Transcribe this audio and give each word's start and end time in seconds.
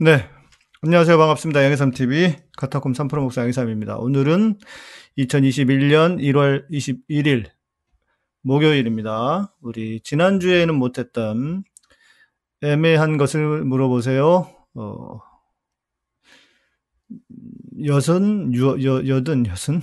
네. 0.00 0.28
안녕하세요. 0.82 1.16
반갑습니다. 1.16 1.62
양해삼TV 1.62 2.34
카타콤 2.56 2.94
3프로 2.94 3.20
목사 3.20 3.42
양해삼입니다. 3.42 3.98
오늘은 3.98 4.58
2021년 5.18 6.18
1월 6.18 6.68
21일 6.68 7.48
목요일입니다. 8.42 9.54
우리 9.60 10.00
지난주에는 10.00 10.74
못했던 10.74 11.62
애매한 12.60 13.18
것을 13.18 13.64
물어보세요. 13.64 14.52
어, 14.74 15.20
여선, 17.86 18.52
여, 18.56 18.82
여, 18.82 19.06
여든, 19.06 19.46
여순? 19.46 19.80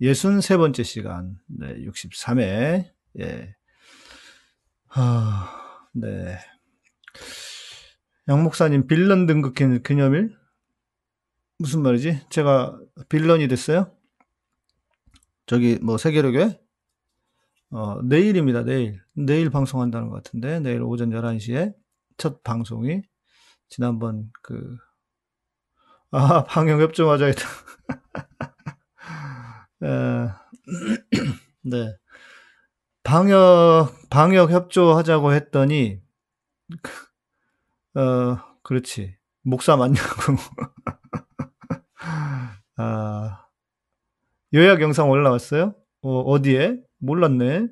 예순 0.00 0.40
세 0.40 0.56
번째 0.56 0.84
시간. 0.84 1.36
네, 1.48 1.74
63회. 1.84 2.88
예. 3.18 3.56
아, 4.90 5.88
네. 5.94 6.38
양 8.28 8.42
목사님 8.42 8.86
빌런 8.86 9.26
등급 9.26 9.54
기념일? 9.54 10.36
무슨 11.58 11.82
말이지? 11.82 12.26
제가 12.30 12.78
빌런이 13.08 13.48
됐어요? 13.48 13.92
저기 15.46 15.78
뭐 15.82 15.98
세계로교회? 15.98 16.60
어, 17.70 18.02
내일입니다. 18.02 18.64
내일. 18.64 19.00
내일 19.14 19.50
방송한다는 19.50 20.08
것 20.08 20.22
같은데 20.22 20.60
내일 20.60 20.82
오전 20.82 21.10
11시에 21.10 21.74
첫 22.16 22.42
방송이 22.42 23.02
지난번 23.68 24.30
그 24.42 24.76
아, 26.10 26.44
방역 26.48 26.80
협조하자 26.80 27.26
했다. 27.26 27.42
네. 31.62 31.96
방역 33.02 33.92
방역 34.10 34.50
협조하자고 34.50 35.32
했더니 35.32 36.00
어, 37.94 38.38
그렇지. 38.62 39.16
목사 39.42 39.76
맞냐고. 39.76 40.36
아, 42.76 43.46
요약 44.54 44.80
영상 44.80 45.10
올라왔어요? 45.10 45.74
어, 46.02 46.20
어디에? 46.20 46.80
몰랐네. 46.98 47.68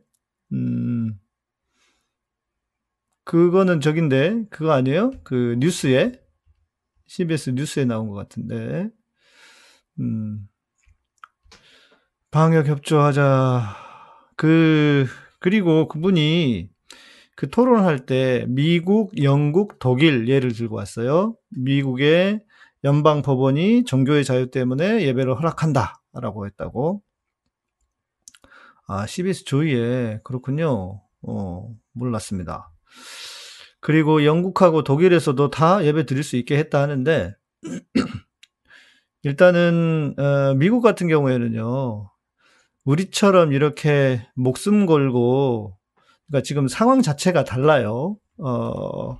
음, 0.52 1.18
그거는 3.24 3.80
저긴데, 3.80 4.46
그거 4.50 4.72
아니에요? 4.72 5.10
그 5.22 5.56
뉴스에? 5.58 6.12
CBS 7.06 7.50
뉴스에 7.50 7.84
나온 7.84 8.08
것 8.08 8.14
같은데. 8.14 8.88
음, 10.00 10.48
방역 12.30 12.66
협조하자. 12.66 13.76
그, 14.36 15.06
그리고 15.40 15.88
그분이 15.88 16.70
그 17.38 17.48
토론할 17.48 18.04
때 18.04 18.44
미국, 18.48 19.22
영국, 19.22 19.78
독일 19.78 20.26
예를 20.26 20.52
들고 20.52 20.74
왔어요. 20.74 21.36
미국의 21.50 22.42
연방 22.82 23.22
법원이 23.22 23.84
종교의 23.84 24.24
자유 24.24 24.50
때문에 24.50 25.02
예배를 25.06 25.36
허락한다라고 25.36 26.46
했다고. 26.46 27.00
아, 28.88 29.06
CBS 29.06 29.44
조이에 29.44 30.18
그렇군요. 30.24 31.00
어, 31.22 31.72
몰랐습니다. 31.92 32.72
그리고 33.78 34.24
영국하고 34.24 34.82
독일에서도 34.82 35.50
다 35.50 35.84
예배 35.84 36.06
드릴 36.06 36.24
수 36.24 36.34
있게 36.34 36.58
했다 36.58 36.82
하는데 36.82 37.36
일단은 39.22 40.16
어, 40.18 40.54
미국 40.54 40.80
같은 40.80 41.06
경우에는요. 41.06 42.10
우리처럼 42.82 43.52
이렇게 43.52 44.26
목숨 44.34 44.86
걸고 44.86 45.77
그러니까 46.28 46.44
지금 46.44 46.68
상황 46.68 47.02
자체가 47.02 47.44
달라요. 47.44 48.16
어, 48.38 49.18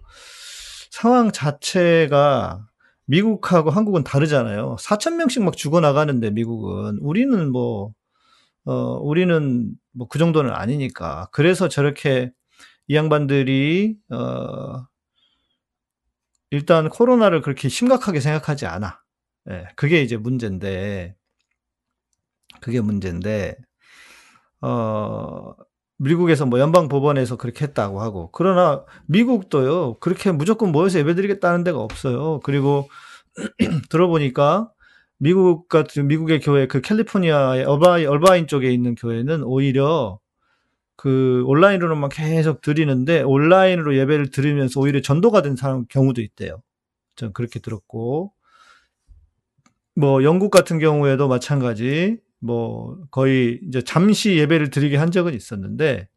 상황 0.91 1.33
자체가 1.33 2.67
미국하고 3.06 3.70
한국은 3.70 4.05
다르잖아요. 4.05 4.77
4천 4.78 5.17
명씩 5.17 5.42
막 5.42 5.56
죽어 5.56 5.81
나가는데 5.81 6.31
미국은 6.31 6.98
우리는 7.00 7.50
뭐 7.50 7.92
어, 8.65 8.72
우리는 9.00 9.72
뭐 9.93 10.09
그 10.09 10.19
정도는 10.19 10.53
아니니까. 10.53 11.28
그래서 11.32 11.69
저렇게 11.69 12.31
이 12.88 12.94
양반들이 12.97 13.97
어, 14.11 14.87
일단 16.50 16.88
코로나를 16.88 17.43
그렇게 17.43 17.69
심각하게 17.69 18.21
생각하지 18.21 18.66
않아. 18.66 19.00
예, 19.50 19.66
그게 19.77 20.03
이제 20.03 20.16
문제인데 20.16 21.15
그게 22.61 22.81
문제인데 22.81 23.56
어 24.61 25.55
미국에서 25.98 26.47
뭐 26.47 26.60
연방 26.60 26.88
법원에서 26.88 27.36
그렇게 27.36 27.64
했다고 27.66 28.00
하고 28.00 28.31
그러나 28.32 28.84
미국도요 29.06 29.98
그렇게 30.00 30.32
무조건 30.32 30.72
모여서 30.72 30.98
예배드리겠다는 31.00 31.64
데가 31.64 31.78
없어요. 31.81 32.41
그리고 32.44 32.88
들어보니까 33.91 34.70
미국 35.19 35.69
같은 35.69 36.06
미국의 36.06 36.41
교회 36.41 36.66
그 36.66 36.81
캘리포니아의 36.81 37.64
얼바인, 37.64 38.08
얼바인 38.08 38.47
쪽에 38.47 38.70
있는 38.72 38.94
교회는 38.94 39.42
오히려 39.42 40.20
그 40.97 41.42
온라인으로만 41.47 42.10
계속 42.10 42.60
드리는데 42.60 43.22
온라인으로 43.22 43.97
예배를 43.97 44.31
드리면서 44.31 44.81
오히려 44.81 45.00
전도가 45.00 45.42
된 45.42 45.56
사람 45.56 45.84
경우도 45.88 46.20
있대요. 46.22 46.62
전 47.16 47.32
그렇게 47.32 47.60
들었고 47.60 48.32
뭐 49.97 50.22
영국 50.22 50.50
같은 50.50 50.78
경우에도 50.78 51.28
마찬가지 51.28 52.19
뭐 52.41 52.99
거의 53.10 53.60
이제 53.69 53.82
잠시 53.82 54.37
예배를 54.38 54.71
드리게 54.71 54.97
한 54.97 55.10
적은 55.10 55.34
있었는데 55.34 56.09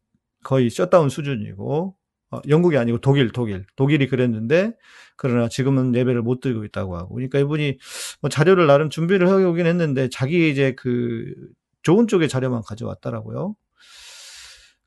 거의 0.44 0.70
셧다운 0.70 1.08
수준이고 1.08 1.96
어, 2.32 2.40
영국이 2.48 2.78
아니고 2.78 2.98
독일, 3.00 3.30
독일, 3.32 3.66
독일이 3.76 4.08
그랬는데 4.08 4.72
그러나 5.16 5.48
지금은 5.48 5.94
예배를 5.94 6.22
못 6.22 6.40
드리고 6.40 6.64
있다고 6.64 6.96
하고 6.96 7.14
그러니까 7.14 7.38
이분이 7.38 7.78
뭐 8.20 8.30
자료를 8.30 8.66
나름 8.66 8.90
준비를 8.90 9.28
해오긴 9.28 9.66
했는데 9.66 10.08
자기 10.10 10.50
이제 10.50 10.74
그 10.76 11.34
좋은 11.82 12.06
쪽의 12.08 12.28
자료만 12.28 12.62
가져왔더라고요. 12.62 13.54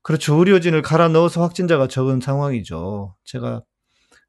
그렇죠. 0.01 0.35
의료진을 0.35 0.81
갈아 0.81 1.07
넣어서 1.09 1.41
확진자가 1.41 1.87
적은 1.87 2.21
상황이죠. 2.21 3.15
제가 3.23 3.63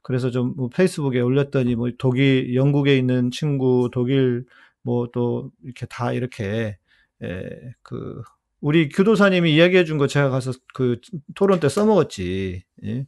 그래서 0.03 0.31
좀 0.31 0.55
뭐 0.57 0.69
페이스북에 0.69 1.21
올렸더니 1.21 1.75
뭐 1.77 1.91
독일, 1.99 2.55
영국에 2.55 2.97
있는 2.99 3.31
친구, 3.31 3.91
독일 3.93 4.45
뭐 4.83 5.09
또 5.13 5.51
이렇게 5.65 5.87
다 5.87 6.13
이렇게 6.13 6.79
예, 7.25 7.51
그 7.83 8.23
우리 8.61 8.89
교도사님이 8.89 9.55
이야기해 9.55 9.85
준 9.85 9.99
거 9.99 10.07
제가 10.07 10.31
가서 10.31 10.53
그 10.75 11.01
토론 11.35 11.61
때 11.61 11.69
써먹었지. 11.69 12.65
예. 12.85 13.07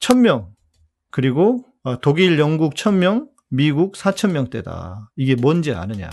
천명 0.00 0.54
그리고 1.10 1.64
어, 1.82 2.00
독일, 2.00 2.38
영국 2.38 2.76
천명 2.76 3.28
미국 3.48 3.96
사천 3.96 4.32
명대다. 4.32 5.10
이게 5.16 5.34
뭔지 5.36 5.72
아느냐? 5.72 6.10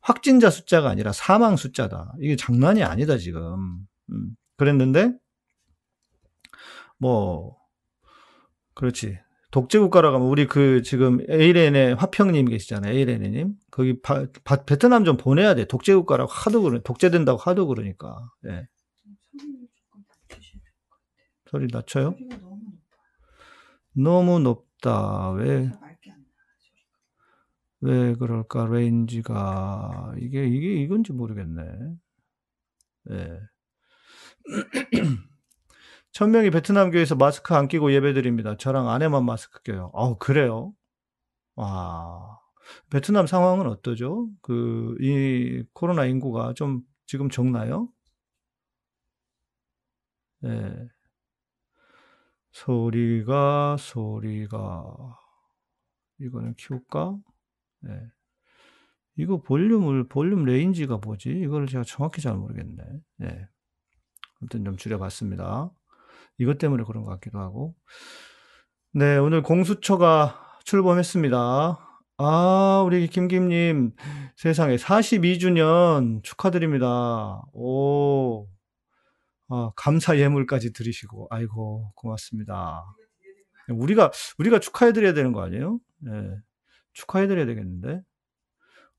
확진자 0.00 0.50
숫자가 0.50 0.88
아니라 0.90 1.12
사망 1.12 1.56
숫자다. 1.56 2.12
이게 2.20 2.36
장난이 2.36 2.82
아니다 2.84 3.16
지금. 3.18 3.86
음, 4.10 4.36
그랬는데 4.56 5.12
뭐 6.98 7.56
그렇지. 8.74 9.18
독재국가라고 9.54 10.16
하면 10.16 10.28
우리 10.28 10.48
그 10.48 10.82
지금 10.82 11.20
에이렌의 11.28 11.94
화평님 11.94 12.46
계시잖아요. 12.46 12.92
에이렌님. 12.92 13.54
거기 13.70 14.00
바, 14.02 14.26
바, 14.42 14.64
베트남 14.64 15.04
좀 15.04 15.16
보내야 15.16 15.54
돼. 15.54 15.64
독재국가라고 15.66 16.28
하도 16.28 16.62
그러 16.62 16.80
독재된다고 16.80 17.38
하도 17.38 17.68
그러니까. 17.68 18.28
예. 18.46 18.66
소리 21.46 21.68
낮춰요? 21.70 22.16
너무 23.92 24.40
높다. 24.40 25.30
왜? 25.30 25.70
왜 27.80 28.14
그럴까? 28.16 28.66
range가 28.66 30.14
이게 30.18 30.48
이게 30.48 30.82
이건지 30.82 31.12
모르겠네. 31.12 31.62
예. 33.12 33.38
천명이 36.14 36.50
베트남 36.50 36.92
교회에서 36.92 37.16
마스크 37.16 37.54
안 37.54 37.66
끼고 37.66 37.92
예배드립니다. 37.92 38.56
저랑 38.56 38.88
아내만 38.88 39.24
마스크 39.24 39.62
껴요. 39.62 39.90
어, 39.92 40.16
그래요? 40.16 40.72
와. 41.56 42.38
베트남 42.88 43.26
상황은 43.26 43.66
어떠죠? 43.66 44.28
그, 44.40 44.96
이 45.00 45.64
코로나 45.72 46.04
인구가 46.06 46.54
좀 46.54 46.82
지금 47.06 47.28
적나요? 47.28 47.88
네. 50.38 50.88
소리가, 52.52 53.76
소리가, 53.76 55.18
이거는 56.20 56.54
키울까? 56.54 57.18
네. 57.80 57.90
이거 59.16 59.42
볼륨을, 59.42 60.06
볼륨 60.06 60.44
range가 60.44 60.98
뭐지? 60.98 61.30
이거를 61.30 61.66
제가 61.66 61.82
정확히 61.82 62.20
잘 62.20 62.36
모르겠네. 62.36 62.84
네. 63.16 63.48
아무튼 64.40 64.64
좀 64.64 64.76
줄여봤습니다. 64.76 65.72
이것 66.38 66.58
때문에 66.58 66.84
그런 66.84 67.04
것 67.04 67.10
같기도 67.12 67.38
하고. 67.38 67.74
네, 68.92 69.16
오늘 69.16 69.42
공수처가 69.42 70.60
출범했습니다. 70.64 71.78
아, 72.16 72.82
우리 72.86 73.08
김김님, 73.08 73.92
세상에 74.36 74.76
42주년 74.76 76.22
축하드립니다. 76.22 77.42
오, 77.52 78.48
아, 79.48 79.72
감사 79.76 80.16
예물까지 80.16 80.72
드리시고, 80.72 81.26
아이고, 81.30 81.92
고맙습니다. 81.96 82.84
우리가 83.68 84.12
우리가 84.38 84.60
축하해 84.60 84.92
드려야 84.92 85.14
되는 85.14 85.32
거 85.32 85.42
아니에요? 85.42 85.80
예. 86.06 86.36
축하해 86.92 87.26
드려야 87.26 87.46
되겠는데. 87.46 88.02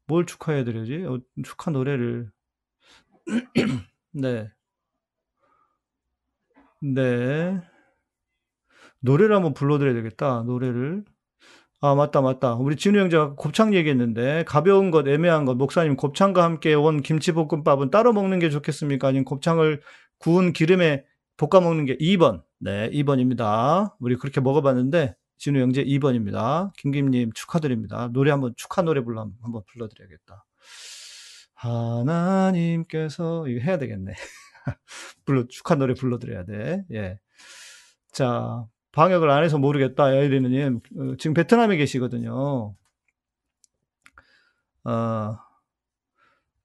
뭘 0.07 0.25
축하해 0.25 0.63
드려야지? 0.63 1.05
어, 1.05 1.19
축하 1.43 1.71
노래를 1.71 2.31
네. 4.11 4.51
네. 6.81 7.59
노래를 8.99 9.35
한번 9.35 9.53
불러 9.53 9.77
드려야 9.77 9.93
되겠다. 9.93 10.43
노래를. 10.43 11.05
아, 11.81 11.93
맞다, 11.95 12.21
맞다. 12.21 12.55
우리 12.55 12.75
진우 12.77 12.99
형제가 12.99 13.35
곱창 13.35 13.73
얘기했는데, 13.75 14.43
가벼운 14.45 14.91
것, 14.91 15.07
애매한 15.07 15.45
것, 15.45 15.55
목사님, 15.55 15.95
곱창과 15.97 16.43
함께 16.43 16.73
온 16.73 17.01
김치볶음밥은 17.01 17.91
따로 17.91 18.13
먹는 18.13 18.39
게 18.39 18.49
좋겠습니까? 18.49 19.09
아니면 19.09 19.25
곱창을 19.25 19.81
구운 20.17 20.53
기름에 20.53 21.05
볶아 21.37 21.61
먹는 21.61 21.85
게 21.85 21.97
2번. 21.97 22.41
네, 22.59 22.89
2번입니다. 22.91 23.93
우리 23.99 24.15
그렇게 24.15 24.41
먹어봤는데, 24.41 25.15
진우 25.37 25.59
형제 25.59 25.83
2번입니다. 25.83 26.73
김김님 26.77 27.33
축하드립니다. 27.33 28.09
노래 28.13 28.31
한번, 28.31 28.53
축하 28.55 28.81
노래 28.81 29.01
불러, 29.03 29.21
한번 29.41 29.61
불러드려야겠다. 29.67 30.45
하나님께서, 31.55 33.47
이거 33.47 33.59
해야 33.63 33.77
되겠네. 33.77 34.13
불러, 35.25 35.47
축하 35.47 35.75
노래 35.75 35.93
불러드려야 35.93 36.45
돼. 36.45 36.85
예. 36.91 37.19
자, 38.11 38.65
방역을 38.91 39.29
안 39.29 39.43
해서 39.43 39.57
모르겠다. 39.57 40.15
야이리느님. 40.15 40.79
어, 40.97 41.15
지금 41.17 41.33
베트남에 41.33 41.77
계시거든요. 41.77 42.75
어, 44.85 45.37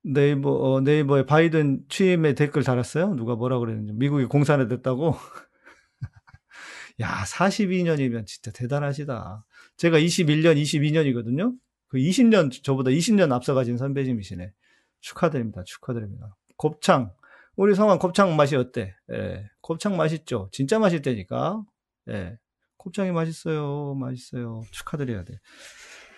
네이버, 0.02 0.50
어, 0.50 0.80
네이버에 0.80 1.26
바이든 1.26 1.84
취임에 1.88 2.34
댓글 2.34 2.62
달았어요? 2.62 3.14
누가 3.14 3.34
뭐라 3.34 3.58
그랬는지. 3.58 3.92
미국이 3.94 4.26
공산화 4.26 4.68
됐다고? 4.68 5.14
야, 7.00 7.24
42년이면 7.24 8.26
진짜 8.26 8.50
대단하시다. 8.52 9.44
제가 9.76 9.98
21년, 9.98 10.60
22년이거든요? 10.60 11.56
그 11.88 11.98
20년, 11.98 12.62
저보다 12.62 12.90
20년 12.90 13.32
앞서가신 13.32 13.76
선배님이시네. 13.76 14.52
축하드립니다. 15.00 15.64
축하드립니다. 15.64 16.36
곱창. 16.56 17.12
우리 17.56 17.74
성환 17.74 17.98
곱창 17.98 18.36
맛이 18.36 18.56
어때? 18.56 18.94
예, 19.12 19.50
곱창 19.60 19.96
맛있죠? 19.96 20.48
진짜 20.52 20.78
맛있다니까? 20.78 21.62
예. 22.08 22.38
곱창이 22.76 23.12
맛있어요. 23.12 23.94
맛있어요. 23.94 24.62
축하드려야 24.70 25.24
돼. 25.24 25.38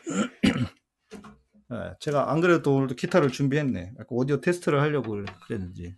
예, 1.73 1.95
제가 1.99 2.31
안 2.31 2.41
그래도 2.41 2.75
오늘도 2.77 2.95
기타를 2.95 3.31
준비했네. 3.31 3.95
오디오 4.09 4.41
테스트를 4.41 4.81
하려고 4.81 5.25
그랬는지. 5.47 5.97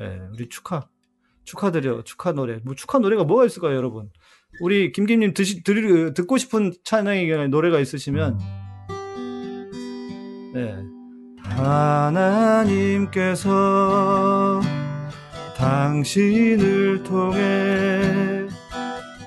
예, 0.00 0.20
우리 0.32 0.48
축하. 0.48 0.88
축하드려. 1.44 2.02
축하 2.02 2.32
노래. 2.32 2.58
뭐 2.64 2.74
축하 2.74 2.98
노래가 2.98 3.22
뭐가 3.22 3.46
있을까요, 3.46 3.76
여러분? 3.76 4.10
우리 4.60 4.90
김김님 4.90 5.34
듣고 5.34 6.38
싶은 6.38 6.72
찬양의 6.82 7.48
노래가 7.50 7.78
있으시면, 7.78 8.38
네. 10.58 10.74
하나님께서 12.58 14.60
당신을 15.56 17.04
통해 17.04 18.48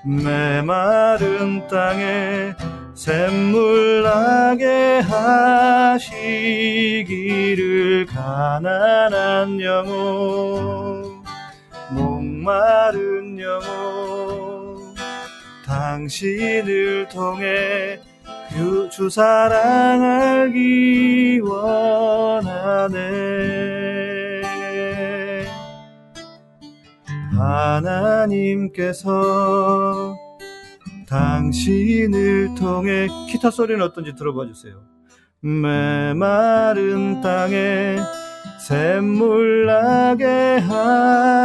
메마른 0.04 1.66
땅에 1.70 2.54
샘물 2.94 4.04
나게 4.04 5.00
하시기를 5.96 8.08
가난한 8.08 9.62
영혼 9.62 11.24
목마른 11.92 13.40
영혼 13.40 14.94
당신을 15.66 17.08
통해 17.08 18.02
그 18.04 18.11
주 18.92 19.10
사랑 19.10 20.04
알기 20.04 21.40
원하네 21.40 23.00
하나님께서 28.92 29.10
당신을 31.08 32.54
통해 32.56 33.08
기타 33.30 33.50
소리는 33.50 33.82
어떤지 33.82 34.14
들어봐 34.16 34.46
주세요. 34.48 34.76
메마른 35.40 37.22
땅에 37.22 37.98
샘물 38.68 39.66
나게 39.66 40.60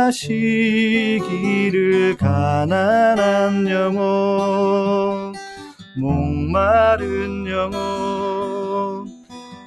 하시기를 0.03 0.27
가난한 2.19 3.69
영혼 3.71 5.16
목마른 5.99 7.47
영혼 7.47 9.07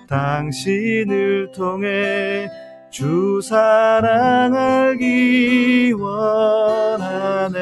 당신을 0.08 1.52
통해 1.52 2.48
주 2.92 3.42
사랑 3.42 4.56
알기 4.56 5.94
원하네. 5.94 7.58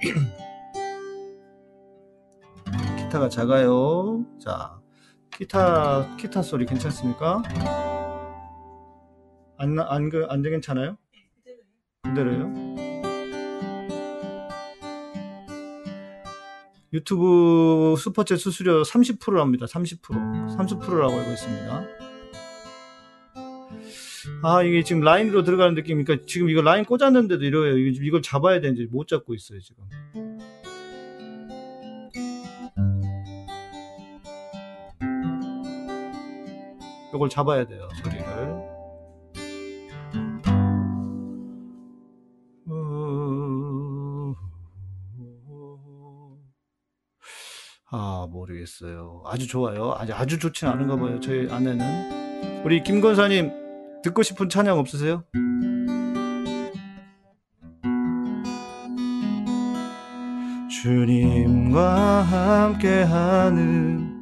기타가 2.98 3.28
작아요. 3.28 4.24
자, 4.40 4.78
기타, 5.30 6.16
기타 6.16 6.42
소리 6.42 6.66
괜찮습니까? 6.66 7.42
안, 9.56 9.78
안, 9.78 10.08
그, 10.08 10.26
안 10.28 10.42
괜찮아요? 10.42 10.96
그대로요? 12.18 12.52
유튜브 16.92 17.94
슈퍼챗 17.98 18.38
수수료 18.38 18.82
30%랍니다. 18.82 19.66
30%. 19.66 20.00
30%라고 20.56 21.12
알고 21.12 21.30
있습니다. 21.30 21.84
아, 24.42 24.62
이게 24.62 24.82
지금 24.82 25.02
라인으로 25.02 25.44
들어가는 25.44 25.74
느낌이니까 25.74 26.18
지금 26.26 26.50
이거 26.50 26.60
라인 26.60 26.84
꽂았는데도 26.84 27.44
이래요. 27.44 27.76
이걸 27.76 28.22
잡아야 28.22 28.60
되는지 28.60 28.88
못 28.90 29.06
잡고 29.06 29.34
있어요, 29.34 29.60
지금. 29.60 29.84
이걸 37.14 37.28
잡아야 37.28 37.66
돼요, 37.66 37.88
소리를. 38.02 38.77
모르겠어요. 48.28 49.22
아주 49.26 49.46
좋아요. 49.46 49.94
아주, 49.96 50.12
아주 50.14 50.38
좋진 50.38 50.68
않은가 50.68 50.96
봐요. 50.96 51.20
저희 51.20 51.50
아내는. 51.50 52.62
우리 52.64 52.82
김건사님, 52.82 53.52
듣고 54.02 54.22
싶은 54.22 54.48
찬양 54.48 54.78
없으세요? 54.78 55.24
주님과 60.82 62.22
함께하는 62.22 64.16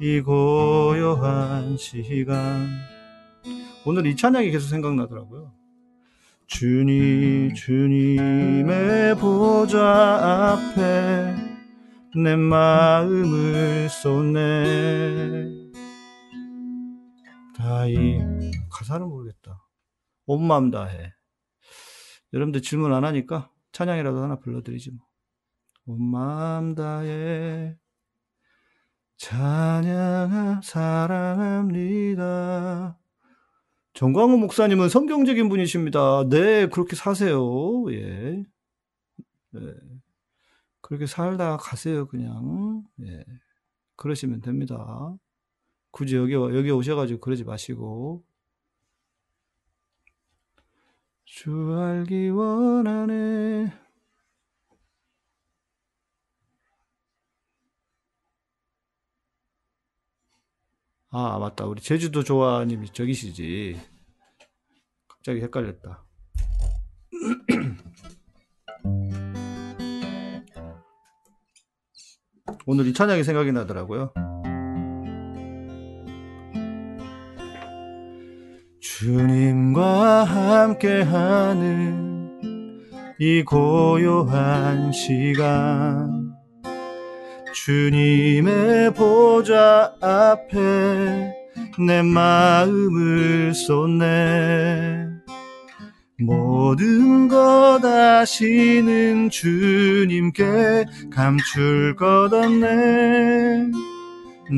이 0.00 0.20
고요한 0.20 1.76
시간. 1.76 2.68
오늘 3.86 4.06
이 4.06 4.14
찬양이 4.14 4.50
계속 4.50 4.68
생각나더라고요. 4.68 5.52
주님, 6.46 7.54
주님의 7.54 9.16
보좌 9.16 10.58
앞에 10.74 11.49
내 12.16 12.34
마음을 12.34 13.88
쏟네. 13.88 15.70
다이 17.56 18.18
가사는 18.68 19.08
모르겠다. 19.08 19.64
온 20.26 20.44
마음 20.44 20.72
다해. 20.72 21.12
여러분들 22.32 22.62
질문 22.62 22.92
안 22.92 23.04
하니까 23.04 23.52
찬양이라도 23.72 24.22
하나 24.22 24.40
불러드리지 24.40 24.90
뭐. 24.90 25.06
온 25.86 26.02
마음 26.10 26.74
다해 26.74 27.76
찬양 29.16 30.62
사랑합니다. 30.64 32.18
정광호 33.94 34.36
목사님은 34.38 34.88
성경적인 34.88 35.48
분이십니다. 35.48 36.28
네, 36.28 36.66
그렇게 36.68 36.96
사세요. 36.96 37.84
예. 37.92 38.44
네. 39.52 39.60
그렇게 40.90 41.06
살다 41.06 41.56
가세요, 41.56 42.08
그냥. 42.08 42.82
예. 43.04 43.24
그러시면 43.94 44.40
됩니다. 44.40 45.14
굳이 45.92 46.16
여기, 46.16 46.32
여기 46.34 46.72
오셔가지고 46.72 47.20
그러지 47.20 47.44
마시고. 47.44 48.24
주 51.24 51.52
알기 51.78 52.30
원하네. 52.30 53.72
아, 61.10 61.38
맞다. 61.38 61.66
우리 61.66 61.80
제주도 61.80 62.24
조아님이 62.24 62.88
저기시지. 62.92 63.80
갑자기 65.06 65.40
헷갈렸다. 65.40 66.04
오늘 72.66 72.86
이 72.86 72.92
찬양이 72.92 73.24
생각이 73.24 73.52
나더라고요. 73.52 74.12
주님과 78.80 80.24
함께하는 80.24 82.00
이 83.18 83.42
고요한 83.44 84.92
시간 84.92 86.32
주님의 87.54 88.94
보좌 88.94 89.94
앞에 90.00 91.34
내 91.86 92.02
마음을 92.02 93.54
쏟네 93.54 95.09
모든 96.22 97.28
것 97.28 97.80
아시는 97.84 99.28
주님께 99.30 100.84
감출 101.12 101.94
것 101.96 102.32
없네. 102.32 103.70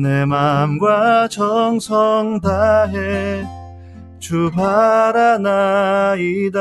내 0.01 0.25
마음과 0.25 1.27
정성 1.29 2.39
다해 2.41 3.45
주 4.19 4.49
바라나이다. 4.53 6.59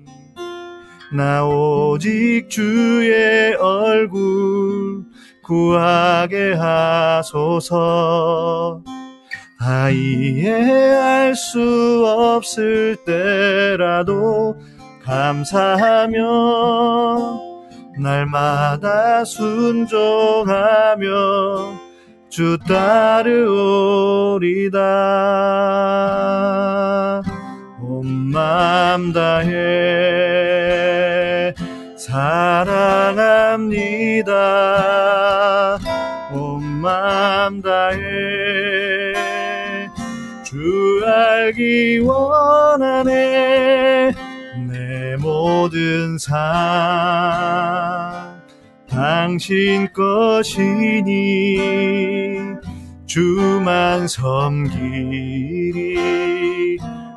나 1.12 1.45
오직 1.45 2.50
주의 2.50 3.55
얼굴 3.55 5.03
구하게 5.43 6.53
하소서. 6.53 7.79
아이에 9.59 10.51
알 10.51 11.36
수 11.36 12.05
없을 12.07 12.95
때라도 13.05 14.55
감사하며 15.03 16.21
날마다 18.00 19.25
순종하며 19.25 21.09
주 22.29 22.57
따르오리다. 22.67 23.29
온맘 27.81 29.13
다해 29.13 29.55
사랑합니다. 31.98 33.50
온맘 36.31 37.63
다해 37.63 37.98
주 40.43 40.59
알기 41.05 41.98
원하네. 42.00 44.13
내 44.67 45.15
모든 45.17 46.19
삶 46.19 48.18
당신 48.99 49.87
것이니 49.93 51.57
주만 53.07 54.09
섬기리 54.09 55.95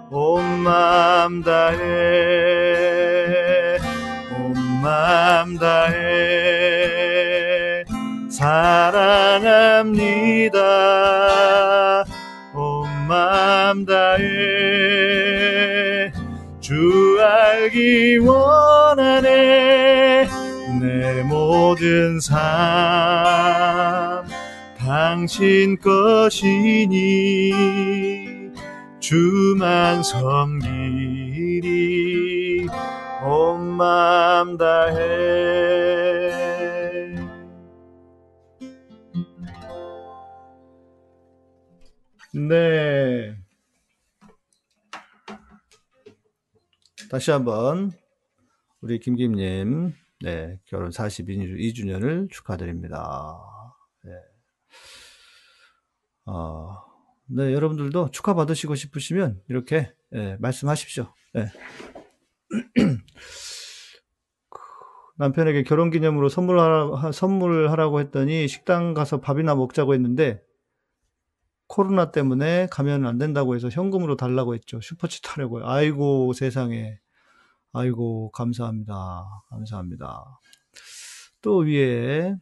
온 0.09 0.61
맘 0.63 1.43
다해 1.43 1.79
온 4.39 4.55
맘 4.81 5.59
다해. 5.59 5.93
사랑합니다. 8.31 10.61
온 12.55 12.87
맘 13.09 13.85
다해. 13.85 14.23
주 16.61 17.19
알기 17.21 18.19
원하네 18.19 20.29
내 20.83 21.23
모든 21.23 22.19
삶 22.21 22.43
당신 24.77 25.79
것이니 25.79 27.53
주만 28.99 30.03
섬기리 30.03 31.03
온 33.25 33.63
맘 33.73 34.57
다해. 34.57 35.03
네. 42.35 43.37
다시 47.11 47.31
한번 47.31 47.93
우리 48.81 48.99
김김님 48.99 49.93
네 50.23 50.59
결혼 50.67 50.91
42주년을 50.91 52.31
축하드립니다. 52.31 53.39
네. 54.05 54.13
어, 56.27 56.77
네, 57.27 57.53
여러분들도 57.53 58.11
축하받으시고 58.11 58.75
싶으시면 58.75 59.41
이렇게 59.49 59.93
예, 60.15 60.37
말씀하십시오. 60.39 61.13
예. 61.37 61.47
남편에게 65.17 65.63
결혼 65.63 65.91
기념으로 65.91 66.29
선물하라, 66.29 67.13
선물하라고 67.13 68.01
했더니 68.01 68.49
식당 68.49 68.95
가서 68.95 69.21
밥이나 69.21 69.55
먹자고 69.55 69.95
했는데 69.95 70.43
코로나 71.69 72.11
때문에 72.11 72.69
가면 72.71 73.07
안 73.07 73.19
된다고 73.19 73.55
해서 73.55 73.69
현금으로 73.69 74.17
달라고 74.17 74.55
했죠. 74.55 74.79
슈퍼챗 74.81 75.27
하려고요. 75.29 75.67
아이고 75.67 76.33
세상에. 76.35 76.99
아이고 77.73 78.31
감사합니다. 78.33 79.25
감사합니다. 79.51 80.25
또 81.41 81.59
위에 81.59 82.35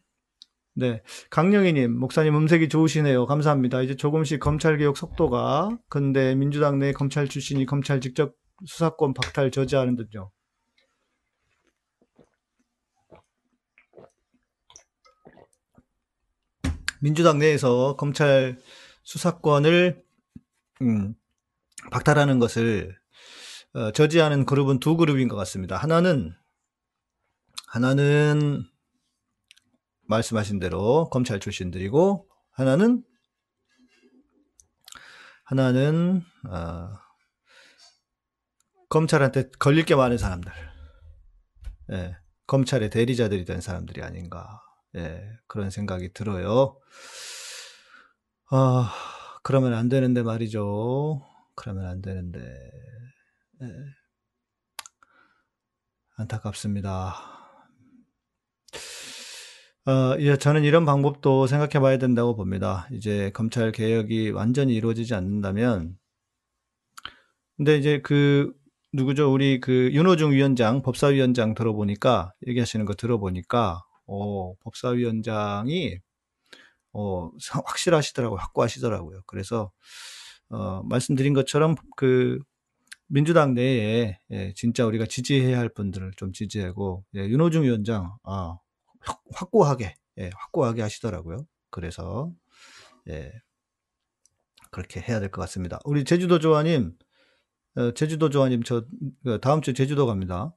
네. 0.74 1.02
강영희님, 1.30 1.98
목사님 1.98 2.34
음색이 2.36 2.68
좋으시네요. 2.68 3.26
감사합니다. 3.26 3.82
이제 3.82 3.96
조금씩 3.96 4.40
검찰개혁 4.40 4.96
속도가, 4.96 5.78
근데 5.88 6.34
민주당 6.34 6.78
내 6.78 6.92
검찰 6.92 7.28
출신이 7.28 7.66
검찰 7.66 8.00
직접 8.00 8.34
수사권 8.64 9.14
박탈 9.14 9.50
저지하는 9.50 9.96
듯요. 9.96 10.30
민주당 17.00 17.38
내에서 17.38 17.96
검찰 17.96 18.58
수사권을, 19.04 20.02
음, 20.82 21.14
박탈하는 21.90 22.38
것을, 22.38 22.99
어, 23.72 23.92
저지하는 23.92 24.46
그룹은 24.46 24.80
두 24.80 24.96
그룹인 24.96 25.28
것 25.28 25.36
같습니다. 25.36 25.76
하나는, 25.76 26.34
하나는 27.68 28.64
말씀하신 30.08 30.58
대로 30.58 31.08
검찰 31.10 31.38
출신들이고 31.38 32.28
하나는 32.50 33.04
하나는 35.44 36.22
어, 36.48 36.92
검찰한테 38.88 39.50
걸릴 39.58 39.84
게 39.84 39.94
많은 39.94 40.18
사람들, 40.18 40.52
예, 41.92 42.16
검찰의 42.46 42.90
대리자들이 42.90 43.44
된 43.44 43.60
사람들이 43.60 44.02
아닌가, 44.02 44.60
예, 44.96 45.24
그런 45.46 45.70
생각이 45.70 46.12
들어요. 46.12 46.78
아, 48.50 48.92
그러면 49.42 49.74
안 49.74 49.88
되는데 49.88 50.22
말이죠. 50.22 51.24
그러면 51.54 51.86
안 51.86 52.02
되는데, 52.02 52.40
예, 52.40 53.09
안타깝습니다. 56.16 57.14
어, 59.86 60.16
예, 60.18 60.36
저는 60.36 60.64
이런 60.64 60.84
방법도 60.84 61.46
생각해 61.46 61.80
봐야 61.80 61.98
된다고 61.98 62.36
봅니다. 62.36 62.86
이제 62.92 63.30
검찰 63.34 63.72
개혁이 63.72 64.30
완전히 64.30 64.74
이루어지지 64.74 65.14
않는다면, 65.14 65.98
근데 67.56 67.76
이제 67.76 68.00
그, 68.02 68.52
누구죠? 68.92 69.32
우리 69.32 69.60
그 69.60 69.90
윤호중 69.92 70.32
위원장, 70.32 70.82
법사위원장 70.82 71.54
들어보니까, 71.54 72.32
얘기하시는 72.46 72.84
거 72.86 72.94
들어보니까, 72.94 73.82
어, 74.06 74.54
법사위원장이, 74.56 75.98
어, 76.92 77.30
확실하시더라고요. 77.64 78.38
확고하시더라고요. 78.40 79.22
그래서, 79.26 79.70
어, 80.50 80.82
말씀드린 80.84 81.34
것처럼 81.34 81.76
그, 81.96 82.38
민주당 83.10 83.54
내에, 83.54 84.18
예, 84.30 84.52
진짜 84.54 84.86
우리가 84.86 85.06
지지해야 85.06 85.58
할 85.58 85.68
분들을 85.68 86.12
좀 86.16 86.32
지지하고, 86.32 87.04
예, 87.16 87.20
윤호중 87.28 87.64
위원장, 87.64 88.16
아, 88.24 88.58
확고하게, 89.34 89.94
예, 90.18 90.30
확고하게 90.36 90.82
하시더라고요. 90.82 91.46
그래서, 91.70 92.32
예, 93.08 93.32
그렇게 94.70 95.00
해야 95.00 95.20
될 95.20 95.30
것 95.30 95.40
같습니다. 95.42 95.80
우리 95.84 96.04
제주도 96.04 96.38
조아님, 96.38 96.96
어, 97.76 97.92
제주도 97.94 98.30
조아님, 98.30 98.62
저, 98.62 98.84
그 99.24 99.40
다음 99.40 99.62
주 99.62 99.74
제주도 99.74 100.06
갑니다. 100.06 100.54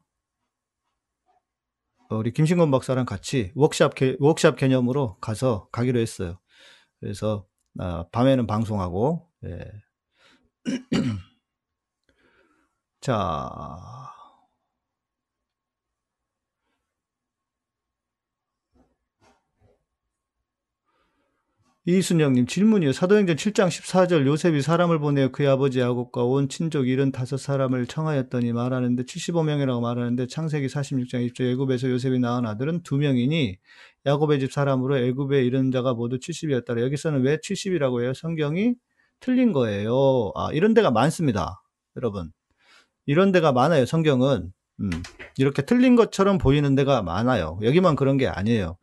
어, 2.09 2.17
우리 2.17 2.31
김신건 2.31 2.69
박사랑 2.71 3.05
같이 3.05 3.51
워크샵, 3.55 3.95
개, 3.95 4.15
워크샵 4.19 4.57
개념으로 4.57 5.17
가서 5.19 5.67
가기로 5.71 5.99
했어요. 5.99 6.39
그래서, 6.99 7.47
어, 7.79 8.07
밤에는 8.11 8.45
방송하고, 8.47 9.27
예. 9.45 9.71
자, 13.03 13.19
이순영님 21.85 22.45
질문이요. 22.47 22.93
사도행전 22.93 23.35
7장 23.35 23.67
14절 23.67 24.25
요셉이 24.25 24.61
사람을 24.61 24.99
보내어 24.99 25.31
그의 25.33 25.49
아버지 25.49 25.81
야곱과 25.81 26.23
온 26.23 26.47
친족 26.47 26.85
75사람을 26.85 27.89
청하였더니 27.89 28.53
말하는데 28.53 29.03
75명이라고 29.03 29.81
말하는데 29.81 30.27
창세기 30.27 30.67
46장 30.67 31.29
2절 31.29 31.51
애굽에서 31.51 31.89
요셉이 31.89 32.19
낳은 32.19 32.45
아들은 32.45 32.83
2명이니 32.83 33.57
야곱의 34.05 34.39
집 34.39 34.53
사람으로 34.53 34.97
애굽에 34.97 35.43
이른 35.43 35.71
자가 35.71 35.93
모두 35.93 36.19
70이었다라. 36.19 36.81
여기서는 36.83 37.21
왜 37.23 37.35
70이라고 37.35 38.01
해요? 38.01 38.13
성경이 38.13 38.75
틀린 39.19 39.51
거예요. 39.51 40.31
아, 40.35 40.53
이런 40.53 40.73
데가 40.73 40.89
많습니다. 40.89 41.61
여러분. 41.97 42.31
이런 43.05 43.31
데가 43.31 43.51
많아요. 43.51 43.85
성경은. 43.85 44.51
음, 44.81 44.89
이렇게 45.37 45.61
틀린 45.63 45.95
것처럼 45.95 46.37
보이는 46.37 46.75
데가 46.75 47.01
많아요. 47.03 47.59
여기만 47.61 47.95
그런 47.95 48.17
게 48.17 48.27
아니에요. 48.27 48.77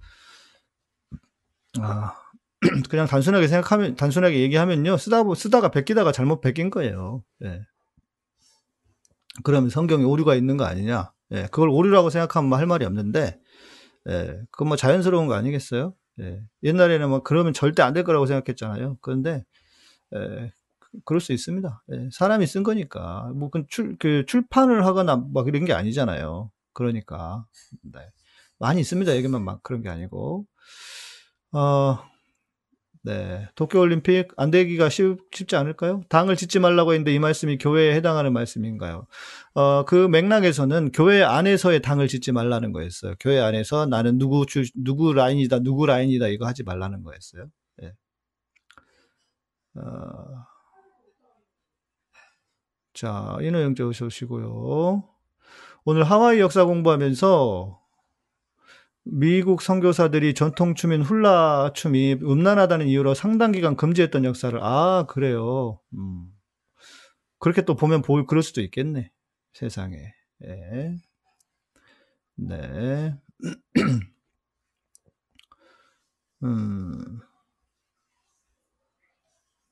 아, 1.81 2.15
그냥 2.91 3.07
단순하게 3.07 3.49
생각하면, 3.49 3.97
단순하게 3.97 4.41
얘기하면요. 4.41 4.97
쓰다, 4.97 5.23
쓰다가 5.35 5.71
베끼다가 5.71 6.13
잘못 6.13 6.41
베낀 6.41 6.71
거예요. 6.71 7.23
예. 7.45 7.61
그러면 9.45 9.71
성경에 9.71 10.05
오류가 10.05 10.35
있는 10.35 10.57
거 10.57 10.65
아니냐. 10.65 11.13
예. 11.33 11.43
그걸 11.45 11.69
오류라고 11.71 12.11
생각하면 12.11 12.53
할 12.59 12.67
말이 12.67 12.85
없는데, 12.85 13.39
예. 14.09 14.41
그건 14.51 14.69
뭐 14.69 14.77
자연스러운 14.77 15.27
거 15.27 15.35
아니겠어요? 15.35 15.95
예. 16.21 16.41
옛날에는 16.63 17.09
뭐 17.09 17.23
그러면 17.23 17.53
절대 17.53 17.83
안 17.83 17.95
될 17.95 18.05
거라고 18.05 18.27
생각했잖아요. 18.27 18.99
그런데, 19.01 19.45
예. 20.15 20.53
그럴 21.05 21.21
수 21.21 21.33
있습니다. 21.33 21.83
예. 21.93 22.09
사람이 22.13 22.47
쓴 22.47 22.63
거니까. 22.63 23.31
뭐, 23.35 23.51
그 23.51 23.65
출, 23.69 23.97
그 23.99 24.25
출판을 24.27 24.87
하거나 24.87 25.17
막 25.33 25.49
이런 25.49 25.65
게 25.65 25.73
아니잖아요. 25.73 26.51
그러니까. 26.73 27.45
네. 27.83 28.01
많이 28.59 28.81
있습니다. 28.81 29.17
여기만 29.17 29.43
막 29.45 29.63
그런 29.63 29.83
게 29.83 29.89
아니고. 29.89 30.47
어, 31.53 31.99
네. 33.03 33.49
도쿄올림픽 33.55 34.29
안 34.37 34.51
되기가 34.51 34.91
쉽, 34.91 35.19
쉽지 35.33 35.57
않을까요? 35.57 36.03
당을 36.11 36.37
짓지 36.37 36.59
말라고 36.59 36.93
했는데 36.93 37.15
이 37.15 37.19
말씀이 37.19 37.57
교회에 37.57 37.95
해당하는 37.95 38.33
말씀인가요? 38.35 39.07
어, 39.55 39.85
그 39.87 40.07
맥락에서는 40.09 40.93
교회 40.93 41.23
안에서의 41.23 41.81
당을 41.81 42.09
짓지 42.09 42.33
말라는 42.33 42.73
거였어요. 42.73 43.15
교회 43.19 43.41
안에서 43.41 43.87
나는 43.87 44.19
누구 44.19 44.45
주, 44.47 44.65
누구 44.75 45.15
라인이다, 45.15 45.61
누구 45.61 45.87
라인이다 45.87 46.29
이거 46.29 46.47
하지 46.47 46.63
말라는 46.63 47.03
거였어요. 47.03 47.47
네. 47.79 47.93
어, 49.77 50.50
자, 53.01 53.39
인호영재 53.41 53.83
오시고요. 53.83 55.09
오늘 55.87 56.05
하와이 56.05 56.39
역사 56.39 56.67
공부하면서 56.67 57.81
미국 59.05 59.63
선교사들이 59.63 60.35
전통 60.35 60.75
춤인 60.75 61.01
훌라 61.01 61.73
춤이 61.75 62.19
음란하다는 62.23 62.89
이유로 62.89 63.15
상당 63.15 63.53
기간 63.53 63.75
금지했던 63.75 64.27
역사를 64.27 64.59
아 64.63 65.07
그래요. 65.09 65.81
음. 65.95 66.31
그렇게 67.39 67.63
또 67.63 67.75
보면 67.75 68.03
보 68.03 68.23
그럴 68.27 68.43
수도 68.43 68.61
있겠네. 68.61 69.11
세상에. 69.55 69.97
예. 70.45 70.95
네. 72.37 73.15
음. 76.43 77.21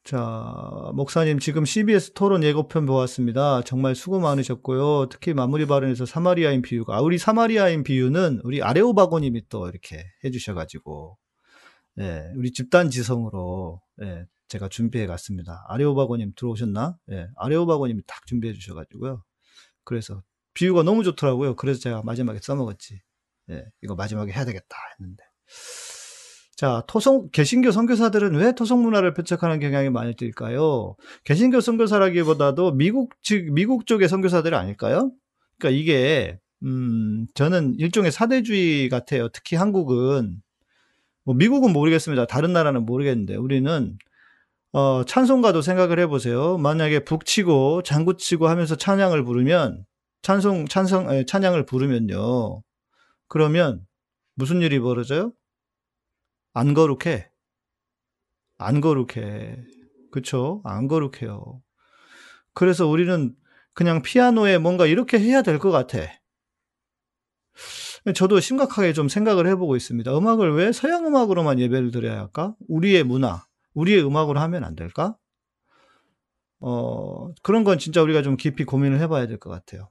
자, 0.09 0.91
목사님 0.95 1.39
지금 1.39 1.67
CBS 1.67 2.15
토론 2.15 2.43
예고편 2.43 2.87
보았습니다. 2.87 3.61
정말 3.65 3.95
수고 3.95 4.19
많으셨고요. 4.21 5.11
특히 5.11 5.35
마무리 5.35 5.67
발언에서 5.67 6.07
사마리아인 6.07 6.63
비유가, 6.63 6.97
아, 6.97 7.03
우리 7.03 7.19
사마리아인 7.19 7.83
비유는 7.83 8.41
우리 8.43 8.63
아레오바고님이 8.63 9.51
또 9.51 9.69
이렇게 9.69 10.07
해주셔가지고, 10.25 11.19
예, 11.99 12.25
우리 12.37 12.53
집단 12.53 12.89
지성으로, 12.89 13.83
예, 14.01 14.25
제가 14.49 14.71
준비해 14.71 15.07
갔습니다. 15.07 15.67
아레오바고님 15.69 16.33
들어오셨나? 16.37 16.97
예, 17.11 17.29
아레오바고님이 17.37 18.01
딱 18.07 18.27
준비해 18.27 18.55
주셔가지고요. 18.55 19.23
그래서 19.85 20.23
비유가 20.55 20.85
너무 20.85 21.05
좋더라고요. 21.05 21.55
그래서 21.57 21.81
제가 21.81 22.01
마지막에 22.03 22.39
써먹었지. 22.41 22.99
예, 23.51 23.63
이거 23.83 23.95
마지막에 23.95 24.33
해야 24.33 24.47
되겠다 24.47 24.75
했는데. 24.99 25.23
자, 26.59 26.83
토성, 26.89 27.29
개신교 27.31 27.71
선교사들은 27.71 28.35
왜 28.35 28.51
토성 28.53 28.83
문화를 28.83 29.15
표척하는 29.15 29.61
경향이 29.61 29.91
많을까요? 29.91 30.97
개신교 31.23 31.61
선교사라기보다도 31.61 32.73
미국, 32.73 33.15
즉, 33.23 33.53
미국 33.53 33.87
쪽의 33.87 34.09
선교사들이 34.09 34.57
아닐까요? 34.57 35.13
그러니까 35.57 35.81
이게, 35.81 36.41
음, 36.65 37.29
저는 37.35 37.77
일종의 37.79 38.11
사대주의 38.11 38.89
같아요. 38.89 39.29
특히 39.29 39.55
한국은, 39.55 40.43
뭐, 41.23 41.37
미국은 41.37 41.73
모르겠습니다. 41.73 42.27
다른 42.27 42.53
나라는 42.53 42.85
모르겠는데, 42.85 43.37
우리는, 43.37 43.97
어, 44.73 45.05
찬송가도 45.05 45.63
생각을 45.63 46.01
해보세요. 46.01 46.59
만약에 46.59 47.05
북치고, 47.05 47.85
장구치고 47.85 48.49
하면서 48.49 48.75
찬양을 48.75 49.23
부르면, 49.23 49.85
찬송, 50.23 50.67
찬성, 50.67 51.25
찬양을 51.25 51.67
부르면요. 51.67 52.65
그러면, 53.29 53.87
무슨 54.35 54.61
일이 54.61 54.81
벌어져요? 54.81 55.31
안 56.59 56.75
거룩해. 56.75 57.31
안 58.57 58.81
거룩해. 58.81 59.57
그쵸? 60.11 60.61
안 60.65 60.89
거룩해요. 60.89 61.63
그래서 62.53 62.89
우리는 62.89 63.33
그냥 63.75 64.03
피아노에 64.03 64.59
뭔가 64.59 64.87
이렇게 64.87 65.21
해야 65.21 65.43
될 65.43 65.61
것 65.61 65.71
같아. 65.71 65.99
저도 68.15 68.41
심각하게 68.41 68.93
좀 68.93 69.09
생각을 69.09 69.47
해보고 69.49 69.77
있습니다. 69.77 70.17
음악을 70.17 70.55
왜 70.55 70.73
서양 70.73 71.07
음악으로만 71.07 71.59
예배를 71.61 71.91
드려야 71.91 72.19
할까? 72.19 72.55
우리의 72.69 73.05
문화, 73.05 73.45
우리의 73.75 74.05
음악으로 74.05 74.41
하면 74.41 74.65
안 74.65 74.75
될까? 74.75 75.17
어, 76.61 77.33
그런 77.43 77.65
건 77.65 77.79
진짜 77.79 78.03
우리가 78.03 78.23
좀 78.23 78.37
깊이 78.37 78.65
고민을 78.65 79.01
해봐야 79.01 79.27
될 79.27 79.39
것 79.39 79.51
같아요. 79.51 79.91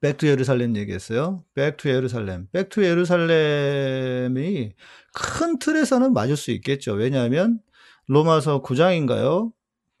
Back 0.00 0.17
to 0.17 0.26
예루살렘 0.28 0.76
얘기했어요. 0.76 1.44
Back 1.54 1.77
to 1.77 1.88
예루살렘. 1.88 2.46
Back 2.52 2.73
to 2.73 2.84
예루살렘이 2.84 4.72
큰 5.12 5.58
틀에서는 5.58 6.12
맞을 6.12 6.36
수 6.36 6.50
있겠죠. 6.52 6.92
왜냐하면 6.92 7.60
로마서 8.06 8.62
9장인가요? 8.62 9.52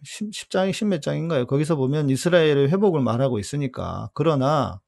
10, 0.04 0.50
장이 0.50 0.70
10몇 0.70 1.02
장인가요? 1.02 1.46
거기서 1.46 1.76
보면 1.76 2.10
이스라엘의 2.10 2.68
회복을 2.70 3.00
말하고 3.02 3.38
있으니까. 3.38 4.10
그러나 4.14 4.80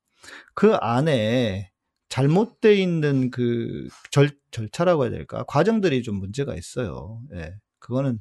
그 0.55 0.75
안에 0.75 1.71
잘못되어 2.09 2.73
있는 2.73 3.31
그 3.31 3.89
절, 4.11 4.31
절차라고 4.51 5.05
해야 5.05 5.11
될까? 5.11 5.45
과정들이 5.45 6.03
좀 6.03 6.17
문제가 6.17 6.55
있어요. 6.55 7.21
예. 7.35 7.55
그거는 7.79 8.21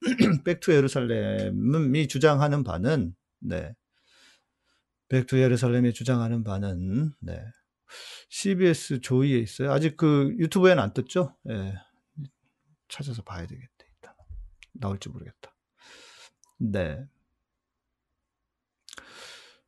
Back 0.44 0.63
to 0.63 0.72
예루살렘이 0.72 2.08
주장하는 2.08 2.62
바는 2.62 3.14
네. 3.40 3.72
백투 5.08 5.40
예루살렘이 5.40 5.92
주장하는 5.92 6.44
바는 6.44 7.12
네. 7.20 7.40
CBS 8.30 9.00
조이에 9.00 9.38
있어요. 9.38 9.72
아직 9.72 9.96
그 9.96 10.34
유튜브에는 10.38 10.82
안 10.82 10.92
떴죠? 10.92 11.34
예. 11.50 11.74
찾아서 12.88 13.22
봐야 13.22 13.46
되겠다. 13.46 13.70
일단. 13.94 14.14
나올지 14.74 15.08
모르겠다. 15.08 15.54
네. 16.58 16.98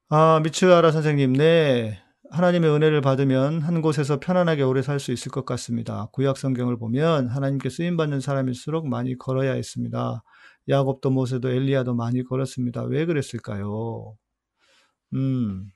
아, 0.09 0.41
미츠아라 0.43 0.91
선생님, 0.91 1.35
네. 1.35 2.03
하나님의 2.33 2.71
은혜를 2.71 3.01
받으면 3.01 3.61
한 3.63 3.81
곳에서 3.83 4.21
편안하게 4.21 4.63
오래 4.63 4.83
살 4.83 5.01
수 5.01 5.13
있을 5.13 5.33
것 5.33 5.45
같습니다. 5.45 6.07
구약 6.13 6.37
성경을 6.37 6.79
보면 6.79 7.29
하나님께 7.29 7.71
쓰임 7.71 7.97
받는 7.97 8.21
사람일수록 8.21 8.89
많이 8.89 9.17
걸어야 9.19 9.53
했습니다. 9.53 10.23
야곱도 10.69 11.11
모세도 11.11 11.51
엘리야도 11.51 11.95
많이 11.95 12.23
걸었습니다. 12.25 12.85
왜 12.85 13.07
그랬을까요? 13.07 14.17
음. 15.15 15.71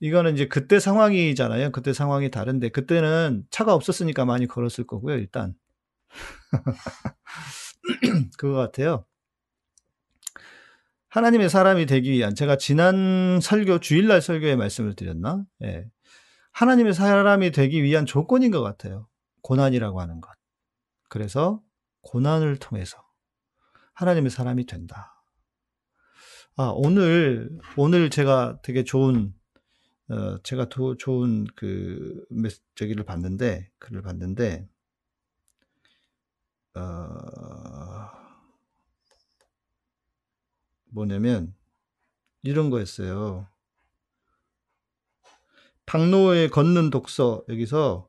이거는 0.00 0.34
이제 0.34 0.46
그때 0.46 0.78
상황이잖아요. 0.78 1.72
그때 1.72 1.92
상황이 1.92 2.30
다른데 2.30 2.70
그때는 2.70 3.44
차가 3.50 3.74
없었으니까 3.74 4.24
많이 4.24 4.46
걸었을 4.46 4.86
거고요. 4.86 5.16
일단 5.16 5.54
그거 8.38 8.54
같아요. 8.54 9.06
하나님의 11.08 11.48
사람이 11.48 11.86
되기 11.86 12.10
위한 12.10 12.34
제가 12.34 12.58
지난 12.58 13.40
설교 13.40 13.80
주일날 13.80 14.20
설교에 14.20 14.56
말씀을 14.56 14.94
드렸나? 14.94 15.44
예. 15.62 15.86
하나님의 16.52 16.92
사람이 16.92 17.52
되기 17.52 17.82
위한 17.82 18.04
조건인 18.04 18.50
것 18.50 18.62
같아요. 18.62 19.08
고난이라고 19.42 20.00
하는 20.00 20.20
것. 20.20 20.30
그래서 21.08 21.62
고난을 22.02 22.58
통해서 22.58 23.02
하나님의 23.94 24.30
사람이 24.30 24.66
된다. 24.66 25.15
아, 26.58 26.72
오늘 26.74 27.50
오늘 27.76 28.08
제가 28.08 28.60
되게 28.62 28.82
좋은 28.82 29.34
어, 30.08 30.38
제가 30.42 30.70
도, 30.70 30.96
좋은 30.96 31.46
그 31.54 32.24
저기를 32.76 33.04
봤는데 33.04 33.70
글을 33.78 34.00
봤는데 34.00 34.66
어, 36.74 36.80
뭐냐면 40.86 41.54
이런 42.42 42.70
거였어요. 42.70 43.46
당로에 45.84 46.48
걷는 46.48 46.88
독서 46.88 47.44
여기서 47.50 48.08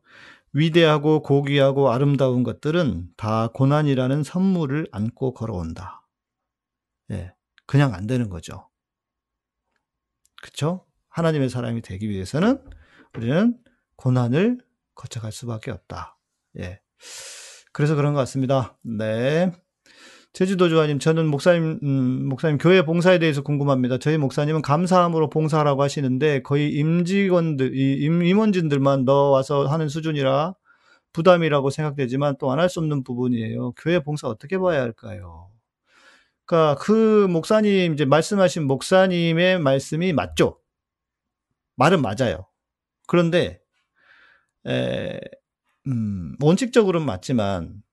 위대하고 0.54 1.22
고귀하고 1.22 1.92
아름다운 1.92 2.44
것들은 2.44 3.10
다 3.18 3.50
고난이라는 3.50 4.24
선물을 4.24 4.88
안고 4.94 5.34
걸어온다. 5.34 6.08
예, 7.12 7.34
그냥 7.68 7.94
안 7.94 8.08
되는 8.08 8.30
거죠. 8.30 8.70
그쵸? 10.42 10.86
하나님의 11.10 11.50
사람이 11.50 11.82
되기 11.82 12.10
위해서는 12.10 12.60
우리는 13.16 13.58
고난을 13.98 14.60
거쳐갈 14.96 15.32
수밖에 15.32 15.72
없다. 15.72 16.18
예. 16.60 16.80
그래서 17.74 17.96
그런 17.96 18.14
것 18.14 18.20
같습니다. 18.22 18.78
네. 18.84 19.52
제주도 20.34 20.70
조아님, 20.70 21.00
저는 21.00 21.28
목사님, 21.28 21.80
음, 21.82 22.30
목사님 22.30 22.60
교회 22.60 22.84
봉사에 22.86 23.18
대해서 23.20 23.42
궁금합니다. 23.42 23.98
저희 23.98 24.18
목사님은 24.18 24.62
감사함으로 24.62 25.30
봉사하라고 25.30 25.82
하시는데 25.82 26.44
거의 26.44 26.72
임직원들, 26.74 27.76
임, 27.76 28.22
임원진들만 28.24 29.06
넣어와서 29.06 29.66
하는 29.68 29.90
수준이라 29.90 30.54
부담이라고 31.14 31.72
생각되지만 31.72 32.38
또 32.38 32.52
안 32.52 32.60
할 32.60 32.70
수 32.70 32.80
없는 32.80 33.04
부분이에요. 33.04 33.72
교회 33.78 34.00
봉사 34.04 34.28
어떻게 34.28 34.60
봐야 34.60 34.82
할까요? 34.82 35.50
그러니까 36.48 36.76
그 36.82 37.28
목사님 37.30 37.94
이제 37.94 38.06
말씀하신 38.06 38.66
목사님의 38.68 39.60
말씀이 39.60 40.14
맞죠? 40.14 40.60
말은 41.76 42.02
맞아요. 42.02 42.48
그런데 43.06 43.60
에, 44.66 45.20
음, 45.88 46.36
원칙적으로는 46.42 47.06
맞지만 47.06 47.84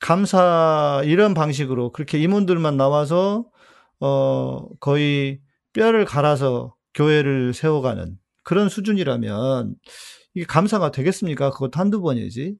감사 0.00 1.00
이런 1.04 1.32
방식으로 1.32 1.92
그렇게 1.92 2.18
임원들만 2.18 2.76
나와서 2.76 3.46
어 4.00 4.68
거의 4.80 5.40
뼈를 5.72 6.04
갈아서 6.04 6.76
교회를 6.94 7.54
세워가는 7.54 8.18
그런 8.42 8.68
수준이라면 8.68 9.76
이게 10.34 10.44
감사가 10.46 10.90
되겠습니까? 10.90 11.50
그것도 11.50 11.78
한두 11.80 12.02
번이지. 12.02 12.56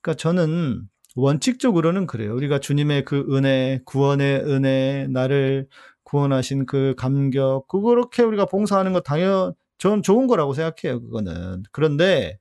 그러니까 0.00 0.20
저는 0.20 0.88
원칙적으로는 1.16 2.06
그래요. 2.06 2.34
우리가 2.34 2.60
주님의 2.60 3.04
그 3.04 3.26
은혜, 3.30 3.80
구원의 3.86 4.40
은혜, 4.44 5.06
나를 5.10 5.66
구원하신 6.04 6.66
그 6.66 6.94
감격, 6.96 7.66
그렇게 7.68 8.22
우리가 8.22 8.46
봉사하는 8.46 8.92
거 8.92 9.00
당연, 9.00 9.54
전 9.78 10.02
좋은 10.02 10.26
거라고 10.26 10.52
생각해요. 10.54 11.00
그거는. 11.00 11.64
그런데 11.72 12.38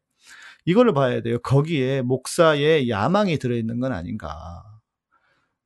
이거를 0.65 0.93
봐야 0.93 1.21
돼요. 1.21 1.39
거기에 1.39 2.01
목사의 2.01 2.89
야망이 2.89 3.37
들어있는 3.37 3.79
건 3.79 3.93
아닌가. 3.93 4.63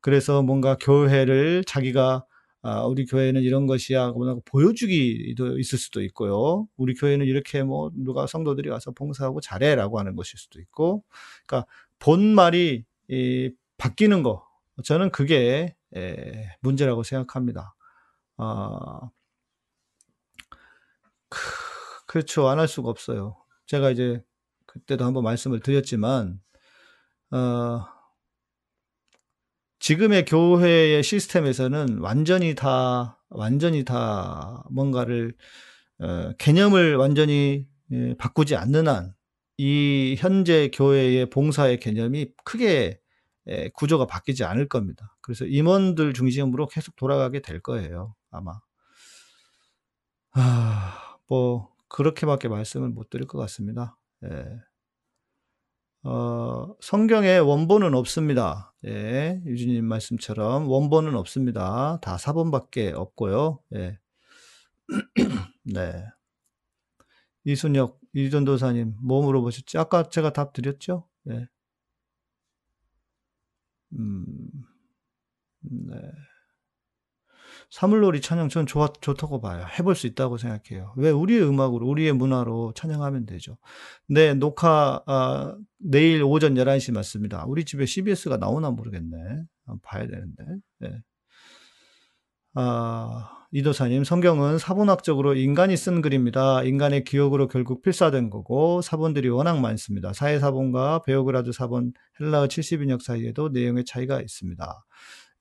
그래서 0.00 0.42
뭔가 0.42 0.76
교회를 0.80 1.64
자기가 1.66 2.24
아, 2.62 2.84
우리 2.84 3.06
교회는 3.06 3.42
이런 3.42 3.66
것이야. 3.66 4.02
하고 4.04 4.42
보여주기도 4.44 5.58
있을 5.58 5.78
수도 5.78 6.02
있고요. 6.02 6.68
우리 6.76 6.94
교회는 6.94 7.26
이렇게 7.26 7.62
뭐 7.62 7.90
누가 7.94 8.26
성도들이 8.26 8.68
와서 8.68 8.90
봉사하고 8.92 9.40
잘해라고 9.40 9.98
하는 9.98 10.14
것일 10.14 10.38
수도 10.38 10.60
있고. 10.60 11.02
그러니까 11.46 11.66
본말이 11.98 12.84
이, 13.10 13.50
바뀌는 13.78 14.22
거. 14.22 14.46
저는 14.84 15.10
그게 15.10 15.76
에, 15.96 16.56
문제라고 16.62 17.02
생각합니다. 17.02 17.74
아, 18.38 19.00
그렇죠. 22.06 22.48
안 22.48 22.58
할 22.58 22.68
수가 22.68 22.88
없어요. 22.90 23.36
제가 23.66 23.90
이제 23.90 24.22
그때도 24.66 25.04
한번 25.04 25.24
말씀을 25.24 25.60
드렸지만, 25.60 26.40
어, 27.32 27.84
지금의 29.78 30.24
교회의 30.26 31.02
시스템에서는 31.02 31.98
완전히 32.00 32.54
다, 32.54 33.18
완전히 33.30 33.84
다 33.84 34.64
뭔가를, 34.70 35.34
어, 36.00 36.32
개념을 36.38 36.96
완전히 36.96 37.66
예, 37.92 38.14
바꾸지 38.18 38.56
않는 38.56 38.88
한, 38.88 39.14
이 39.58 40.16
현재 40.18 40.70
교회의 40.72 41.30
봉사의 41.30 41.80
개념이 41.80 42.32
크게 42.44 42.66
예, 42.68 42.99
구조가 43.74 44.06
바뀌지 44.06 44.44
않을 44.44 44.68
겁니다. 44.68 45.16
그래서 45.20 45.44
임원들 45.44 46.12
중심으로 46.14 46.68
계속 46.68 46.96
돌아가게 46.96 47.40
될 47.40 47.60
거예요, 47.60 48.14
아마. 48.30 48.60
아, 50.32 51.16
뭐, 51.26 51.74
그렇게밖에 51.88 52.48
말씀을 52.48 52.88
못 52.90 53.10
드릴 53.10 53.26
것 53.26 53.38
같습니다. 53.38 53.98
예. 54.24 54.60
어, 56.02 56.74
성경에 56.80 57.38
원본은 57.38 57.94
없습니다. 57.94 58.72
예, 58.86 59.40
유진님 59.44 59.84
말씀처럼 59.84 60.66
원본은 60.68 61.14
없습니다. 61.14 61.98
다 62.00 62.16
사본밖에 62.16 62.92
없고요. 62.92 63.58
예. 63.74 63.98
네. 65.64 66.04
이순혁, 67.44 68.00
이전도사님, 68.14 68.94
뭐 69.02 69.22
물어보셨지? 69.22 69.76
아까 69.78 70.08
제가 70.08 70.32
답 70.32 70.52
드렸죠? 70.52 71.06
예. 71.28 71.48
음, 73.98 74.26
네. 75.62 75.94
사물놀이 77.70 78.20
찬양 78.20 78.48
전 78.48 78.66
좋아, 78.66 78.88
좋다고 79.00 79.40
봐요. 79.40 79.64
해볼 79.78 79.94
수 79.94 80.06
있다고 80.06 80.38
생각해요. 80.38 80.92
왜 80.96 81.10
우리의 81.10 81.42
음악으로, 81.48 81.86
우리의 81.86 82.12
문화로 82.12 82.72
찬양하면 82.74 83.26
되죠. 83.26 83.58
네, 84.08 84.34
녹화, 84.34 85.02
아, 85.06 85.56
내일 85.78 86.22
오전 86.24 86.54
11시 86.54 86.92
맞습니다. 86.92 87.44
우리 87.46 87.64
집에 87.64 87.86
CBS가 87.86 88.36
나오나 88.38 88.70
모르겠네. 88.70 89.16
봐야 89.82 90.06
되는데. 90.06 90.44
네. 90.80 91.00
아, 92.54 93.30
이도사님, 93.52 94.02
성경은 94.04 94.58
사본학적으로 94.58 95.34
인간이 95.34 95.76
쓴 95.76 96.02
글입니다. 96.02 96.64
인간의 96.64 97.04
기억으로 97.04 97.46
결국 97.48 97.82
필사된 97.82 98.30
거고, 98.30 98.82
사본들이 98.82 99.28
워낙 99.28 99.60
많습니다. 99.60 100.12
사해사본과 100.12 101.02
레닌그라드 101.04 101.52
사본, 101.52 101.92
헬라어 102.20 102.48
70인역 102.48 103.02
사이에도 103.02 103.50
내용의 103.50 103.84
차이가 103.84 104.20
있습니다. 104.20 104.84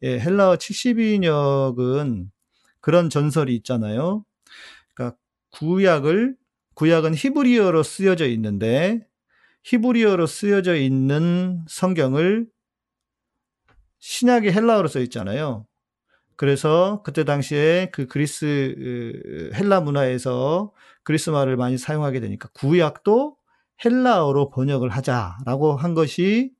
예, 0.03 0.19
헬라어 0.19 0.57
70인역은 0.57 2.27
그런 2.81 3.09
전설이 3.09 3.55
있잖아요. 3.57 4.23
그러니까 4.93 5.17
구약을 5.51 6.35
구약은 6.75 7.13
히브리어로 7.15 7.83
쓰여져 7.83 8.27
있는데 8.27 9.01
히브리어로 9.63 10.27
쓰여져 10.27 10.75
있는 10.75 11.65
성경을 11.67 12.47
신약이 13.99 14.51
헬라어로 14.51 14.87
써 14.87 14.99
있잖아요. 15.01 15.65
그래서 16.39 17.01
그때 17.03 17.25
당시에 17.25 17.89
그 17.91 18.07
그리스 18.07 19.51
헬라 19.55 19.81
문화에서 19.81 20.71
그리스 21.03 21.29
말을 21.31 21.57
많이 21.57 21.77
사용하게 21.77 22.21
되니까 22.21 22.47
구약도 22.53 23.35
헬라어로 23.83 24.49
번역을 24.49 24.87
하자라고 24.87 25.75
한 25.75 25.93
것이 25.95 26.53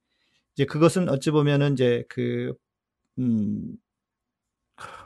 이제 0.53 0.65
그것은 0.65 1.07
어찌 1.07 1.31
보면은 1.31 1.73
이제 1.73 2.03
그 2.09 2.53
음, 3.19 3.77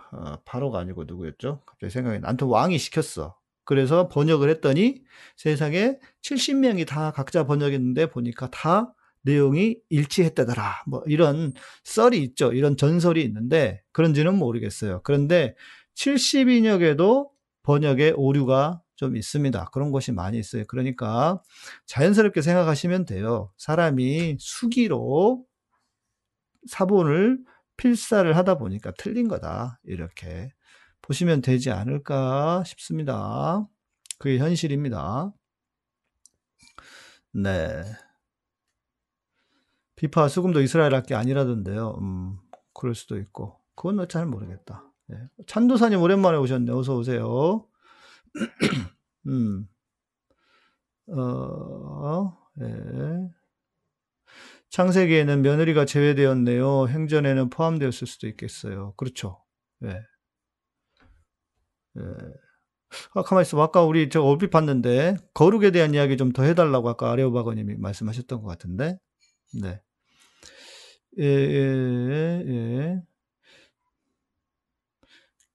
아, 0.09 0.39
바로가 0.43 0.79
아니고 0.79 1.03
누구였죠? 1.03 1.61
갑자기 1.67 1.91
생각이 1.91 2.19
나. 2.21 2.29
아무튼 2.29 2.47
왕이 2.47 2.79
시켰어. 2.79 3.37
그래서 3.65 4.09
번역을 4.09 4.49
했더니 4.49 5.03
세상에 5.35 5.99
70명이 6.23 6.87
다 6.87 7.11
각자 7.11 7.45
번역했는데 7.45 8.07
보니까 8.09 8.49
다 8.49 8.95
내용이 9.23 9.77
일치했다더라. 9.89 10.83
뭐 10.87 11.03
이런 11.07 11.53
썰이 11.83 12.17
있죠. 12.23 12.53
이런 12.53 12.77
전설이 12.77 13.23
있는데 13.23 13.81
그런지는 13.91 14.37
모르겠어요. 14.37 15.01
그런데 15.03 15.55
70인역에도 15.95 17.29
번역에 17.63 18.13
오류가 18.15 18.81
좀 18.95 19.15
있습니다. 19.15 19.65
그런 19.73 19.91
곳이 19.91 20.11
많이 20.11 20.37
있어요. 20.37 20.63
그러니까 20.67 21.41
자연스럽게 21.87 22.41
생각하시면 22.41 23.05
돼요. 23.05 23.51
사람이 23.57 24.37
수기로 24.39 25.45
사본을 26.67 27.39
필사를 27.77 28.35
하다 28.35 28.57
보니까 28.57 28.91
틀린 28.97 29.27
거다. 29.27 29.79
이렇게 29.83 30.51
보시면 31.01 31.41
되지 31.41 31.71
않을까 31.71 32.63
싶습니다. 32.65 33.67
그게 34.19 34.37
현실입니다. 34.37 35.33
네. 37.33 37.83
비파 40.03 40.27
수금도 40.27 40.59
이스라엘 40.59 40.93
학기 40.93 41.15
아니라던데요. 41.15 41.97
음, 42.01 42.37
그럴 42.73 42.93
수도 42.93 43.17
있고. 43.17 43.57
그건 43.73 44.05
잘 44.09 44.25
모르겠다. 44.25 44.83
네. 45.07 45.15
찬도사님 45.47 46.01
오랜만에 46.01 46.37
오셨네. 46.39 46.73
어서 46.73 46.97
오세요. 46.97 47.65
음. 49.27 49.65
어, 51.07 52.37
예. 52.59 53.29
창세기에는 54.71 55.41
며느리가 55.41 55.85
제외되었네요. 55.85 56.89
행전에는 56.89 57.49
포함되었을 57.49 58.05
수도 58.05 58.27
있겠어요. 58.27 58.95
그렇죠. 58.97 59.41
예. 59.85 60.01
예. 61.97 62.01
아, 63.13 63.21
가만히 63.23 63.43
있어. 63.47 63.61
아까 63.61 63.83
우리 63.85 64.09
저 64.09 64.21
얼핏 64.21 64.49
봤는데, 64.49 65.15
거룩에 65.33 65.71
대한 65.71 65.93
이야기 65.93 66.17
좀 66.17 66.33
더 66.33 66.43
해달라고 66.43 66.89
아까 66.89 67.09
아레오바거님이 67.11 67.75
말씀하셨던 67.77 68.41
것 68.41 68.49
같은데, 68.49 68.97
네. 69.61 69.81
예, 71.19 71.23
예, 71.23 72.43
예. 72.47 73.03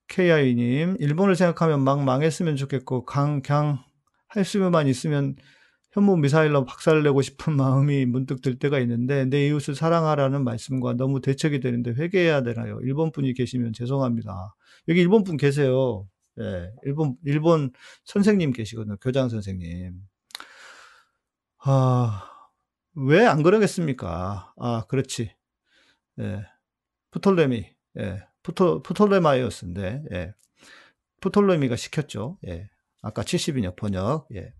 KI님, 0.07 0.97
일본을 0.99 1.35
생각하면 1.35 1.81
막 1.83 2.03
망했으면 2.03 2.55
좋겠고, 2.55 3.05
강, 3.05 3.41
그냥 3.41 3.79
할 4.27 4.43
수만 4.45 4.87
있으면 4.87 5.35
현무 5.91 6.17
미사일로 6.17 6.65
박살내고 6.65 7.21
싶은 7.21 7.53
마음이 7.57 8.05
문득 8.05 8.41
들 8.41 8.57
때가 8.59 8.79
있는데, 8.79 9.25
내 9.25 9.47
이웃을 9.47 9.75
사랑하라는 9.75 10.43
말씀과 10.43 10.93
너무 10.93 11.21
대척이 11.21 11.59
되는데 11.59 11.91
회개해야 11.91 12.43
되나요? 12.43 12.79
일본 12.83 13.11
분이 13.11 13.33
계시면 13.33 13.73
죄송합니다. 13.73 14.55
여기 14.87 15.01
일본 15.01 15.23
분 15.23 15.37
계세요. 15.37 16.07
예, 16.39 16.71
일본, 16.83 17.15
일본 17.25 17.71
선생님 18.05 18.53
계시거든요. 18.53 18.97
교장 19.01 19.29
선생님. 19.29 19.93
아, 21.63 22.23
왜 22.95 23.25
안 23.25 23.43
그러겠습니까? 23.43 24.53
아, 24.57 24.83
그렇지. 24.87 25.33
예, 26.19 26.45
프톨레미, 27.11 27.65
예, 27.99 28.23
프토, 28.43 28.81
프톨레마이오스인데, 28.83 30.03
예, 30.13 30.33
프톨레미가 31.21 31.75
시켰죠. 31.75 32.37
예, 32.47 32.69
아까 33.01 33.23
70인역 33.23 33.75
번역, 33.75 34.27
예. 34.35 34.53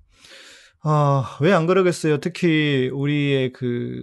아, 0.82 1.38
왜 1.41 1.52
안 1.54 1.67
그러겠어요? 1.67 2.19
특히 2.19 2.89
우리의 2.93 3.52
그, 3.54 4.02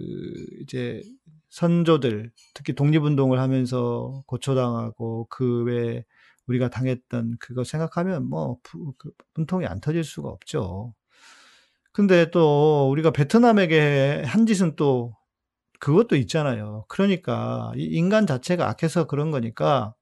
이제, 0.61 1.01
선조들, 1.49 2.31
특히 2.53 2.73
독립운동을 2.73 3.39
하면서 3.39 4.23
고초당하고 4.27 5.27
그 5.29 5.63
외에 5.63 6.03
우리가 6.47 6.69
당했던 6.69 7.37
그거 7.39 7.63
생각하면 7.63 8.29
뭐그 8.29 8.93
분통이 9.33 9.65
안 9.65 9.81
터질 9.81 10.03
수가 10.03 10.29
없죠. 10.29 10.93
근데 11.91 12.29
또 12.31 12.89
우리가 12.91 13.11
베트남에게 13.11 14.23
한 14.25 14.45
짓은 14.45 14.75
또 14.75 15.15
그것도 15.79 16.15
있잖아요. 16.17 16.85
그러니까 16.87 17.71
인간 17.75 18.27
자체가 18.27 18.67
악해서 18.69 19.07
그런 19.07 19.31
거니까 19.31 19.93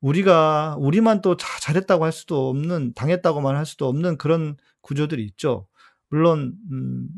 우리가 0.00 0.76
우리만 0.78 1.22
또 1.22 1.36
잘했다고 1.36 2.04
할 2.04 2.12
수도 2.12 2.48
없는 2.48 2.92
당했다고만 2.94 3.56
할 3.56 3.66
수도 3.66 3.88
없는 3.88 4.18
그런 4.18 4.56
구조들이 4.82 5.24
있죠. 5.24 5.66
물론 6.10 6.54
음 6.70 7.08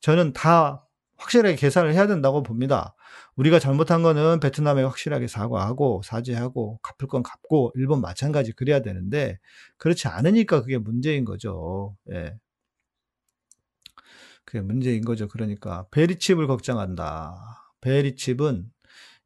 저는 0.00 0.32
다 0.32 0.86
확실하게 1.18 1.56
계산을 1.56 1.92
해야 1.92 2.06
된다고 2.06 2.42
봅니다. 2.42 2.94
우리가 3.36 3.58
잘못한 3.58 4.02
거는 4.02 4.40
베트남에 4.40 4.82
확실하게 4.82 5.26
사과하고 5.26 6.00
사죄하고 6.04 6.78
갚을 6.82 7.08
건 7.08 7.22
갚고 7.22 7.72
일본 7.74 8.00
마찬가지 8.00 8.52
그래야 8.52 8.80
되는데 8.80 9.38
그렇지 9.76 10.08
않으니까 10.08 10.62
그게 10.62 10.78
문제인 10.78 11.24
거죠. 11.26 11.94
예. 12.12 12.34
그게 14.50 14.60
문제인 14.62 15.04
거죠. 15.04 15.28
그러니까 15.28 15.86
베리칩을 15.92 16.48
걱정한다. 16.48 17.36
베리칩은 17.82 18.72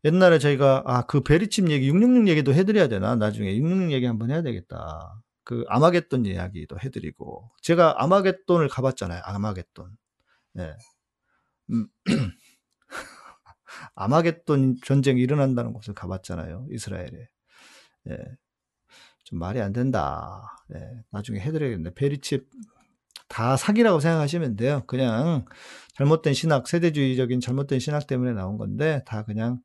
옛날에 0.04 0.38
저희가 0.38 0.82
아 0.84 1.06
그 1.06 1.22
베리칩 1.22 1.70
얘기 1.70 1.88
666 1.88 2.28
얘기도 2.28 2.52
해드려야 2.52 2.88
되나 2.88 3.16
나중에 3.16 3.56
666 3.56 3.90
얘기 3.92 4.04
한번 4.04 4.30
해야 4.30 4.42
되겠다. 4.42 5.22
그 5.42 5.64
아마겟돈 5.68 6.26
이야기도 6.26 6.78
해드리고 6.78 7.50
제가 7.62 8.02
아마겟돈을 8.02 8.68
가봤잖아요. 8.68 9.22
아마겟돈. 9.24 9.96
예. 10.58 10.74
음, 11.70 11.88
아마겟돈 13.94 14.76
전쟁이 14.84 15.22
일어난다는 15.22 15.72
곳을 15.72 15.94
가봤잖아요. 15.94 16.66
이스라엘에. 16.70 17.28
예. 18.10 18.18
좀 19.24 19.38
말이 19.38 19.60
안 19.62 19.72
된다. 19.72 20.42
예. 20.74 21.02
나중에 21.10 21.40
해드려야겠네. 21.40 21.94
베리칩 21.94 22.46
다 23.28 23.56
사기라고 23.56 24.00
생각하시면 24.00 24.56
돼요. 24.56 24.82
그냥 24.86 25.44
잘못된 25.96 26.34
신학, 26.34 26.68
세대주의적인 26.68 27.40
잘못된 27.40 27.78
신학 27.78 28.06
때문에 28.06 28.32
나온 28.32 28.58
건데 28.58 29.02
다 29.06 29.24
그냥 29.24 29.60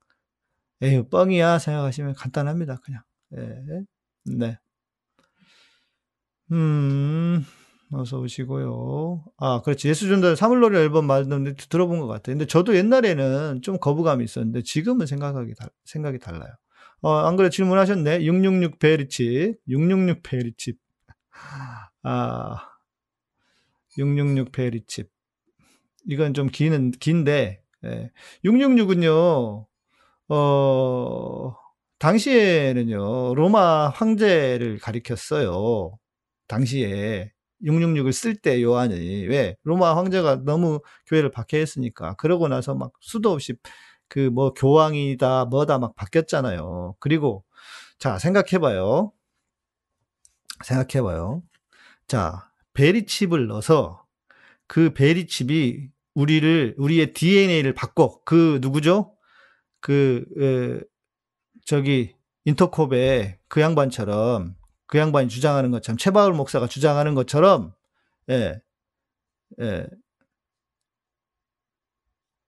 에휴 0.81 1.07
뻥이야 1.09 1.59
생각하시면 1.59 2.15
간단합니다. 2.15 2.77
그냥. 2.83 3.01
예. 3.37 3.83
네. 4.37 4.57
음. 6.51 7.45
어서 7.91 8.19
오시고요. 8.19 9.25
아, 9.37 9.61
그렇지. 9.61 9.89
예수전도 9.89 10.35
사물놀이 10.35 10.77
앨범 10.77 11.07
말도 11.07 11.53
들어본 11.69 11.99
것 11.99 12.07
같아요. 12.07 12.35
근데 12.35 12.45
저도 12.45 12.75
옛날에는 12.75 13.61
좀 13.63 13.79
거부감이 13.79 14.23
있었는데 14.23 14.61
지금은 14.61 15.07
생각하기 15.07 15.55
달, 15.55 15.69
생각이 15.85 16.19
달라요. 16.19 16.51
어, 17.01 17.13
안 17.13 17.35
그래 17.35 17.49
질문하셨네. 17.49 18.25
666 18.25 18.77
베리칩. 18.79 19.57
666 19.67 20.21
베리칩. 20.21 20.77
아, 22.03 22.68
666 23.97 24.51
베리칩. 24.51 25.09
이건 26.07 26.33
좀 26.33 26.47
기는, 26.47 26.91
긴데, 26.91 27.61
예. 27.85 28.11
666은요, 28.45 29.65
어, 30.29 31.55
당시에는요, 31.99 33.35
로마 33.35 33.89
황제를 33.89 34.79
가리켰어요. 34.79 35.97
당시에. 36.47 37.31
666을 37.63 38.13
쓸 38.13 38.35
때 38.37 38.61
요한이 38.63 39.25
왜 39.27 39.57
로마 39.63 39.95
황제가 39.97 40.43
너무 40.45 40.79
교회를 41.07 41.29
박해했으니까 41.31 42.15
그러고 42.15 42.47
나서 42.47 42.73
막 42.73 42.93
수도 43.01 43.31
없이 43.31 43.53
그 44.07 44.29
뭐 44.31 44.53
교황이다 44.53 45.45
뭐다 45.45 45.77
막 45.79 45.95
바뀌었잖아요. 45.95 46.95
그리고 46.99 47.43
자 47.99 48.17
생각해봐요. 48.17 49.11
생각해봐요. 50.63 51.43
자 52.07 52.48
베리칩을 52.79 53.47
넣어서 53.47 54.05
그 54.65 54.93
베리칩이 54.93 55.89
우리를 56.13 56.75
우리의 56.77 57.13
DNA를 57.13 57.73
바꿔 57.73 58.21
그 58.23 58.59
누구죠? 58.61 59.17
그 59.81 60.23
에, 60.39 60.79
저기 61.65 62.15
인터콥의 62.45 63.39
그 63.49 63.59
양반처럼 63.59 64.55
그 64.87 64.97
양반이 64.97 65.27
주장하는 65.27 65.71
것처럼 65.71 65.97
최바울 65.97 66.33
목사가 66.33 66.67
주장하는 66.67 67.15
것처럼 67.15 67.73
예. 68.29 68.61
예. 69.59 69.87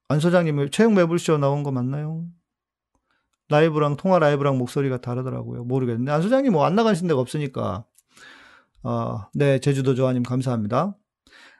안 0.07 0.19
소장님 0.21 0.69
최영 0.69 0.93
매불쇼 0.93 1.39
나온 1.39 1.63
거 1.63 1.71
맞나요? 1.71 2.25
라이브랑 3.49 3.97
통화 3.97 4.17
라이브랑 4.17 4.57
목소리가 4.57 5.01
다르더라고요. 5.01 5.65
모르겠는데 5.65 6.09
안 6.09 6.21
소장님 6.21 6.53
뭐 6.53 6.65
안 6.65 6.75
나가신 6.75 7.07
데가 7.09 7.19
없으니까 7.19 7.85
어, 8.83 9.19
네 9.33 9.59
제주도 9.59 9.95
조아님 9.95 10.23
감사합니다. 10.23 10.97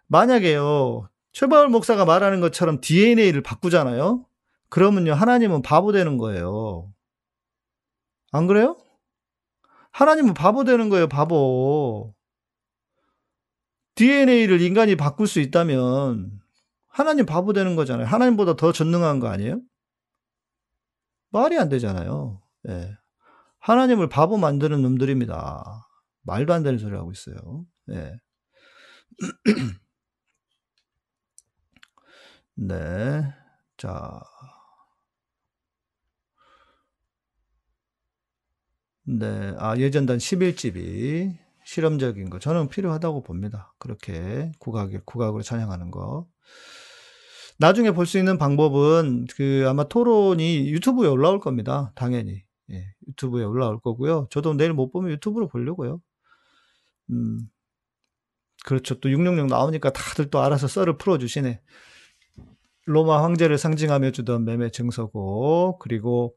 만약에요 0.07 1.10
최바울 1.34 1.69
목사가 1.69 2.05
말하는 2.05 2.41
것처럼 2.41 2.81
DNA를 2.81 3.41
바꾸잖아요. 3.41 4.25
그러면요 4.69 5.13
하나님은 5.13 5.62
바보 5.62 5.91
되는 5.91 6.17
거예요. 6.17 6.91
안 8.31 8.47
그래요? 8.47 8.77
하나님은 9.91 10.34
바보 10.34 10.63
되는 10.63 10.89
거예요, 10.89 11.07
바보. 11.07 12.13
DNA를 13.95 14.62
인간이 14.62 14.95
바꿀 14.95 15.27
수 15.27 15.39
있다면 15.39 16.31
하나님 16.88 17.25
바보 17.25 17.53
되는 17.53 17.75
거잖아요. 17.75 18.07
하나님보다 18.07 18.55
더 18.55 18.71
전능한 18.71 19.19
거 19.19 19.27
아니에요? 19.27 19.62
말이 21.29 21.57
안 21.57 21.69
되잖아요. 21.69 22.41
네. 22.63 22.95
하나님을 23.60 24.10
바보 24.10 24.38
만드는 24.38 24.81
놈들입니다. 24.81 25.88
말도 26.23 26.53
안 26.53 26.63
되는 26.63 26.77
소리 26.79 26.95
하고 26.95 27.12
있어요. 27.12 27.65
네. 27.88 28.13
네. 32.55 33.34
자. 33.77 34.21
네. 39.03 39.53
아, 39.57 39.77
예전단 39.77 40.17
11집이 40.19 41.36
실험적인 41.65 42.29
거 42.29 42.39
저는 42.39 42.69
필요하다고 42.69 43.23
봅니다. 43.23 43.73
그렇게 43.79 44.51
국악 44.60 44.89
국악으로 45.05 45.41
찬양하는 45.43 45.91
거. 45.91 46.27
나중에 47.60 47.91
볼 47.91 48.05
수 48.05 48.17
있는 48.17 48.38
방법은 48.38 49.27
그 49.36 49.65
아마 49.67 49.84
토론이 49.86 50.69
유튜브에 50.71 51.07
올라올 51.07 51.39
겁니다. 51.39 51.91
당연히. 51.95 52.43
예, 52.71 52.86
유튜브에 53.07 53.43
올라올 53.43 53.79
거고요. 53.81 54.27
저도 54.31 54.53
내일 54.55 54.73
못 54.73 54.91
보면 54.91 55.12
유튜브로 55.12 55.47
보려고요. 55.47 55.99
음. 57.12 57.50
그렇죠. 58.65 59.00
또 59.00 59.10
666 59.10 59.47
나오니까 59.47 59.91
다들 59.91 60.30
또 60.30 60.41
알아서 60.41 60.67
썰을 60.67 60.97
풀어 60.97 61.17
주시네. 61.17 61.62
로마 62.86 63.24
황제를 63.24 63.58
상징하며 63.58 64.12
주던 64.12 64.45
매매 64.45 64.69
증서고 64.69 65.78
그리고 65.80 66.36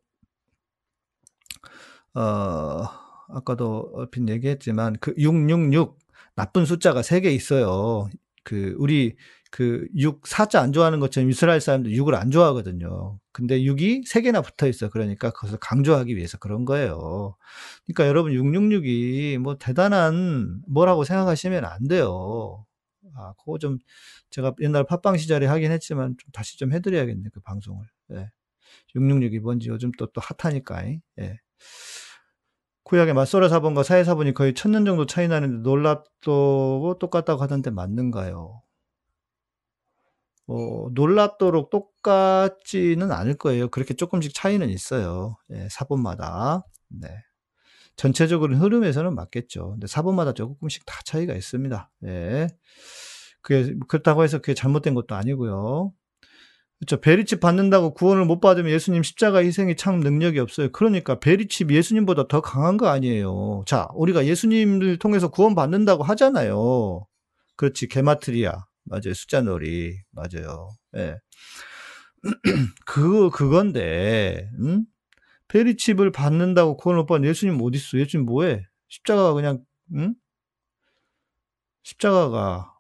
어 2.15 2.85
아까도 3.29 3.91
얼핏 3.95 4.29
얘기했지만 4.29 4.97
그 5.01 5.15
666 5.17 5.99
나쁜 6.37 6.65
숫자가 6.65 7.03
3개 7.03 7.27
있어요. 7.27 8.09
그 8.43 8.75
우리 8.79 9.17
그 9.55 9.87
6, 9.95 10.23
4자 10.23 10.61
안 10.61 10.73
좋아하는 10.73 10.99
것처럼 10.99 11.31
이스라엘 11.31 11.61
사람들 11.61 11.93
6을 11.93 12.15
안 12.15 12.33
좋아하거든요. 12.33 13.21
근데 13.31 13.61
6이 13.61 14.05
3개나 14.05 14.43
붙어 14.43 14.67
있어. 14.67 14.89
그러니까 14.91 15.31
그것을 15.31 15.59
강조하기 15.59 16.17
위해서 16.17 16.39
그런 16.39 16.65
거예요. 16.65 17.37
그러니까 17.87 18.09
여러분 18.09 18.33
666이 18.33 19.39
뭐 19.39 19.57
대단한 19.57 20.61
뭐라고 20.67 21.05
생각하시면 21.05 21.65
안 21.67 21.87
돼요. 21.87 22.67
아, 23.15 23.33
그거 23.39 23.59
좀 23.59 23.79
제가 24.31 24.55
옛날 24.61 24.83
팟빵 24.83 25.19
시절에 25.19 25.47
하긴 25.47 25.71
했지만 25.71 26.17
좀 26.19 26.33
다시 26.33 26.59
좀 26.59 26.73
해드려야겠네, 26.73 27.31
그 27.33 27.39
방송을. 27.39 27.87
예. 28.15 28.31
666이 28.97 29.39
뭔지 29.39 29.69
요즘 29.69 29.93
또, 29.97 30.07
또 30.07 30.21
핫하니까. 30.21 30.85
예. 31.21 31.39
구약의 32.83 33.15
맞소라 33.15 33.49
사본과 33.49 33.85
사회 33.85 34.03
사본이 34.03 34.35
거의 34.35 34.53
천년 34.53 34.85
정도 34.85 35.07
차이 35.07 35.29
나는데 35.29 35.63
놀랍도 35.63 36.97
똑같다고 36.99 37.41
하던데 37.41 37.71
맞는가요? 37.71 38.65
어, 40.47 40.89
놀랍도록 40.93 41.71
똑같지는 41.71 43.11
않을 43.13 43.37
거예요. 43.39 43.69
그렇게 43.69 43.95
조금씩 43.95 44.35
차이는 44.35 44.69
있어요. 44.69 45.37
예, 45.53 45.69
사본마다. 45.71 46.65
네. 46.89 47.09
전체적으로 47.97 48.57
흐름에서는 48.57 49.15
맞겠죠. 49.15 49.73
근데 49.73 49.87
사본마다 49.87 50.33
조금씩 50.35 50.85
다 50.85 51.01
차이가 51.05 51.35
있습니다. 51.35 51.91
예. 52.07 52.49
그게, 53.41 53.75
그렇다고 53.89 54.25
해서 54.25 54.39
그게 54.39 54.55
잘못된 54.55 54.95
것도 54.95 55.15
아니고요. 55.15 55.93
그렇죠. 56.79 57.01
베리칩 57.01 57.41
받는다고 57.41 57.95
구원을 57.95 58.25
못 58.25 58.41
받으면 58.41 58.71
예수님 58.73 59.03
십자가 59.03 59.39
희생이 59.39 59.77
참 59.77 60.01
능력이 60.01 60.39
없어요. 60.41 60.71
그러니까 60.73 61.21
베리칩 61.21 61.71
예수님보다 61.71 62.27
더 62.29 62.41
강한 62.41 62.77
거 62.77 62.89
아니에요. 62.89 63.65
자, 63.67 63.89
우리가 63.95 64.27
예수님을 64.27 64.99
통해서 64.99 65.29
구원 65.29 65.55
받는다고 65.55 66.03
하잖아요. 66.03 67.07
그렇지. 67.57 67.89
게마트리아. 67.89 68.67
맞아요. 68.85 69.15
숫자 69.15 69.41
놀이. 69.41 69.99
맞아요. 70.11 70.71
예. 70.97 71.17
그, 72.87 73.31
그건데, 73.31 74.51
응? 74.61 74.87
VeriChip을 75.49 76.13
받는다고 76.13 76.77
못 76.97 77.07
받는 77.07 77.29
예수님 77.29 77.61
어딨어? 77.61 78.01
예수님 78.01 78.27
뭐해? 78.27 78.67
십자가가 78.89 79.35
그냥, 79.35 79.65
응? 79.95 80.15
십자가가 81.83 82.75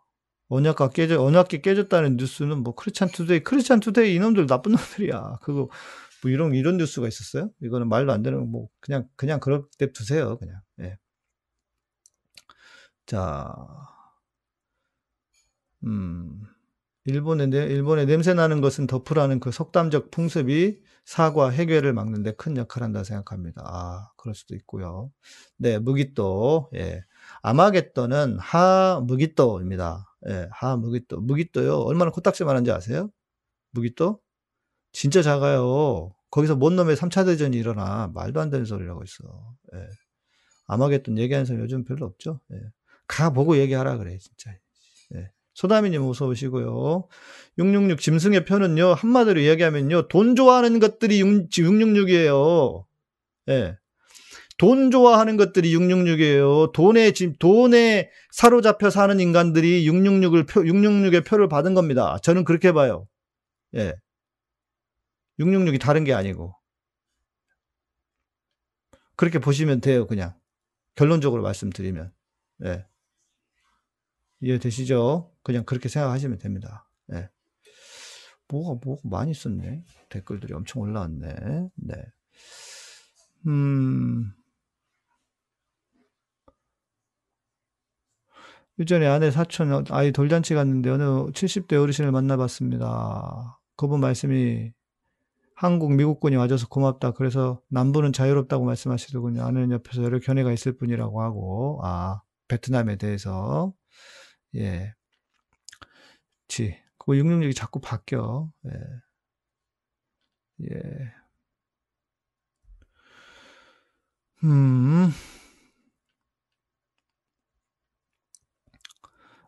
언약궤가 0.48 0.90
깨져, 0.90 1.22
언약궤 1.22 1.60
깨졌다는 1.60 2.16
뉴스는 2.16 2.62
뭐 2.62 2.74
크리스찬 2.74 3.08
투데이, 3.08 3.40
크리스찬 3.40 3.80
투데이 3.80 4.14
이놈들 4.14 4.46
나쁜 4.46 4.72
놈들이야. 4.72 5.38
그거 5.42 5.68
뭐 6.22 6.30
이런 6.30 6.54
이런 6.54 6.76
뉴스가 6.78 7.08
있었어요? 7.08 7.50
이거는 7.62 7.88
말도 7.88 8.12
안 8.12 8.22
되는 8.22 8.50
뭐 8.50 8.68
그냥 8.80 9.08
그냥 9.16 9.40
냅두세요, 9.78 10.38
그냥. 10.38 10.60
예. 10.80 10.96
자, 13.06 13.54
음, 15.84 16.42
일본의 17.06 17.48
일본의 17.50 18.06
냄새 18.06 18.34
나는 18.34 18.60
것은 18.60 18.86
덮으라는 18.86 19.40
그 19.40 19.50
속담적 19.52 20.10
풍습이 20.10 20.80
사과 21.04 21.50
해결을 21.50 21.92
막는데 21.92 22.32
큰 22.32 22.56
역할을 22.56 22.84
한다 22.86 23.04
생각합니다. 23.04 23.62
아, 23.66 24.10
그럴 24.16 24.34
수도 24.34 24.54
있고요. 24.54 25.12
네, 25.58 25.78
무기또, 25.78 26.70
예. 26.74 27.04
아마겟돈은 27.42 28.38
하 28.38 29.02
무기또입니다. 29.06 30.06
예, 30.28 30.48
하 30.50 30.76
무기또. 30.76 31.20
무기또요. 31.20 31.80
얼마나 31.80 32.10
코딱지만한지 32.10 32.70
아세요? 32.70 33.10
무기또? 33.72 34.20
진짜 34.92 35.22
작아요. 35.22 36.14
거기서 36.30 36.56
뭔 36.56 36.76
놈의 36.76 36.96
3차 36.96 37.26
대전이 37.26 37.56
일어나. 37.56 38.10
말도 38.14 38.40
안 38.40 38.50
되는 38.50 38.64
소리라고 38.64 39.02
있어. 39.04 39.56
예. 39.74 39.88
아마겟돈 40.66 41.18
얘기하는 41.18 41.44
사람 41.44 41.62
요즘 41.62 41.84
별로 41.84 42.06
없죠. 42.06 42.40
예. 42.52 42.56
가보고 43.08 43.58
얘기하라 43.58 43.98
그래, 43.98 44.16
진짜. 44.18 44.52
예. 45.16 45.30
소다미님 45.54 46.02
어서 46.02 46.26
오시고요. 46.26 47.08
666 47.58 48.00
짐승의 48.00 48.44
표는요, 48.44 48.94
한마디로 48.94 49.40
이야기하면요, 49.40 50.08
돈 50.08 50.34
좋아하는 50.36 50.80
것들이 50.80 51.20
6, 51.20 51.50
666이에요. 51.50 52.84
예. 53.48 53.76
돈 54.58 54.90
좋아하는 54.90 55.36
것들이 55.36 55.74
666이에요. 55.76 56.72
돈에, 56.72 57.12
지금 57.12 57.34
돈에 57.38 58.10
사로잡혀 58.30 58.90
사는 58.90 59.18
인간들이 59.18 59.88
666을 59.88 60.48
표, 60.48 60.62
666의 60.62 61.26
표를 61.26 61.48
받은 61.48 61.74
겁니다. 61.74 62.18
저는 62.22 62.44
그렇게 62.44 62.72
봐요. 62.72 63.08
예. 63.74 63.94
666이 65.38 65.80
다른 65.80 66.04
게 66.04 66.12
아니고. 66.12 66.54
그렇게 69.16 69.38
보시면 69.38 69.80
돼요, 69.80 70.06
그냥. 70.06 70.34
결론적으로 70.96 71.42
말씀드리면. 71.42 72.12
예. 72.64 72.84
이해되시죠? 74.40 75.33
그냥 75.44 75.64
그렇게 75.64 75.88
생각하시면 75.88 76.38
됩니다. 76.38 76.88
예. 77.12 77.28
뭐가, 78.48 78.80
뭐가 78.84 79.02
많이 79.04 79.32
썼네. 79.32 79.84
댓글들이 80.08 80.54
엄청 80.54 80.82
올라왔네. 80.82 81.68
네. 81.76 81.94
음. 83.46 84.32
예전에 88.78 89.06
아내 89.06 89.30
사촌 89.30 89.84
아이 89.90 90.10
돌잔치 90.10 90.54
갔는데 90.54 90.90
어느 90.90 91.04
70대 91.30 91.80
어르신을 91.80 92.10
만나봤습니다. 92.10 93.60
그분 93.76 94.00
말씀이 94.00 94.72
한국 95.54 95.92
미국군이 95.94 96.34
와줘서 96.34 96.66
고맙다. 96.68 97.12
그래서 97.12 97.60
남부는 97.68 98.12
자유롭다고 98.12 98.64
말씀하시더군요. 98.64 99.44
아내는 99.44 99.70
옆에서 99.72 100.02
여러 100.02 100.18
견해가 100.18 100.52
있을 100.52 100.76
뿐이라고 100.76 101.22
하고 101.22 101.80
아 101.84 102.22
베트남에 102.48 102.96
대해서 102.96 103.72
예. 104.56 104.94
지. 106.48 106.78
그거 106.98 107.12
666이 107.14 107.54
자꾸 107.56 107.80
바뀌어. 107.80 108.50
예. 108.66 108.70
예. 110.62 111.14
음. 114.44 115.10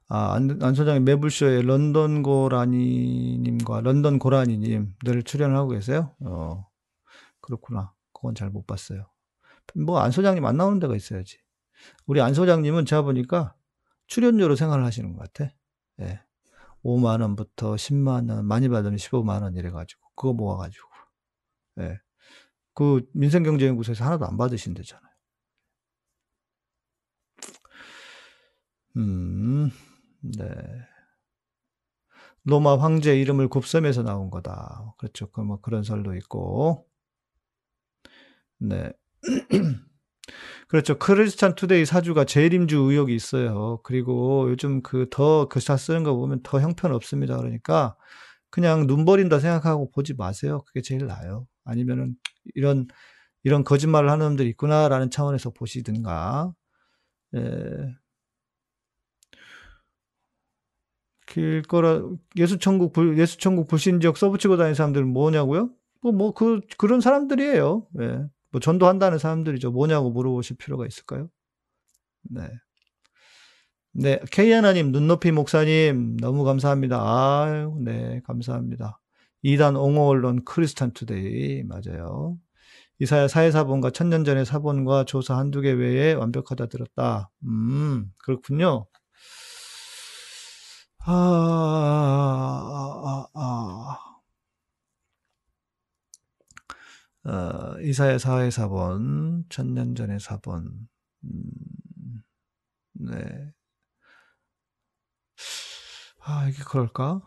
아, 0.09 0.35
안, 0.35 0.59
안 0.63 0.75
소장이 0.75 1.01
매불쇼에 1.01 1.63
런던 1.63 2.23
고라니님과 2.23 3.81
런던 3.81 4.19
고라니님 4.21 4.95
늘 5.05 5.23
출연을 5.25 5.57
하고 5.57 5.71
계세요? 5.71 6.15
어, 6.21 6.67
그렇구나. 7.41 7.93
그건 8.13 8.35
잘 8.35 8.51
못 8.51 8.67
봤어요. 8.67 9.11
뭐, 9.75 9.99
안 10.01 10.11
소장님 10.13 10.45
안 10.47 10.57
나오는 10.57 10.79
데가 10.79 10.95
있어야지. 10.97 11.39
우리 12.07 12.21
안 12.21 12.35
소장님은 12.35 12.87
제가 12.87 13.03
보니까 13.03 13.55
출연료로 14.07 14.57
생활을 14.57 14.85
하시는 14.85 15.13
것 15.15 15.33
같아. 15.33 15.53
예. 16.03 16.21
5만 16.87 17.21
원부터 17.23 17.77
10만 17.77 18.29
원, 18.31 18.47
많이 18.47 18.69
받으면 18.69 18.99
15만 18.99 19.43
원 19.43 19.55
이래 19.57 19.71
가지고, 19.71 20.03
그거 20.17 20.33
모아 20.35 20.57
가지고. 20.59 20.89
예. 21.81 21.99
그 22.75 23.03
민생경제연구소에서 23.15 24.05
하나도 24.05 24.27
안 24.27 24.37
받으신대잖아요. 24.39 25.11
음. 28.97 29.71
네. 30.21 30.47
로마 32.45 32.79
황제 32.79 33.15
이름을 33.21 33.49
곱셈해서 33.49 34.03
나온 34.03 34.31
거다. 34.31 34.95
그렇죠. 34.99 35.31
그 35.33 35.43
뭐 35.43 35.61
그런 35.61 35.83
설도 35.83 36.15
있고. 36.17 36.87
네. 38.59 38.93
그렇죠. 40.69 40.99
크리스찬 40.99 41.55
투데이 41.55 41.85
사주가 41.85 42.25
재림주 42.25 42.77
의혹이 42.79 43.15
있어요. 43.15 43.81
그리고 43.85 44.49
요즘 44.51 44.83
그 44.83 45.07
더 45.11 45.49
글자 45.49 45.77
쓰는 45.77 46.03
거 46.05 46.15
보면 46.17 46.43
더 46.43 46.61
형편없습니다. 46.61 47.37
그러니까 47.39 47.97
그냥 48.51 48.87
눈 48.87 49.05
버린다 49.05 49.39
생각하고 49.41 49.91
보지 49.93 50.15
마세요. 50.15 50.63
그게 50.67 50.83
제일 50.83 51.07
나아요. 51.07 51.47
아니면은 51.65 52.17
이런 52.55 52.87
이런 53.45 53.65
거짓말을 53.65 54.11
하는 54.11 54.27
놈들이 54.31 54.49
있구나라는 54.51 55.11
차원에서 55.11 55.51
보시든가. 55.51 56.53
예. 57.37 57.41
길거라 61.27 62.03
예수천국 62.37 62.93
불 62.93 63.19
예수천국 63.19 63.69
불신 63.69 64.01
지역 64.01 64.17
써붙이고 64.17 64.57
다니는 64.57 64.75
사람들은 64.75 65.09
뭐냐고요? 65.09 65.71
뭐뭐그 66.03 66.61
그런 66.79 67.01
사람들이에요. 67.01 67.87
예. 68.01 68.27
뭐 68.57 68.61
전도한다는 68.61 69.19
사람들이죠. 69.19 69.71
뭐냐고 69.71 70.11
물어보실 70.11 70.57
필요가 70.57 70.87
있을까요? 70.87 71.29
네. 72.23 72.49
네, 73.93 74.19
케이하나님, 74.33 74.93
눈높이 74.93 75.31
목사님, 75.31 76.17
너무 76.17 76.43
감사합니다. 76.43 76.99
아유, 76.99 77.77
네, 77.85 78.23
감사합니다. 78.25 78.99
이단 79.45 79.77
옹호 79.77 80.09
언론 80.09 80.43
크리스찬 80.47 80.93
투데이, 80.93 81.65
맞아요. 81.65 82.39
이사야 82.99 83.29
사해 83.29 83.51
사본과 83.51 83.91
천년 83.91 84.25
전의 84.25 84.47
사본과 84.47 85.05
조사 85.05 85.37
한두 85.37 85.61
개 85.61 85.73
외에 85.73 86.15
완벽하다 86.15 86.67
들었다. 86.69 87.31
음, 87.45 88.11
그렇군요. 88.17 88.87
아, 91.05 91.13
아, 93.05 93.27
아, 93.35 93.99
아. 93.99 94.06
어, 97.27 97.81
이사야 97.81 98.19
사해사본, 98.19 99.47
천년 99.49 99.97
전의 99.97 100.21
사본. 100.21 100.89
음, 101.25 102.23
네. 102.93 103.53
아, 106.21 106.49
이게 106.49 106.63
그럴까? 106.63 107.21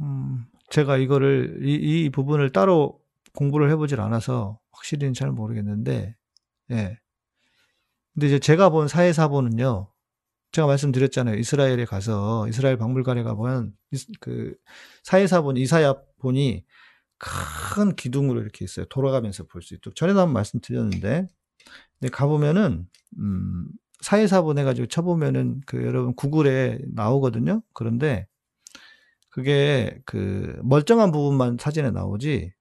음, 0.00 0.46
제가 0.70 0.96
이거를, 0.96 1.58
이, 1.66 1.74
이 2.04 2.10
부분을 2.10 2.52
따로 2.52 3.00
공부를 3.34 3.68
해보질 3.70 4.00
않아서 4.00 4.60
확실히는 4.70 5.12
잘 5.12 5.32
모르겠는데, 5.32 6.14
예. 6.70 6.98
근데 8.14 8.26
이제 8.28 8.38
제가 8.38 8.68
본 8.70 8.86
사회사본은요, 8.86 9.92
제가 10.52 10.68
말씀드렸잖아요. 10.68 11.36
이스라엘에 11.36 11.84
가서, 11.84 12.46
이스라엘 12.48 12.76
박물관에 12.76 13.24
가보면, 13.24 13.76
그, 14.20 14.54
사회사본, 15.02 15.56
이사야 15.56 15.94
본이 16.20 16.64
큰 17.18 17.94
기둥으로 17.96 18.40
이렇게 18.42 18.64
있어요. 18.64 18.86
돌아가면서 18.86 19.44
볼 19.44 19.62
수 19.62 19.74
있도록. 19.74 19.96
전에도 19.96 20.20
한번 20.20 20.34
말씀드렸는데, 20.34 21.26
근데 22.00 22.10
가보면은, 22.12 22.88
음, 23.18 23.68
사회사본 24.02 24.58
해가지고 24.58 24.88
쳐보면은 24.88 25.62
그 25.66 25.82
여러분 25.84 26.14
구글에 26.16 26.80
나오거든요. 26.94 27.62
그런데 27.74 28.26
그게 29.30 30.00
그 30.06 30.58
멀쩡한 30.62 31.12
부분만 31.12 31.58
사진에 31.60 31.90
나오지 31.90 32.52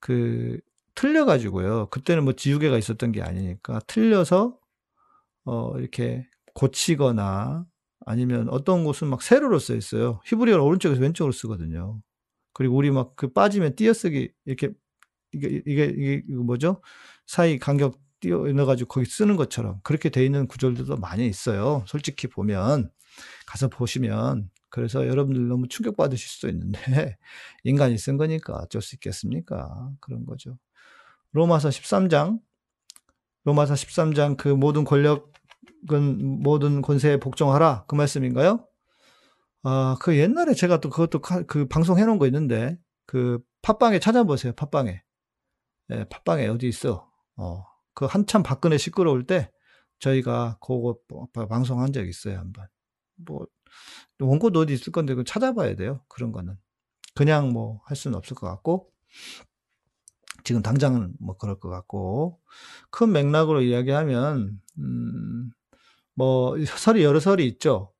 그 0.00 0.58
틀려가지고요. 0.94 1.86
그때는 1.90 2.24
뭐 2.24 2.32
지우개가 2.34 2.76
있었던 2.78 3.12
게 3.12 3.22
아니니까 3.22 3.80
틀려서 3.86 4.58
어 5.44 5.78
이렇게 5.78 6.28
고치거나 6.54 7.66
아니면 8.06 8.48
어떤 8.50 8.84
곳은 8.84 9.08
막 9.08 9.22
세로로 9.22 9.58
써 9.58 9.74
있어요. 9.76 10.20
히브리어를 10.26 10.62
오른쪽에서 10.62 11.00
왼쪽으로 11.02 11.32
쓰거든요. 11.32 12.00
그리고 12.52 12.76
우리 12.76 12.90
막 12.90 13.16
그 13.16 13.32
빠지면 13.32 13.76
띄어쓰기 13.76 14.32
이렇게 14.44 14.70
이게 15.32 15.62
이게 15.66 15.84
이게 15.86 16.22
뭐죠? 16.34 16.82
사이 17.26 17.58
간격 17.58 17.98
띄어 18.20 18.38
넣어가지고 18.38 18.88
거기 18.88 19.06
쓰는 19.06 19.36
것처럼 19.36 19.80
그렇게 19.82 20.08
돼 20.10 20.24
있는 20.24 20.46
구절들도 20.46 20.96
많이 20.98 21.26
있어요. 21.26 21.84
솔직히 21.86 22.28
보면 22.28 22.90
가서 23.46 23.68
보시면 23.68 24.50
그래서 24.70 25.06
여러분들 25.06 25.48
너무 25.48 25.68
충격 25.68 25.96
받으실 25.96 26.28
수도 26.28 26.48
있는데 26.48 26.78
인간이 27.64 27.98
쓴 27.98 28.16
거니까 28.16 28.54
어쩔 28.54 28.80
수 28.82 28.94
있겠습니까? 28.96 29.90
그런 30.00 30.24
거죠. 30.26 30.58
로마서 31.32 31.68
13장 31.70 32.40
로마서 33.44 33.74
13장 33.74 34.36
그 34.36 34.48
모든 34.48 34.84
권력은 34.84 35.26
모든 36.42 36.82
권세에 36.82 37.18
복종하라 37.18 37.84
그 37.88 37.94
말씀인가요? 37.94 38.66
아, 39.64 39.96
그 40.00 40.16
옛날에 40.16 40.54
제가 40.54 40.80
또 40.80 40.90
그것도 40.90 41.20
그 41.46 41.66
방송 41.68 41.98
해놓은 41.98 42.18
거 42.18 42.26
있는데 42.26 42.78
그 43.06 43.40
팟빵에 43.62 44.00
찾아보세요. 44.00 44.52
팟빵에. 44.54 45.02
예, 45.90 46.04
팟빵에 46.08 46.48
어디 46.48 46.68
있어? 46.68 47.08
어, 47.36 47.64
그 47.94 48.06
한참 48.06 48.42
박근혜 48.42 48.78
시끄러울 48.78 49.26
때 49.26 49.50
저희가 50.00 50.58
그거 50.60 50.98
방송한 51.48 51.92
적 51.92 52.06
있어요, 52.06 52.38
한번. 52.38 52.66
뭐, 53.16 53.46
원고도 54.20 54.60
어디 54.60 54.72
있을 54.74 54.92
건데, 54.92 55.14
그 55.14 55.24
찾아봐야 55.24 55.76
돼요. 55.76 56.02
그런 56.08 56.32
거는. 56.32 56.56
그냥 57.14 57.52
뭐 57.52 57.80
할 57.86 57.96
수는 57.96 58.16
없을 58.16 58.34
것 58.36 58.48
같고, 58.48 58.90
지금 60.44 60.62
당장은 60.62 61.14
뭐 61.20 61.36
그럴 61.36 61.60
것 61.60 61.68
같고, 61.68 62.40
큰 62.90 63.12
맥락으로 63.12 63.62
이야기하면, 63.62 64.60
음, 64.78 65.50
뭐, 66.14 66.56
설이 66.64 67.04
여러 67.04 67.20
설이 67.20 67.46
있죠. 67.48 67.92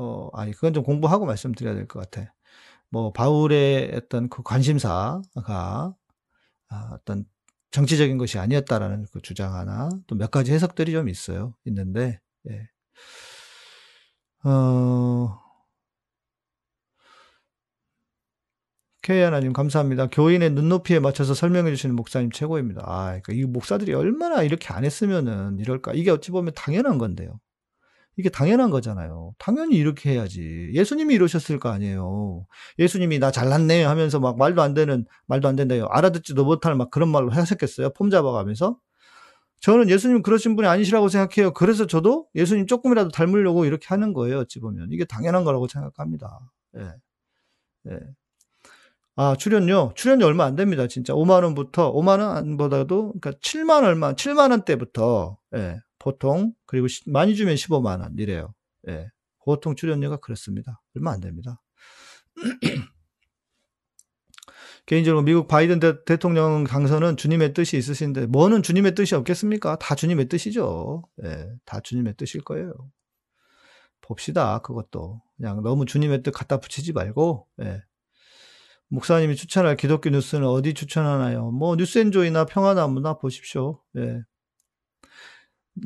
어, 0.00 0.30
아니, 0.34 0.52
그건 0.52 0.72
좀 0.74 0.82
공부하고 0.84 1.26
말씀드려야 1.26 1.74
될 1.74 1.86
것 1.88 2.00
같아. 2.00 2.32
뭐, 2.90 3.12
바울의 3.12 3.92
어떤 3.96 4.28
그 4.30 4.42
관심사가, 4.42 5.94
아, 6.68 6.90
어떤 6.94 7.24
정치적인 7.72 8.18
것이 8.18 8.38
아니었다라는 8.38 9.06
그 9.12 9.20
주장 9.22 9.54
하나, 9.54 9.88
또 10.08 10.16
몇 10.16 10.30
가지 10.30 10.52
해석들이 10.52 10.92
좀 10.92 11.08
있어요. 11.08 11.54
있는데, 11.66 12.20
예. 12.50 12.68
어, 14.44 15.38
케이 19.02 19.20
하나님 19.22 19.52
감사합니다. 19.52 20.08
교인의 20.08 20.50
눈높이에 20.50 20.98
맞춰서 21.00 21.32
설명해 21.34 21.70
주시는 21.70 21.96
목사님 21.96 22.30
최고입니다. 22.30 22.82
아, 22.84 23.06
그러니까 23.22 23.32
이 23.32 23.44
목사들이 23.44 23.94
얼마나 23.94 24.42
이렇게 24.42 24.68
안 24.74 24.84
했으면은 24.84 25.58
이럴까? 25.58 25.92
이게 25.94 26.10
어찌 26.10 26.30
보면 26.30 26.52
당연한 26.54 26.98
건데요. 26.98 27.40
이게 28.16 28.28
당연한 28.28 28.70
거잖아요. 28.70 29.34
당연히 29.38 29.76
이렇게 29.76 30.10
해야지. 30.12 30.70
예수님이 30.74 31.14
이러셨을 31.14 31.58
거 31.58 31.70
아니에요. 31.70 32.46
예수님이 32.78 33.18
나 33.18 33.30
잘났네 33.30 33.84
하면서 33.84 34.20
막 34.20 34.36
말도 34.36 34.62
안 34.62 34.74
되는, 34.74 35.06
말도 35.26 35.48
안 35.48 35.56
된다요. 35.56 35.86
알아듣지도 35.90 36.44
못할 36.44 36.74
막 36.74 36.90
그런 36.90 37.08
말로 37.08 37.30
하셨겠어요. 37.30 37.90
폼 37.94 38.10
잡아가면서. 38.10 38.78
저는 39.60 39.90
예수님 39.90 40.22
그러신 40.22 40.56
분이 40.56 40.66
아니시라고 40.68 41.08
생각해요. 41.08 41.52
그래서 41.52 41.86
저도 41.86 42.26
예수님 42.34 42.66
조금이라도 42.66 43.10
닮으려고 43.10 43.66
이렇게 43.66 43.86
하는 43.88 44.12
거예요. 44.12 44.38
어찌 44.40 44.58
보면. 44.58 44.88
이게 44.90 45.04
당연한 45.04 45.44
거라고 45.44 45.68
생각합니다. 45.68 46.40
예. 46.76 46.92
예. 47.90 47.98
아, 49.16 49.36
출연료? 49.36 49.92
출연료 49.94 50.24
얼마 50.26 50.44
안 50.44 50.56
됩니다. 50.56 50.86
진짜. 50.86 51.12
5만원부터, 51.12 51.92
5만원보다도, 51.94 53.20
그러니까 53.20 53.32
7만 53.32 53.84
얼마, 53.84 54.14
7만원대부터, 54.14 55.36
예. 55.56 55.80
보통 56.00 56.52
그리고 56.66 56.88
많이 57.06 57.36
주면 57.36 57.54
15만 57.54 58.00
원 58.00 58.16
이래요. 58.18 58.52
예. 58.88 59.08
보통 59.44 59.76
출연료가 59.76 60.16
그렇습니다. 60.16 60.82
얼마 60.96 61.12
안 61.12 61.20
됩니다. 61.20 61.62
개인적으로 64.86 65.22
미국 65.22 65.46
바이든 65.46 65.78
대, 65.78 66.16
통령 66.16 66.64
당선은 66.64 67.16
주님의 67.16 67.52
뜻이 67.52 67.76
있으신데 67.76 68.26
뭐는 68.26 68.62
주님의 68.62 68.94
뜻이 68.94 69.14
없겠습니까? 69.14 69.76
다 69.76 69.94
주님의 69.94 70.28
뜻이죠. 70.28 71.04
예, 71.24 71.48
다 71.64 71.80
주님의 71.80 72.14
뜻일 72.16 72.42
거예요. 72.42 72.72
봅시다. 74.00 74.58
그것도 74.60 75.22
그냥 75.36 75.62
너무 75.62 75.84
주님의 75.84 76.22
뜻 76.22 76.32
갖다 76.32 76.58
붙이지 76.58 76.92
말고 76.92 77.46
예. 77.62 77.82
목사님이 78.88 79.36
추천할 79.36 79.76
기독교 79.76 80.10
뉴스는 80.10 80.46
어디 80.48 80.74
추천하나요? 80.74 81.50
뭐 81.52 81.76
뉴스엔조이나 81.76 82.46
평화나무나 82.46 83.18
보십시오. 83.18 83.80
예. 83.96 84.22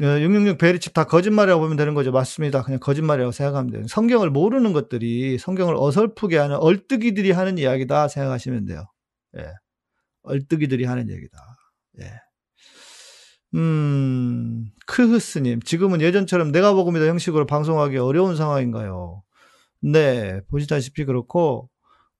666 0.00 0.58
베리칩 0.58 0.92
다 0.92 1.04
거짓말이라고 1.04 1.60
보면 1.62 1.76
되는 1.76 1.94
거죠. 1.94 2.10
맞습니다. 2.10 2.62
그냥 2.62 2.80
거짓말이라고 2.80 3.32
생각하면 3.32 3.70
돼요. 3.70 3.82
성경을 3.88 4.30
모르는 4.30 4.72
것들이 4.72 5.38
성경을 5.38 5.74
어설프게 5.76 6.36
하는 6.36 6.56
얼뜨기들이 6.56 7.30
하는 7.30 7.58
이야기다 7.58 8.08
생각하시면 8.08 8.64
돼요. 8.64 8.86
예. 9.38 9.46
얼뜨기들이 10.22 10.84
하는 10.84 11.10
얘기다. 11.10 11.38
예. 12.00 12.10
음, 13.54 14.66
크흐스님, 14.86 15.60
지금은 15.62 16.00
예전처럼 16.00 16.50
내가 16.50 16.72
복음이다 16.72 17.06
형식으로 17.06 17.46
방송하기 17.46 17.96
어려운 17.98 18.34
상황인가요? 18.34 19.22
네, 19.80 20.40
보시다시피 20.50 21.04
그렇고, 21.04 21.70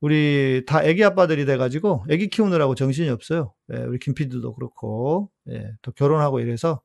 우리 0.00 0.62
다 0.66 0.84
애기 0.84 1.02
아빠들이 1.02 1.44
돼가지고, 1.46 2.04
애기 2.10 2.28
키우느라고 2.28 2.74
정신이 2.76 3.08
없어요. 3.08 3.52
예, 3.72 3.78
우리 3.78 3.98
김피드도 3.98 4.54
그렇고, 4.54 5.30
예, 5.50 5.72
또 5.82 5.90
결혼하고 5.92 6.38
이래서, 6.40 6.82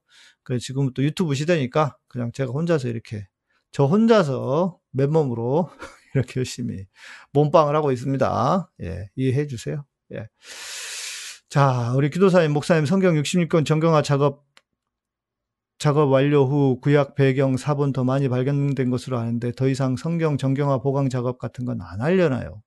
지금 0.58 0.92
또 0.94 1.04
유튜브 1.04 1.36
시대니까 1.36 1.98
그냥 2.08 2.32
제가 2.32 2.52
혼자서 2.52 2.88
이렇게 2.88 3.28
저 3.72 3.86
혼자서 3.86 4.80
맨몸으로 4.92 5.70
이렇게 6.16 6.40
열심히 6.40 6.86
몸빵을 7.34 7.76
하고 7.76 7.92
있습니다. 7.92 8.72
예, 8.84 9.10
이해해 9.16 9.48
주세요. 9.48 9.86
예. 10.14 10.28
자, 11.50 11.94
우리 11.96 12.10
기도사님, 12.10 12.52
목사님 12.54 12.86
성경 12.86 13.16
66권 13.16 13.66
정경화 13.66 14.02
작업 14.04 14.46
작업 15.78 16.10
완료 16.12 16.46
후 16.46 16.80
구약 16.82 17.16
배경 17.16 17.56
사본 17.58 17.94
더 17.94 18.04
많이 18.04 18.28
발견된 18.30 18.90
것으로 18.90 19.18
아는데 19.18 19.52
더 19.54 19.68
이상 19.70 19.96
성경 19.96 20.38
정경화 20.38 20.80
보강 20.80 21.10
작업 21.10 21.38
같은 21.40 21.66
건 21.66 21.82
안 21.82 22.02
하려나요? 22.02 22.62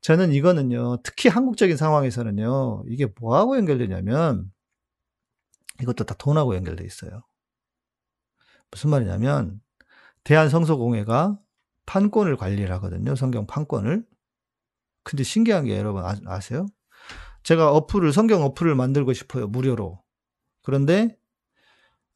저는 0.00 0.32
이거는요, 0.32 0.98
특히 1.02 1.28
한국적인 1.30 1.76
상황에서는요, 1.76 2.84
이게 2.88 3.06
뭐하고 3.20 3.56
연결되냐면, 3.56 4.50
이것도 5.80 6.04
다 6.04 6.14
돈하고 6.18 6.54
연결돼 6.54 6.84
있어요. 6.84 7.22
무슨 8.70 8.90
말이냐면 8.90 9.60
대한성서공회가 10.24 11.38
판권을 11.86 12.36
관리를 12.36 12.72
하거든요. 12.74 13.14
성경 13.14 13.46
판권을. 13.46 14.04
근데 15.04 15.22
신기한 15.22 15.64
게 15.66 15.76
여러분 15.78 16.02
아, 16.04 16.40
세요 16.40 16.66
제가 17.42 17.72
어플을 17.72 18.12
성경 18.12 18.42
어플을 18.42 18.74
만들고 18.74 19.12
싶어요. 19.12 19.46
무료로. 19.48 20.02
그런데 20.62 21.16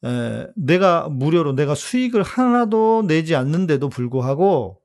에, 0.03 0.47
내가 0.55 1.09
무료로 1.09 1.53
내가 1.53 1.75
수익을 1.75 2.23
하나도 2.23 3.03
내지 3.07 3.35
않는데도 3.35 3.89
불구하고 3.89 4.81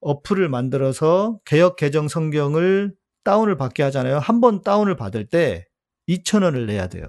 어플을 0.00 0.48
만들어서 0.48 1.40
개혁 1.44 1.76
개정 1.76 2.08
성경을 2.08 2.94
다운을 3.24 3.56
받게 3.56 3.82
하잖아요. 3.84 4.18
한 4.18 4.40
번 4.40 4.62
다운을 4.62 4.96
받을 4.96 5.26
때 5.26 5.66
2,000원을 6.08 6.66
내야 6.66 6.88
돼요. 6.88 7.06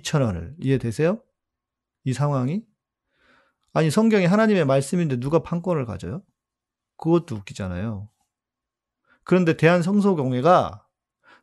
2,000원을. 0.00 0.54
이해되세요? 0.60 1.22
이 2.04 2.12
상황이? 2.12 2.64
아니, 3.72 3.90
성경이 3.90 4.26
하나님의 4.26 4.64
말씀인데 4.66 5.18
누가 5.20 5.42
판권을 5.42 5.86
가져요? 5.86 6.22
그것도 6.98 7.36
웃기잖아요. 7.36 8.08
그런데 9.24 9.56
대한성소경회가 9.56 10.86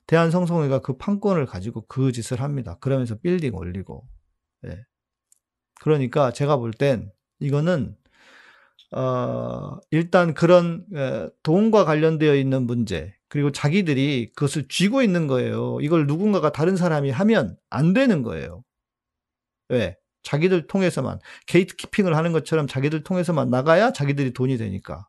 대한성소경회가 0.07 0.79
그 0.79 0.97
판권을 0.97 1.45
가지고 1.45 1.85
그 1.87 2.11
짓을 2.11 2.41
합니다. 2.41 2.77
그러면서 2.79 3.15
빌딩 3.15 3.55
올리고. 3.55 4.07
예. 4.65 4.85
그러니까 5.81 6.31
제가 6.31 6.57
볼 6.57 6.71
땐 6.73 7.11
이거는 7.39 7.95
어, 8.91 9.77
일단 9.91 10.33
그런 10.33 10.85
돈과 11.43 11.85
관련되어 11.85 12.35
있는 12.35 12.63
문제 12.63 13.15
그리고 13.29 13.51
자기들이 13.51 14.31
그것을 14.35 14.67
쥐고 14.67 15.01
있는 15.03 15.27
거예요. 15.27 15.79
이걸 15.81 16.07
누군가가 16.07 16.51
다른 16.51 16.75
사람이 16.75 17.11
하면 17.11 17.55
안 17.69 17.93
되는 17.93 18.23
거예요. 18.23 18.63
왜? 19.69 19.95
자기들 20.23 20.67
통해서만 20.67 21.19
gate 21.45 21.75
keeping을 21.75 22.15
하는 22.15 22.31
것처럼 22.33 22.67
자기들 22.67 23.03
통해서만 23.03 23.49
나가야 23.49 23.93
자기들이 23.93 24.33
돈이 24.33 24.57
되니까. 24.57 25.07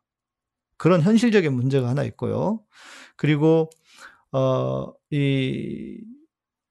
그런 0.77 1.03
현실적인 1.03 1.53
문제가 1.53 1.89
하나 1.89 2.05
있고요. 2.05 2.63
그리고 3.17 3.71
어, 4.33 4.93
이 5.11 5.99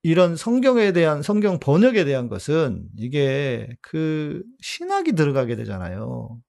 이런 0.02 0.36
성경에 0.36 0.92
대한 0.92 1.22
성경 1.22 1.58
번역에 1.60 2.04
대한 2.04 2.28
것은 2.28 2.88
이게 2.96 3.68
그 3.82 4.42
신학이 4.62 5.12
들어가게 5.12 5.56
되잖아요. 5.56 6.40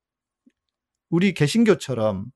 우리 1.09 1.33
개신교처럼 1.33 2.27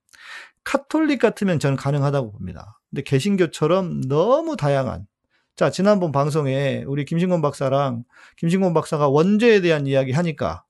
카톨릭 0.66 1.20
같으면 1.22 1.60
저는 1.60 1.78
가능하다고 1.78 2.34
봅니다. 2.34 2.80
근데 2.90 3.04
개신교처럼 3.04 4.02
너무 4.10 4.58
다양한 4.58 5.08
자, 5.56 5.70
지난번 5.72 6.12
방송에 6.12 6.84
우리 6.86 7.06
김신곤 7.06 7.42
박사랑 7.42 8.04
김신곤 8.38 8.74
박사가 8.74 9.08
원죄에 9.08 9.62
대한 9.62 9.88
이야기 9.88 10.12
하니까 10.12 10.66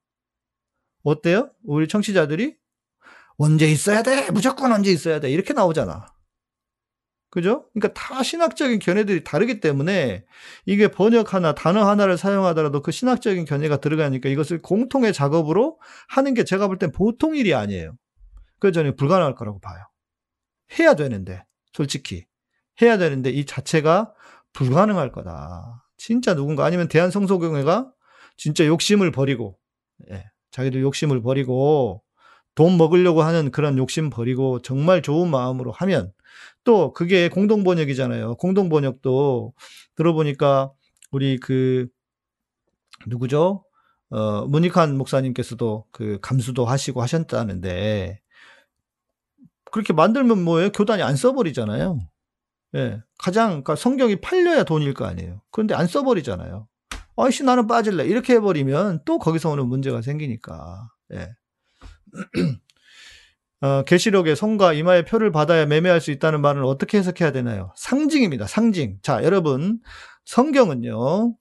어때요? 1.04 1.50
우리 1.64 1.88
청취자들이 1.88 2.56
원죄 3.38 3.68
있어야 3.68 4.04
돼. 4.04 4.30
무조건 4.32 4.72
원죄 4.72 4.92
있어야 4.92 5.20
돼. 5.20 5.32
이렇게 5.32 5.54
나오잖아. 5.54 6.08
그죠? 7.32 7.66
그러니까 7.74 7.94
다 8.00 8.24
신학적인 8.24 8.80
견해들이 8.80 9.24
다르기 9.26 9.60
때문에 9.60 10.24
이게 10.66 10.88
번역 10.88 11.34
하나, 11.34 11.54
단어 11.54 11.86
하나를 11.86 12.18
사용하더라도 12.18 12.82
그 12.82 12.92
신학적인 12.92 13.46
견해가 13.46 13.78
들어가니까 13.78 14.30
이것을 14.30 14.62
공통의 14.62 15.12
작업으로 15.14 15.80
하는 16.08 16.34
게 16.34 16.44
제가 16.46 16.68
볼 16.68 16.78
땐 16.78 16.92
보통 16.94 17.36
일이 17.36 17.54
아니에요. 17.54 17.98
저는 18.72 18.96
불가능할 18.96 19.36
거라고 19.36 19.60
봐요. 19.60 19.84
해야 20.80 20.96
되는데, 20.96 21.44
솔직히. 21.74 22.26
해야 22.82 22.98
되는데 22.98 23.30
이 23.30 23.46
자체가 23.46 24.14
불가능할 24.54 25.12
거다. 25.12 25.86
진짜 25.98 26.34
누군가 26.36 26.66
아니면 26.66 26.88
대한성소경회가 26.88 27.92
진짜 28.38 28.66
욕심을 28.66 29.12
버리고, 29.12 29.58
예, 30.12 30.26
자기들 30.52 30.82
욕심을 30.82 31.22
버리고 31.22 32.04
돈 32.56 32.78
먹으려고 32.78 33.22
하는 33.22 33.52
그런 33.52 33.78
욕심 33.78 34.10
버리고 34.10 34.62
정말 34.62 35.02
좋은 35.02 35.30
마음으로 35.30 35.72
하면 35.72 36.14
또 36.64 36.94
그게 36.94 37.30
공동 37.30 37.64
번역이잖아요. 37.64 38.36
공동 38.36 38.70
번역도 38.70 39.54
들어보니까 39.96 40.72
우리 41.12 41.38
그 41.38 41.88
누구죠? 43.08 43.66
어, 44.10 44.46
문익환 44.48 44.98
목사님께서도 44.98 45.86
그 45.92 46.20
감수도 46.22 46.66
하시고 46.66 47.02
하셨다는데 47.02 48.22
그렇게 49.76 49.92
만들면 49.92 50.42
뭐예요? 50.42 50.72
교단이 50.72 51.04
안 51.04 51.18
써버리잖아요. 51.18 52.00
예. 52.76 53.02
가장, 53.18 53.50
그러니까 53.50 53.76
성경이 53.76 54.22
팔려야 54.22 54.64
돈일 54.64 54.94
거 54.94 55.04
아니에요. 55.04 55.42
그런데 55.52 55.76
안 55.76 55.86
써버리잖아요. 55.86 56.70
아이씨, 57.18 57.44
나는 57.44 57.68
빠질래. 57.68 58.06
이렇게 58.06 58.36
해버리면 58.36 59.02
또 59.04 59.20
거기서 59.20 59.50
오는 59.50 59.68
문제가 59.68 60.02
생기니까. 60.02 60.90
예. 61.12 61.28
어, 63.60 63.84
계시록에 63.84 64.34
성과 64.36 64.72
이마의 64.72 65.04
표를 65.04 65.34
받아야 65.34 65.66
매매할 65.66 66.00
수 66.00 66.12
있다는 66.12 66.40
말은 66.40 66.64
어떻게 66.64 66.98
해석해야 66.98 67.34
되나요? 67.34 67.74
상징입니다. 67.76 68.48
상징. 68.48 69.00
자, 69.02 69.26
여러분, 69.26 69.82
성경은요. 70.24 71.36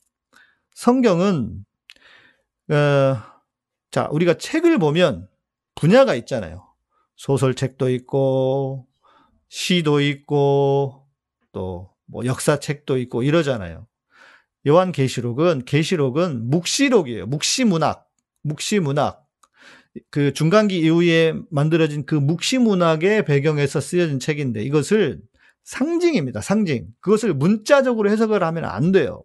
성경은 0.75 1.65
어, 2.73 3.17
자, 3.93 4.09
우리가 4.11 4.35
책을 4.35 4.79
보면 4.79 5.29
분야가 5.77 6.17
있잖아요. 6.17 6.64
소설책도 7.17 7.91
있고 7.91 8.87
시도 9.49 10.01
있고 10.01 11.07
또 11.53 11.95
뭐 12.07 12.25
역사책도 12.25 12.99
있고 12.99 13.23
이러잖아요. 13.23 13.87
요한 14.67 14.93
계시록은 14.93 15.65
계시록은 15.65 16.49
묵시록이에요. 16.51 17.27
묵시문학. 17.27 18.07
묵시문학. 18.43 19.25
그 20.11 20.33
중간기 20.33 20.81
이후에 20.81 21.35
만들어진 21.51 22.05
그 22.07 22.15
묵시문학의 22.15 23.25
배경에서 23.25 23.81
쓰여진 23.81 24.19
책인데 24.19 24.63
이것을 24.63 25.21
상징입니다. 25.65 26.41
상징. 26.41 26.87
그것을 27.01 27.35
문자적으로 27.35 28.11
해석을 28.11 28.43
하면 28.43 28.65
안 28.65 28.93
돼요. 28.93 29.23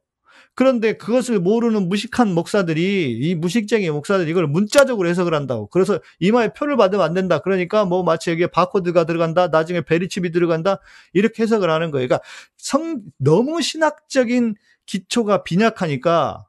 그런데 0.56 0.98
그것을 0.98 1.40
모르는 1.40 1.88
무식한 1.88 2.34
목사들이 2.34 3.18
이 3.22 3.36
무식쟁이 3.36 3.90
목사들이 3.92 4.30
이걸 4.30 4.46
문자적으로 4.48 5.08
해석을 5.08 5.34
한다고. 5.34 5.68
그래서 5.68 6.00
이마에 6.20 6.54
표를 6.54 6.76
받으면 6.76 7.06
안 7.06 7.14
된다. 7.14 7.40
그러니까 7.40 7.86
뭐 7.86 8.04
마치 8.04 8.30
여기에 8.30 8.48
바코드가 8.48 9.06
들어간다. 9.06 9.48
나중에 9.48 9.82
베리칩이 9.82 10.32
들어간다. 10.32 10.80
이렇게 11.14 11.44
해석을 11.44 11.70
하는 11.70 11.92
거예요. 11.92 12.08
그러니까 12.08 12.28
성 12.58 13.02
너무 13.18 13.62
신학적인 13.62 14.56
기초가 14.86 15.44
빈약하니까 15.44 16.46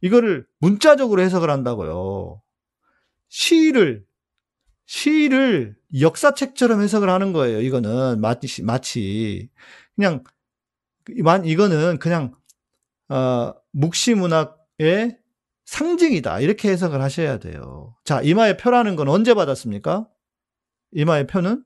이거를 0.00 0.46
문자적으로 0.58 1.22
해석을 1.22 1.48
한다고요. 1.48 2.42
시를 3.28 4.04
시를 4.86 5.76
역사책처럼 6.00 6.82
해석을 6.82 7.08
하는 7.08 7.32
거예요. 7.32 7.60
이거는 7.60 8.20
마치 8.20 8.62
마치 8.62 9.48
그냥 9.94 10.24
이거는 11.44 11.98
그냥 11.98 12.34
어, 13.14 13.54
묵시 13.72 14.14
문학의 14.14 15.18
상징이다 15.66 16.40
이렇게 16.40 16.70
해석을 16.70 17.00
하셔야 17.00 17.38
돼요. 17.38 17.94
자 18.04 18.20
이마의 18.20 18.56
표라는 18.56 18.96
건 18.96 19.08
언제 19.08 19.34
받았습니까? 19.34 20.08
이마의 20.92 21.26
표는 21.26 21.64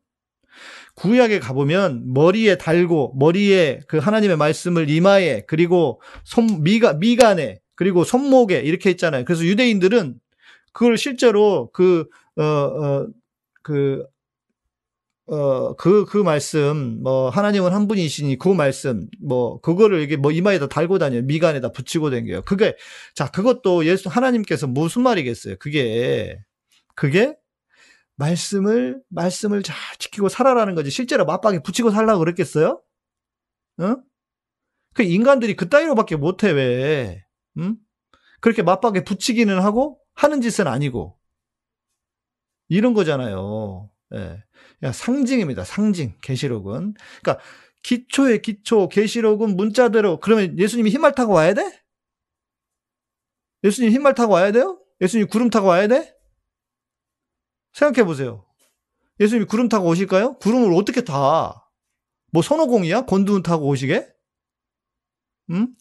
구약에 0.95 1.39
가보면 1.39 2.13
머리에 2.13 2.59
달고 2.59 3.15
머리에 3.17 3.81
그 3.89 3.99
하나님의 3.99 4.37
말씀을 4.37 4.91
이마에 4.91 5.43
그리고 5.47 6.01
손 6.25 6.63
미가 6.63 6.95
미간에 6.95 7.61
그리고 7.77 8.03
손목에 8.03 8.59
이렇게 8.61 8.91
있잖아요. 8.91 9.25
그래서 9.25 9.45
유대인들은 9.45 10.19
그걸 10.73 10.99
실제로 10.99 11.71
그, 11.73 12.09
어, 12.37 12.43
어, 12.43 13.07
그, 13.63 14.05
어, 15.31 15.75
그, 15.77 16.07
그 16.07 16.17
말씀, 16.19 17.03
뭐, 17.03 17.29
하나님은 17.29 17.73
한 17.73 17.87
분이시니 17.87 18.39
그 18.39 18.49
말씀, 18.49 19.07
뭐, 19.21 19.61
그거를 19.61 20.01
이게 20.01 20.17
뭐 20.17 20.33
이마에다 20.33 20.69
달고 20.69 20.99
다녀요. 20.99 21.23
미간에다 21.23 21.73
붙이고 21.73 22.11
다녀요. 22.11 22.43
그게, 22.43 22.77
자, 23.15 23.31
그것도 23.31 23.85
예수, 23.85 24.09
하나님께서 24.09 24.67
무슨 24.67 25.03
말이겠어요? 25.03 25.57
그게, 25.59 26.39
그게 26.95 27.37
말씀을, 28.17 29.03
말씀을 29.11 29.63
잘 29.63 29.77
지키고 29.99 30.31
살아라는 30.31 30.75
거지. 30.75 30.91
실제로 30.91 31.27
맞박에 31.27 31.63
붙이고 31.63 31.91
살라고 31.91 32.21
그랬겠어요? 32.21 32.81
응? 33.81 34.03
그 34.95 35.03
인간들이 35.03 35.57
그 35.57 35.69
따위로밖에 35.69 36.17
못해, 36.17 36.51
왜? 36.51 37.23
응? 37.59 37.77
그렇게 38.41 38.63
맞박에 38.63 39.05
붙이기는 39.05 39.61
하고, 39.61 40.01
하는 40.15 40.41
짓은 40.41 40.67
아니고 40.67 41.17
이런 42.69 42.93
거잖아요. 42.93 43.89
예. 44.15 44.43
상징입니다. 44.93 45.65
상징. 45.65 46.15
계시록은. 46.21 46.95
그러니까 47.23 47.45
기초의 47.83 48.43
기초 48.43 48.89
계시록은 48.89 49.57
문자대로 49.57 50.21
그러면 50.21 50.59
예수님이 50.59 50.91
흰말 50.91 51.15
타고 51.15 51.33
와야 51.33 51.55
돼? 51.55 51.83
예수님 53.65 53.91
흰말 53.93 54.15
타고 54.15 54.35
와야 54.35 54.53
돼요? 54.53 54.81
예수님 55.01 55.29
구름 55.29 55.51
타고 55.51 55.69
와야 55.69 55.87
돼? 55.89 56.15
생각해 57.73 58.05
보세요. 58.05 58.45
예수님이 59.21 59.47
구름 59.47 59.69
타고 59.69 59.89
오실까요? 59.89 60.39
구름을 60.39 60.73
어떻게 60.75 61.03
타? 61.03 61.69
뭐 62.31 62.43
손오공이야? 62.43 63.03
권두운 63.03 63.43
타고 63.43 63.67
오시게? 63.69 64.09
음? 65.51 65.75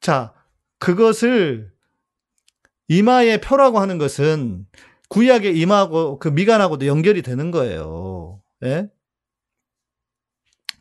자, 0.00 0.34
그것을 0.78 1.72
이마의 2.88 3.40
표라고 3.40 3.80
하는 3.80 3.98
것은 3.98 4.66
구약의 5.08 5.58
이마하고 5.58 6.18
그 6.18 6.28
미간하고도 6.28 6.86
연결이 6.86 7.22
되는 7.22 7.50
거예요. 7.50 8.42
예? 8.64 8.88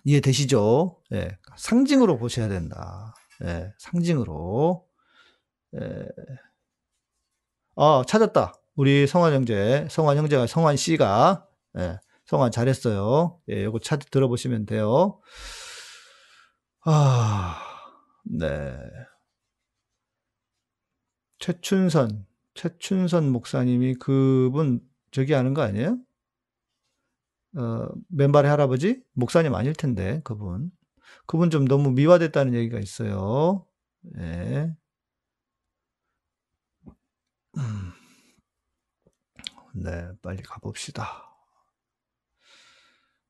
이해되시죠? 0.03 1.01
예. 1.13 1.37
상징으로 1.57 2.17
보셔야 2.17 2.47
된다. 2.47 3.13
예, 3.43 3.71
상징으로. 3.79 4.87
예. 5.75 6.07
아, 7.75 8.03
찾았다. 8.07 8.53
우리 8.75 9.07
성환 9.07 9.33
형제, 9.33 9.87
성환 9.89 10.17
형제가, 10.17 10.47
성환 10.47 10.75
씨가, 10.77 11.47
예, 11.79 11.99
성환 12.25 12.51
잘했어요. 12.51 13.39
예, 13.49 13.63
요거 13.63 13.79
차트 13.79 14.09
들어보시면 14.09 14.65
돼요. 14.65 15.19
아, 16.85 17.59
네. 18.23 18.77
최춘선, 21.39 22.26
최춘선 22.57 23.31
목사님이 23.31 23.95
그분 23.95 24.81
저기 25.11 25.33
하는 25.33 25.53
거 25.53 25.61
아니에요? 25.61 25.97
어, 27.55 27.87
맨발의 28.09 28.49
할아버지? 28.51 29.01
목사님 29.13 29.55
아닐 29.55 29.73
텐데, 29.73 30.21
그분. 30.23 30.71
그분 31.27 31.49
좀 31.49 31.65
너무 31.67 31.91
미화됐다는 31.91 32.53
얘기가 32.55 32.79
있어요. 32.79 33.65
네. 34.01 34.75
네, 39.73 40.09
빨리 40.21 40.41
가봅시다. 40.43 41.23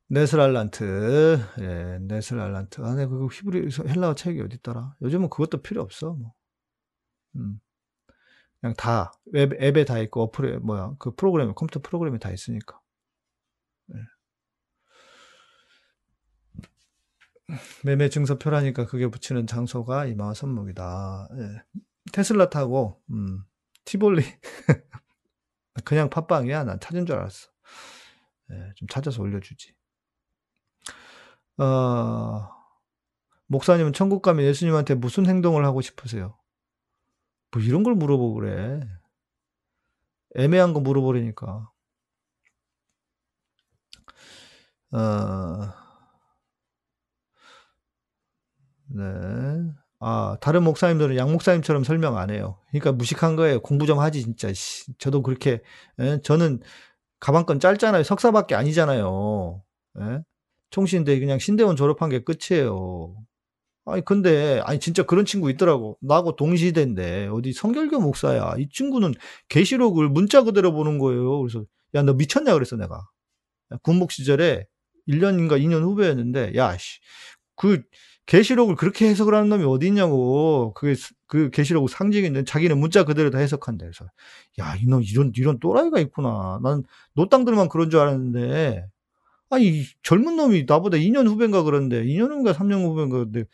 네슬알란트, 0.10 1.38
예, 1.60 2.00
네슬알란트. 2.02 2.82
아, 2.82 2.96
네, 2.96 3.06
그 3.08 3.28
히브리 3.28 3.70
헬라어 3.90 4.16
책이 4.16 4.40
어디 4.42 4.56
있더라? 4.58 4.96
요즘은 5.02 5.30
그것도 5.30 5.62
필요 5.62 5.82
없어. 5.82 6.14
뭐. 6.14 6.34
음. 7.36 7.60
그냥 8.62 8.74
다 8.76 9.14
웹, 9.26 9.53
앱에 9.62 9.86
다 9.86 9.99
있고 9.99 10.24
어플에 10.24 10.58
뭐야 10.58 10.95
그 10.99 11.16
프로그램 11.16 11.53
컴퓨터 11.53 11.80
프로그램에 11.82 12.18
다 12.20 12.32
있으니까. 12.32 12.80
네. 13.88 13.99
매매 17.84 18.10
증서표라니까 18.10 18.86
그게 18.88 19.08
붙이는 19.08 19.47
장소가 19.47 20.05
이마와 20.05 20.34
손목이다. 20.34 21.30
예. 21.38 21.82
테슬라 22.12 22.49
타고 22.49 23.01
음, 23.12 23.43
티볼리 23.86 24.24
그냥 25.86 26.10
팟빵이야. 26.10 26.64
난 26.64 26.80
찾은 26.80 27.05
줄 27.05 27.16
알았어. 27.16 27.49
예, 28.51 28.74
좀 28.76 28.88
찾아서 28.88 29.22
올려주지. 29.22 29.76
어, 31.58 32.49
목사님은 33.47 33.93
천국 33.93 34.22
가면 34.22 34.45
예수님한테 34.45 34.95
무슨 34.95 35.26
행동을 35.26 35.66
하고 35.66 35.82
싶으세요? 35.82 36.37
뭐 37.52 37.62
이런 37.62 37.84
걸 37.84 37.95
물어보고 37.95 38.36
그래. 38.36 38.82
애매한 40.36 40.74
거 40.74 40.80
물어보려니까. 40.80 41.70
어, 44.91 45.74
네. 48.89 49.04
아, 50.00 50.38
다른 50.41 50.64
목사님들은 50.64 51.18
양 51.18 51.32
목사님처럼 51.32 51.84
설명 51.84 52.18
안 52.18 52.30
해요. 52.30 52.60
그러니까 52.70 52.91
무식한 52.91 53.36
거예요. 53.36 53.60
공부 53.62 53.86
좀 53.86 54.00
하지, 54.00 54.24
진짜. 54.24 54.50
저도 55.00 55.24
그렇게, 55.24 55.62
예? 56.00 56.20
저는 56.24 56.62
가방건 57.20 57.60
짧잖아요. 57.60 58.04
석사밖에 58.04 58.56
아니잖아요. 58.56 59.64
예? 60.02 60.22
총신대 60.70 61.20
그냥 61.20 61.39
신대원 61.39 61.76
졸업한 61.76 62.10
게 62.10 62.24
끝이에요. 62.24 63.16
아니 63.88 64.04
근데 64.06 64.62
아니 64.66 64.80
진짜 64.80 65.04
그런 65.04 65.26
친구 65.26 65.50
있더라고. 65.52 65.98
나하고 66.02 66.36
동시대인데 66.36 67.28
어디 67.32 67.54
성결교 67.54 68.00
목사야. 68.02 68.56
이 68.60 68.70
친구는 68.70 69.14
계시록을 69.50 70.10
문자 70.10 70.44
그대로 70.44 70.74
보는 70.74 71.00
거예요. 71.00 71.40
그래서 71.42 71.66
야 71.96 72.04
너 72.04 72.14
미쳤냐 72.14 72.54
그랬어 72.54 72.76
내가. 72.78 73.02
군복 73.84 74.12
시절에 74.12 74.66
1년인가 75.08 75.60
2년 75.62 75.84
후배였는데 75.84 76.54
야씨 76.56 77.00
그 77.56 77.82
계시록을 78.28 78.76
그렇게 78.76 79.08
해석을 79.10 79.34
하는 79.34 79.50
놈이 79.50 79.64
어디 79.66 79.88
있냐고. 79.88 80.74
그게 80.76 80.96
그 81.28 81.50
계시록 81.52 81.90
상징인데 81.90 82.44
자기는 82.46 82.78
문자 82.78 83.04
그대로 83.06 83.30
다 83.32 83.40
해석한다. 83.40 83.86
그래서 83.86 84.06
야 84.60 84.76
이놈 84.78 85.02
이런 85.04 85.32
이런 85.36 85.60
또라이가 85.60 86.00
있구나. 86.02 86.60
난 86.64 86.84
노땅들만 87.16 87.70
그런 87.70 87.90
줄 87.90 88.00
알았는데 88.02 88.86
아니 89.50 89.84
젊은 90.04 90.36
놈이 90.38 90.66
나보다 90.68 90.98
2년 90.98 91.28
후배인가 91.28 91.64
그런데 91.64 92.04
2년 92.04 92.32
후인가 92.32 92.54
3년 92.54 92.84
후배인가 92.86 93.18
그런데 93.18 93.46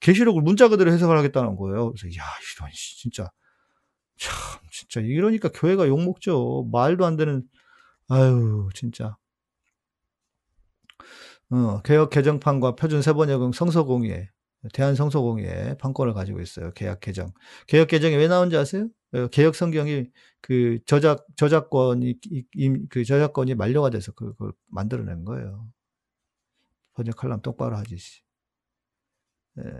계시록을 0.00 0.42
문자 0.42 0.68
그대로 0.68 0.92
해석을 0.92 1.16
하겠다는 1.18 1.56
거예요. 1.56 1.92
그래서 1.92 2.08
야 2.18 2.24
이런 2.56 2.70
진짜 2.72 3.30
참 4.16 4.34
진짜 4.70 5.00
이러니까 5.00 5.50
교회가 5.52 5.88
욕 5.88 6.02
먹죠. 6.02 6.68
말도 6.72 7.04
안 7.06 7.16
되는 7.16 7.42
아유 8.08 8.68
진짜. 8.74 9.16
어, 11.50 11.80
개혁 11.82 12.10
개정판과 12.10 12.74
표준 12.76 13.00
세번역은 13.00 13.52
성서공예, 13.52 14.28
대한성서공예 14.74 15.76
판권을 15.78 16.12
가지고 16.12 16.40
있어요. 16.40 16.72
계약 16.72 17.00
개정. 17.00 17.32
개혁 17.66 17.88
개정이 17.88 18.16
왜 18.16 18.28
나온지 18.28 18.56
아세요? 18.56 18.88
어, 19.14 19.28
개혁 19.28 19.54
성경이 19.54 20.06
그 20.42 20.78
저작 20.86 21.26
저작권이 21.36 22.20
그 22.90 23.04
저작권이 23.04 23.54
만료가 23.54 23.90
돼서 23.90 24.12
그걸 24.12 24.52
만들어낸 24.66 25.24
거예요. 25.24 25.66
번역하려면 26.94 27.40
똑바로 27.42 27.76
하지. 27.76 27.96
예. 29.58 29.72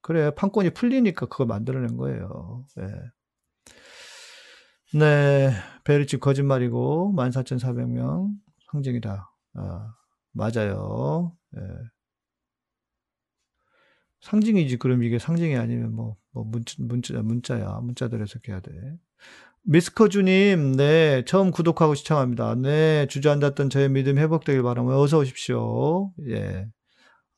그래 0.00 0.30
판권이 0.34 0.70
풀리니까 0.70 1.26
그걸 1.26 1.46
만들어낸 1.46 1.96
거예요. 1.96 2.64
예. 2.80 2.86
네, 4.98 5.50
베르치 5.84 6.18
거짓말이고 6.18 7.12
14,400명 7.14 8.30
상징이다. 8.72 9.30
아, 9.54 9.94
맞아요. 10.32 11.36
예. 11.56 11.60
상징이지. 14.20 14.78
그럼 14.78 15.02
이게 15.02 15.18
상징이 15.18 15.56
아니면 15.56 15.94
뭐, 15.94 16.16
뭐 16.32 16.44
문자, 16.44 16.74
문자, 16.78 17.20
문자야. 17.22 17.80
문자대로 17.82 18.22
해석해야 18.22 18.60
돼. 18.60 18.70
미스커주님, 19.62 20.76
네, 20.76 21.24
처음 21.26 21.50
구독하고 21.50 21.94
시청합니다. 21.94 22.54
네, 22.54 23.06
주저앉았던 23.08 23.70
저의 23.70 23.90
믿음 23.90 24.18
회복되길 24.18 24.62
바라며 24.62 24.98
어서 24.98 25.18
오십시오. 25.18 26.12
예. 26.28 26.66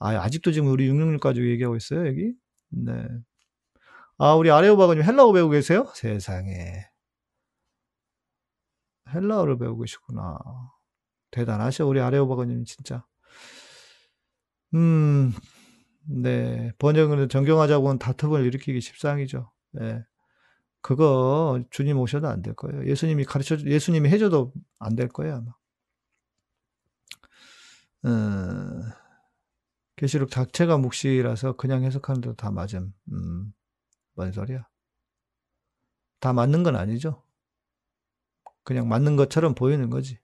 아, 0.00 0.10
아직도 0.16 0.52
지금 0.52 0.68
우리 0.68 0.88
666까지 0.90 1.46
얘기하고 1.50 1.76
있어요, 1.76 2.06
여기? 2.08 2.34
네. 2.70 3.06
아, 4.18 4.34
우리 4.34 4.50
아레오바가님 4.50 5.02
헬라어 5.04 5.32
배우고 5.32 5.50
계세요? 5.52 5.86
세상에. 5.94 6.86
헬라어를 9.14 9.58
배우고 9.58 9.80
계시구나. 9.82 10.38
대단하셔, 11.30 11.86
우리 11.86 12.00
아레오바가님, 12.00 12.64
진짜. 12.64 13.04
음, 14.74 15.32
네. 16.04 16.72
번역을 16.78 17.28
정경하자고는 17.28 17.98
다툼을 17.98 18.44
일으키기 18.46 18.80
십상이죠. 18.80 19.50
예. 19.80 20.04
그거 20.82 21.62
주님 21.70 21.98
오셔도 21.98 22.28
안 22.28 22.42
될 22.42 22.54
거예요. 22.54 22.86
예수님이 22.86 23.24
가르쳐, 23.24 23.56
예수님이 23.58 24.08
해줘도 24.10 24.52
안 24.78 24.96
될 24.96 25.08
거예요, 25.08 25.36
아마. 25.36 25.52
어, 28.02 28.80
계시록 30.00 30.30
자체가 30.30 30.78
묵시라서 30.78 31.56
그냥 31.56 31.84
해석하는데도 31.84 32.34
다 32.36 32.50
맞음. 32.50 32.94
음, 33.12 33.52
뭔 34.14 34.32
소리야? 34.32 34.66
다 36.20 36.32
맞는 36.32 36.62
건 36.62 36.74
아니죠. 36.74 37.22
그냥 38.64 38.88
맞는 38.88 39.16
것처럼 39.16 39.54
보이는 39.54 39.90
거지. 39.90 40.18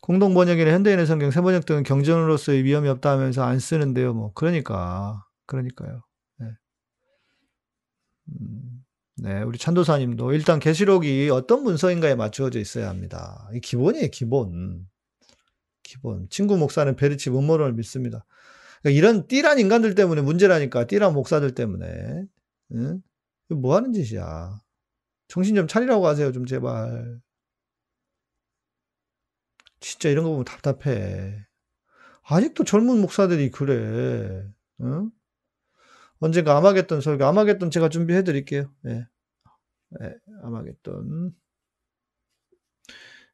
공동 0.00 0.32
번역이나 0.32 0.70
현대인의 0.70 1.06
성경 1.06 1.32
새 1.32 1.40
번역 1.40 1.66
등은 1.66 1.82
경전으로서의 1.82 2.62
위험이 2.62 2.88
없다 2.88 3.10
하면서 3.10 3.42
안 3.42 3.58
쓰는데요. 3.58 4.14
뭐 4.14 4.32
그러니까 4.32 5.26
그러니까요. 5.46 6.04
네. 6.38 6.46
음, 8.28 8.84
네, 9.16 9.42
우리 9.42 9.58
찬도사님도 9.58 10.34
일단 10.34 10.60
계시록이 10.60 11.30
어떤 11.30 11.64
문서인가에 11.64 12.14
맞추어져 12.14 12.60
있어야 12.60 12.88
합니다. 12.88 13.48
이 13.54 13.60
기본이에요, 13.60 14.08
기본. 14.12 14.86
기본. 15.82 16.28
친구 16.30 16.56
목사는 16.56 16.94
베르치 16.94 17.30
문모론을 17.30 17.72
믿습니다. 17.72 18.24
그러니까 18.82 18.98
이런 18.98 19.26
띠란 19.26 19.58
인간들 19.58 19.94
때문에 19.94 20.22
문제라니까 20.22 20.86
띠란 20.86 21.12
목사들 21.14 21.54
때문에. 21.54 22.24
응? 22.74 23.02
뭐 23.48 23.76
하는 23.76 23.92
짓이야. 23.92 24.60
정신 25.28 25.54
좀 25.54 25.66
차리라고 25.68 26.06
하세요, 26.06 26.32
좀 26.32 26.46
제발. 26.46 27.20
진짜 29.80 30.08
이런 30.08 30.24
거 30.24 30.30
보면 30.30 30.44
답답해. 30.44 31.46
아직도 32.22 32.64
젊은 32.64 33.00
목사들이 33.00 33.50
그래. 33.50 34.46
응? 34.82 35.10
언젠가 36.20 36.56
아마겟돈 36.56 37.00
설교, 37.00 37.24
아마겟돈 37.24 37.70
제가 37.70 37.88
준비해 37.88 38.22
드릴게요. 38.24 38.72
예. 38.86 39.06
예, 40.02 40.14
아마겟돈. 40.42 41.34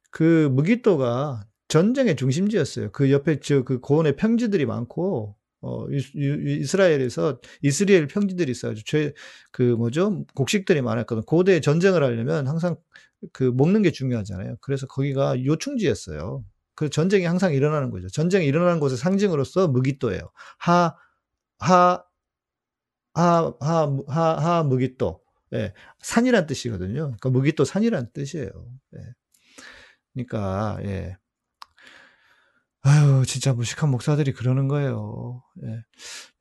그 0.09 0.49
무기토가 0.51 1.47
전쟁의 1.67 2.15
중심지였어요. 2.15 2.91
그 2.91 3.11
옆에 3.11 3.39
저 3.39 3.63
그 3.63 3.79
고원의 3.79 4.15
평지들이 4.15 4.65
많고 4.65 5.36
어 5.61 5.87
이, 5.89 6.63
스라엘에서 6.65 7.39
이스라엘 7.61 8.07
평지들이 8.07 8.51
있어요. 8.51 8.73
죄 8.85 9.13
그 9.51 9.63
뭐죠? 9.63 10.25
곡식들이 10.35 10.81
많았거든. 10.81 11.23
고대 11.23 11.59
전쟁을 11.61 12.03
하려면 12.03 12.47
항상 12.47 12.75
그 13.33 13.43
먹는 13.55 13.81
게 13.81 13.91
중요하잖아요. 13.91 14.57
그래서 14.61 14.85
거기가 14.87 15.43
요충지였어요. 15.43 16.43
그 16.75 16.89
전쟁이 16.89 17.25
항상 17.25 17.53
일어나는 17.53 17.89
거죠. 17.91 18.07
전쟁이 18.09 18.45
일어나는 18.45 18.79
곳의 18.79 18.97
상징으로서 18.97 19.67
무기또예요. 19.67 20.29
하, 20.59 20.95
하, 21.59 22.03
하, 23.13 23.53
하, 23.59 23.97
하, 24.07 24.21
하, 24.59 24.63
무기또. 24.63 25.21
예, 25.53 25.73
산이란 25.99 26.45
뜻이거든요. 26.47 26.93
그러니까 27.17 27.29
무기또 27.29 27.63
산이란 27.65 28.11
뜻이에요. 28.13 28.49
예. 28.97 28.99
그러니까, 30.13 30.77
예. 30.83 31.17
아유, 32.87 33.25
진짜 33.25 33.51
무식한 33.53 33.91
목사들이 33.91 34.31
그러는 34.31 34.69
거예요. 34.69 35.43
예. 35.63 35.83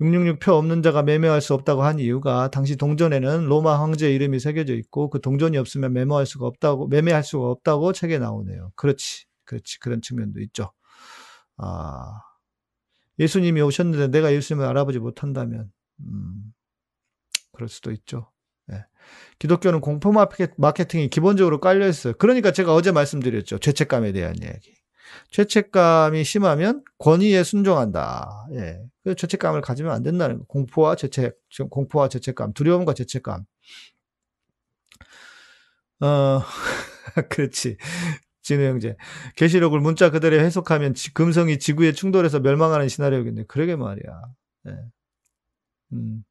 666표 0.01 0.51
없는 0.51 0.81
자가 0.81 1.03
매매할 1.03 1.41
수 1.41 1.55
없다고 1.55 1.83
한 1.83 1.99
이유가 1.99 2.51
당시 2.53 2.77
동전에는 2.77 3.47
로마 3.47 3.81
황제 3.81 4.15
이름이 4.15 4.39
새겨져 4.39 4.75
있고 4.75 5.11
그 5.11 5.21
동전이 5.21 5.59
없으면 5.59 5.93
매매할 5.93 6.25
수가 6.25 6.47
없다고, 6.47 6.87
매매할 6.87 7.25
수가 7.25 7.47
없다고 7.51 7.93
책에 7.93 8.19
나오네요. 8.21 8.71
그렇지. 8.77 9.25
그렇지. 9.45 9.81
그런 9.81 10.01
측면도 10.01 10.41
있죠. 10.43 10.71
아, 11.57 12.21
예수님이 13.19 13.61
오셨는데 13.63 14.09
내가 14.09 14.33
예수님을 14.33 14.69
알아보지 14.69 15.01
못한다면, 15.01 15.73
음, 16.01 16.53
그럴 17.51 17.69
수도 17.69 17.91
있죠. 17.91 18.31
예. 18.71 18.85
기독교는 19.41 19.81
공포 19.81 20.13
마케팅이 20.13 21.09
기본적으로 21.09 21.59
깔려 21.59 21.89
있어요. 21.89 22.15
그러니까 22.19 22.53
제가 22.53 22.73
어제 22.73 22.93
말씀드렸죠. 22.93 23.59
죄책감에 23.59 24.13
대한 24.13 24.37
이야기. 24.41 24.86
죄책감이 25.31 26.25
심하면 26.25 26.83
권위에 26.99 27.43
순종한다. 27.43 28.49
예. 28.53 28.81
그 29.05 29.15
죄책감을 29.15 29.61
가지면 29.61 29.93
안 29.93 30.03
된다는 30.03 30.39
거. 30.39 30.45
공포와 30.47 30.97
죄책, 30.97 31.39
공포와 31.71 32.09
죄책감, 32.09 32.53
두려움과 32.55 32.95
죄책감. 32.95 33.45
어, 36.01 36.41
그렇지. 37.31 37.77
진우 38.43 38.63
형제. 38.65 38.97
계시록을 39.37 39.81
문자 39.81 40.11
그대로 40.11 40.39
해석하면 40.39 40.95
지, 40.95 41.13
금성이 41.13 41.59
지구에 41.59 41.93
충돌해서 41.93 42.41
멸망하는 42.41 42.89
시나리오겠네. 42.89 43.45
그러게 43.49 43.77
말이야. 43.77 44.23
예. 44.69 44.73
음. 45.93 46.25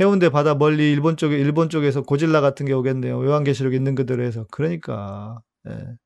해운대 0.00 0.30
바다 0.30 0.54
멀리 0.54 0.92
일본 0.92 1.16
쪽에 1.16 1.36
일본 1.38 1.68
쪽에서 1.68 2.02
고질라 2.02 2.40
같은 2.40 2.66
게 2.66 2.72
오겠네요. 2.72 3.24
요한계시록 3.24 3.74
있는 3.74 3.94
그대로 3.94 4.24
해서. 4.24 4.46
그러니까. 4.50 5.40
예. 5.68 5.96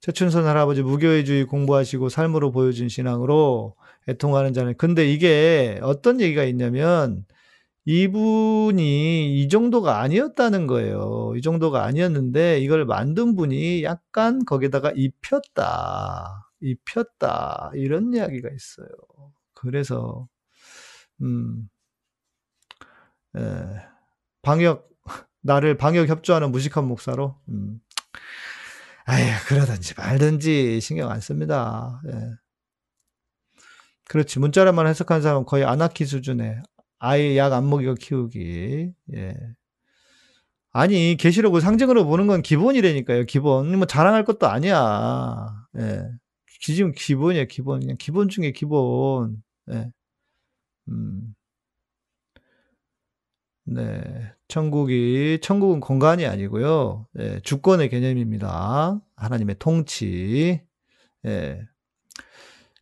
최춘선 0.00 0.46
할아버지 0.46 0.82
무교회주의 0.82 1.44
공부하시고 1.44 2.08
삶으로 2.08 2.52
보여준 2.52 2.88
신앙으로 2.88 3.74
애통하는 4.08 4.52
자는 4.52 4.76
근데 4.76 5.10
이게 5.10 5.78
어떤 5.82 6.20
얘기가 6.20 6.44
있냐면 6.44 7.26
이분이 7.84 9.40
이 9.40 9.48
정도가 9.48 10.00
아니었다는 10.00 10.66
거예요. 10.66 11.32
이 11.36 11.42
정도가 11.42 11.84
아니었는데 11.84 12.60
이걸 12.60 12.84
만든 12.84 13.34
분이 13.34 13.82
약간 13.82 14.44
거기다가 14.44 14.92
입혔다. 14.94 16.50
입혔다. 16.60 17.70
이런 17.74 18.12
이야기가 18.12 18.50
있어요. 18.50 18.88
그래서 19.54 20.28
음. 21.22 21.68
에, 23.36 23.40
방역 24.42 24.88
나를 25.40 25.76
방역 25.78 26.08
협조하는 26.08 26.52
무식한 26.52 26.86
목사로 26.86 27.36
음. 27.48 27.80
아휴, 29.08 29.24
그러든지 29.48 29.94
말든지 29.96 30.80
신경 30.80 31.10
안 31.10 31.20
씁니다. 31.20 32.00
예. 32.08 32.12
그렇지. 34.08 34.38
문자로만 34.38 34.86
해석한 34.86 35.22
사람은 35.22 35.44
거의 35.46 35.64
아나키 35.64 36.04
수준의 36.04 36.62
아예 36.98 37.36
약 37.36 37.52
안 37.52 37.68
먹이고 37.68 37.94
키우기. 37.94 38.92
예. 39.14 39.34
아니, 40.72 41.16
계시록을 41.18 41.60
상징으로 41.60 42.04
보는 42.06 42.26
건 42.26 42.42
기본이라니까요. 42.42 43.24
기본. 43.24 43.76
뭐 43.76 43.86
자랑할 43.86 44.24
것도 44.24 44.46
아니야. 44.48 45.48
예. 45.78 46.04
지금 46.60 46.92
기본이야, 46.92 47.44
기본. 47.46 47.80
그냥 47.80 47.96
기본 47.98 48.28
중에 48.28 48.52
기본. 48.52 49.42
예. 49.72 49.90
음. 50.88 51.34
네. 53.70 54.02
천국이, 54.48 55.40
천국은 55.42 55.80
공간이 55.80 56.24
아니고요. 56.26 57.06
예, 57.18 57.40
주권의 57.40 57.90
개념입니다. 57.90 58.98
하나님의 59.16 59.56
통치. 59.58 60.62
예. 61.26 61.60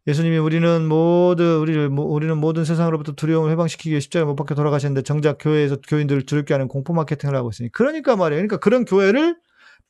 예수님이 0.06 0.38
우리는 0.38 0.86
모두, 0.86 1.58
우리를, 1.60 1.88
우리는 1.98 2.38
모든 2.38 2.64
세상으로부터 2.64 3.12
두려움을 3.12 3.50
해방시키기 3.50 3.90
위해 3.90 3.98
십자가에 3.98 4.24
못 4.24 4.36
박혀 4.36 4.54
돌아가셨는데 4.54 5.02
정작 5.02 5.38
교회에서 5.40 5.80
교인들을 5.80 6.22
두렵게 6.26 6.54
하는 6.54 6.68
공포 6.68 6.92
마케팅을 6.92 7.34
하고 7.34 7.50
있으니. 7.50 7.72
그러니까 7.72 8.14
말이에요. 8.14 8.38
그러니까 8.38 8.58
그런 8.58 8.84
교회를 8.84 9.36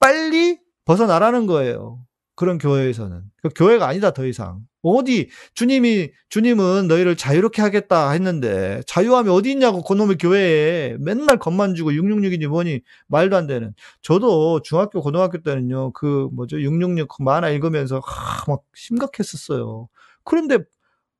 빨리 0.00 0.58
벗어나라는 0.86 1.46
거예요. 1.46 2.00
그런 2.34 2.56
교회에서는. 2.56 3.22
그 3.42 3.50
교회가 3.54 3.86
아니다, 3.86 4.12
더 4.12 4.24
이상. 4.24 4.60
어디, 4.94 5.28
주님이, 5.54 6.10
주님은 6.28 6.88
너희를 6.88 7.16
자유롭게 7.16 7.62
하겠다 7.62 8.10
했는데, 8.10 8.82
자유함이 8.86 9.30
어디 9.30 9.50
있냐고, 9.50 9.82
그놈의 9.82 10.18
교회에 10.18 10.96
맨날 11.00 11.38
겁만 11.38 11.74
주고 11.74 11.90
666이니 11.92 12.46
뭐니, 12.48 12.80
말도 13.08 13.36
안 13.36 13.46
되는. 13.46 13.74
저도 14.02 14.62
중학교, 14.62 15.00
고등학교 15.00 15.42
때는요, 15.42 15.92
그, 15.92 16.28
뭐죠, 16.32 16.60
666 16.60 17.22
만화 17.22 17.50
읽으면서, 17.50 18.00
하, 18.04 18.44
막 18.48 18.62
심각했었어요. 18.74 19.88
그런데, 20.24 20.58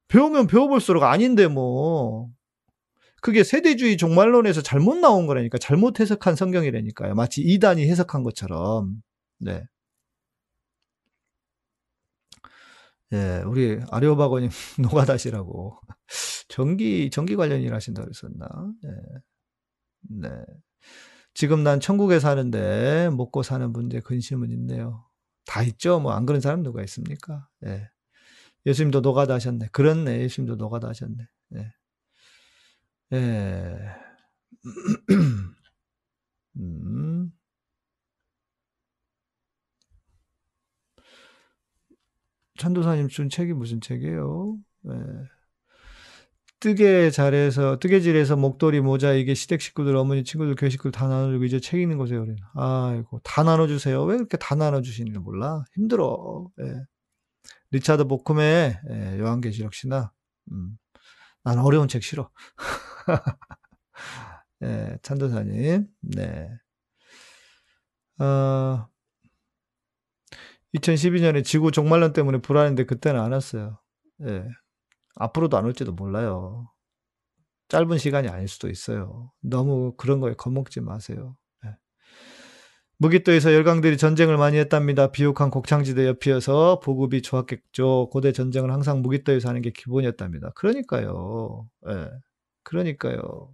배우면 0.09 0.47
배워볼수록 0.47 1.03
아닌데, 1.03 1.49
뭐. 1.49 2.29
그게 3.23 3.43
세대주의 3.43 3.97
종말론에서 3.97 4.62
잘못 4.62 4.97
나온 4.99 5.27
거라니까, 5.27 5.59
잘못 5.59 6.01
해석한 6.01 6.37
성경이라니까요. 6.37 7.14
마치 7.14 7.41
이단이 7.43 7.89
해석한 7.89 8.23
것처럼. 8.23 9.03
네. 9.39 9.64
예, 13.13 13.43
우리 13.47 13.81
아리오바고님 13.91 14.51
노가다시라고 14.83 15.79
전기 16.49 17.11
전기 17.11 17.37
관련 17.37 17.61
일 17.61 17.75
하신다 17.75 18.03
그랬었나? 18.03 18.47
예. 18.85 18.91
네. 20.11 20.31
지금 21.35 21.63
난 21.65 21.81
천국에 21.81 22.19
사는데 22.21 23.11
먹고 23.11 23.43
사는 23.43 23.71
문제 23.73 24.01
근심은 24.01 24.51
있네요. 24.53 25.05
다 25.47 25.63
있죠. 25.63 26.01
뭐 26.01 26.13
안 26.13 26.27
그런 26.27 26.41
사람 26.41 26.63
누가 26.63 26.83
있습니까? 26.85 27.49
예. 27.67 27.89
예수님도 28.67 29.01
노가다 29.01 29.35
하셨네. 29.35 29.69
그렇네. 29.73 30.21
예수님도 30.23 30.57
노가다 30.57 30.89
하셨네. 30.89 31.17
예. 31.57 31.73
예. 33.13 33.77
음. 36.59 37.33
천도사님 42.57 43.09
준 43.09 43.29
책이 43.29 43.53
무슨 43.53 43.81
책이에요? 43.81 44.57
네. 44.83 44.95
뜨개 46.59 47.11
잘해서 47.11 47.79
뜨개질해서 47.79 48.37
목도리 48.37 48.81
모자 48.81 49.13
이게 49.13 49.35
시댁 49.35 49.61
식구들 49.61 49.95
어머니 49.95 50.25
친구들 50.25 50.55
교회 50.55 50.71
식구들 50.71 50.91
다 50.91 51.07
나눠주고 51.07 51.45
이제 51.45 51.61
책 51.61 51.81
읽는 51.81 51.99
거세요 51.99 52.23
우리는 52.23 52.39
아이고 52.55 53.21
다 53.23 53.43
나눠주세요 53.43 54.03
왜 54.05 54.17
그렇게 54.17 54.39
다 54.39 54.55
나눠주시는지 54.55 55.19
몰라 55.19 55.65
힘들어 55.75 56.49
예. 56.63 56.83
리차드 57.73 58.05
보쿰의 58.05 58.81
예, 58.91 59.19
요한계시록 59.19 59.75
신화 59.75 60.11
음. 60.51 60.79
난 61.45 61.59
어려운 61.59 61.89
책 61.89 62.03
싫어 62.03 62.31
예, 64.63 64.99
찬도사님 65.03 65.87
네 66.01 66.49
어, 68.19 68.89
2012년에 70.77 71.45
지구 71.45 71.70
종말론 71.70 72.12
때문에 72.12 72.39
불안했는데 72.39 72.85
그때는 72.85 73.20
안 73.20 73.33
왔어요. 73.33 73.79
예. 74.22 74.45
앞으로도 75.16 75.57
안 75.57 75.64
올지도 75.64 75.93
몰라요. 75.93 76.70
짧은 77.68 77.99
시간이 77.99 78.29
아닐 78.29 78.49
수도 78.49 78.68
있어요. 78.68 79.33
너무 79.41 79.95
그런 79.97 80.20
거에 80.20 80.35
겁먹지 80.35 80.81
마세요. 80.81 81.37
예. 81.64 81.77
무기또에서 82.99 83.53
열강들이 83.53 83.97
전쟁을 83.97 84.37
많이 84.37 84.59
했답니다. 84.59 85.11
비옥한 85.11 85.51
곡창지대 85.51 86.07
옆이어서 86.07 86.81
보급이 86.81 87.22
좋았겠죠. 87.22 88.11
고대 88.11 88.33
전쟁은 88.33 88.70
항상 88.70 89.03
무기또에서 89.03 89.49
하는 89.49 89.62
게 89.62 89.70
기본이었답니다. 89.70 90.51
그러니까요. 90.55 91.68
예. 91.89 92.11
그러니까요. 92.62 93.53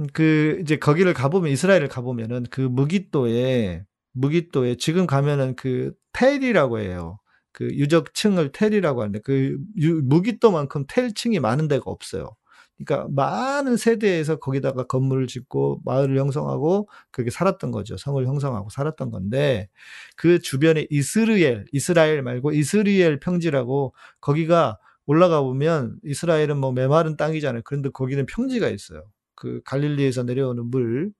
음, 0.00 0.06
그 0.12 0.58
이제 0.62 0.76
거기를 0.76 1.12
가보면 1.14 1.50
이스라엘을 1.50 1.88
가보면은 1.88 2.44
그 2.50 2.60
무기또에 2.60 3.84
무기또에 4.18 4.76
지금 4.76 5.06
가면은 5.06 5.56
그 5.56 5.92
텔이라고 6.12 6.80
해요. 6.80 7.18
그 7.52 7.66
유적층을 7.66 8.52
텔이라고 8.52 9.02
하는데 9.02 9.18
그 9.20 9.58
유, 9.78 10.00
무기또만큼 10.04 10.84
텔층이 10.88 11.40
많은 11.40 11.68
데가 11.68 11.84
없어요. 11.86 12.36
그러니까 12.76 13.08
많은 13.10 13.76
세대에서 13.76 14.36
거기다가 14.36 14.84
건물을 14.86 15.26
짓고 15.26 15.80
마을을 15.84 16.16
형성하고 16.18 16.88
그렇게 17.10 17.30
살았던 17.30 17.72
거죠. 17.72 17.96
성을 17.96 18.24
형성하고 18.24 18.70
살았던 18.70 19.10
건데 19.10 19.68
그 20.16 20.38
주변에 20.38 20.86
이스르엘, 20.90 21.64
이스라엘 21.72 22.22
말고 22.22 22.52
이스리엘 22.52 23.18
평지라고 23.18 23.94
거기가 24.20 24.78
올라가 25.06 25.40
보면 25.42 25.98
이스라엘은 26.04 26.56
뭐 26.58 26.70
메마른 26.72 27.16
땅이잖아요. 27.16 27.62
그런데 27.64 27.88
거기는 27.90 28.24
평지가 28.26 28.68
있어요. 28.68 29.04
그 29.34 29.60
갈릴리에서 29.64 30.22
내려오는 30.24 30.66
물, 30.66 31.12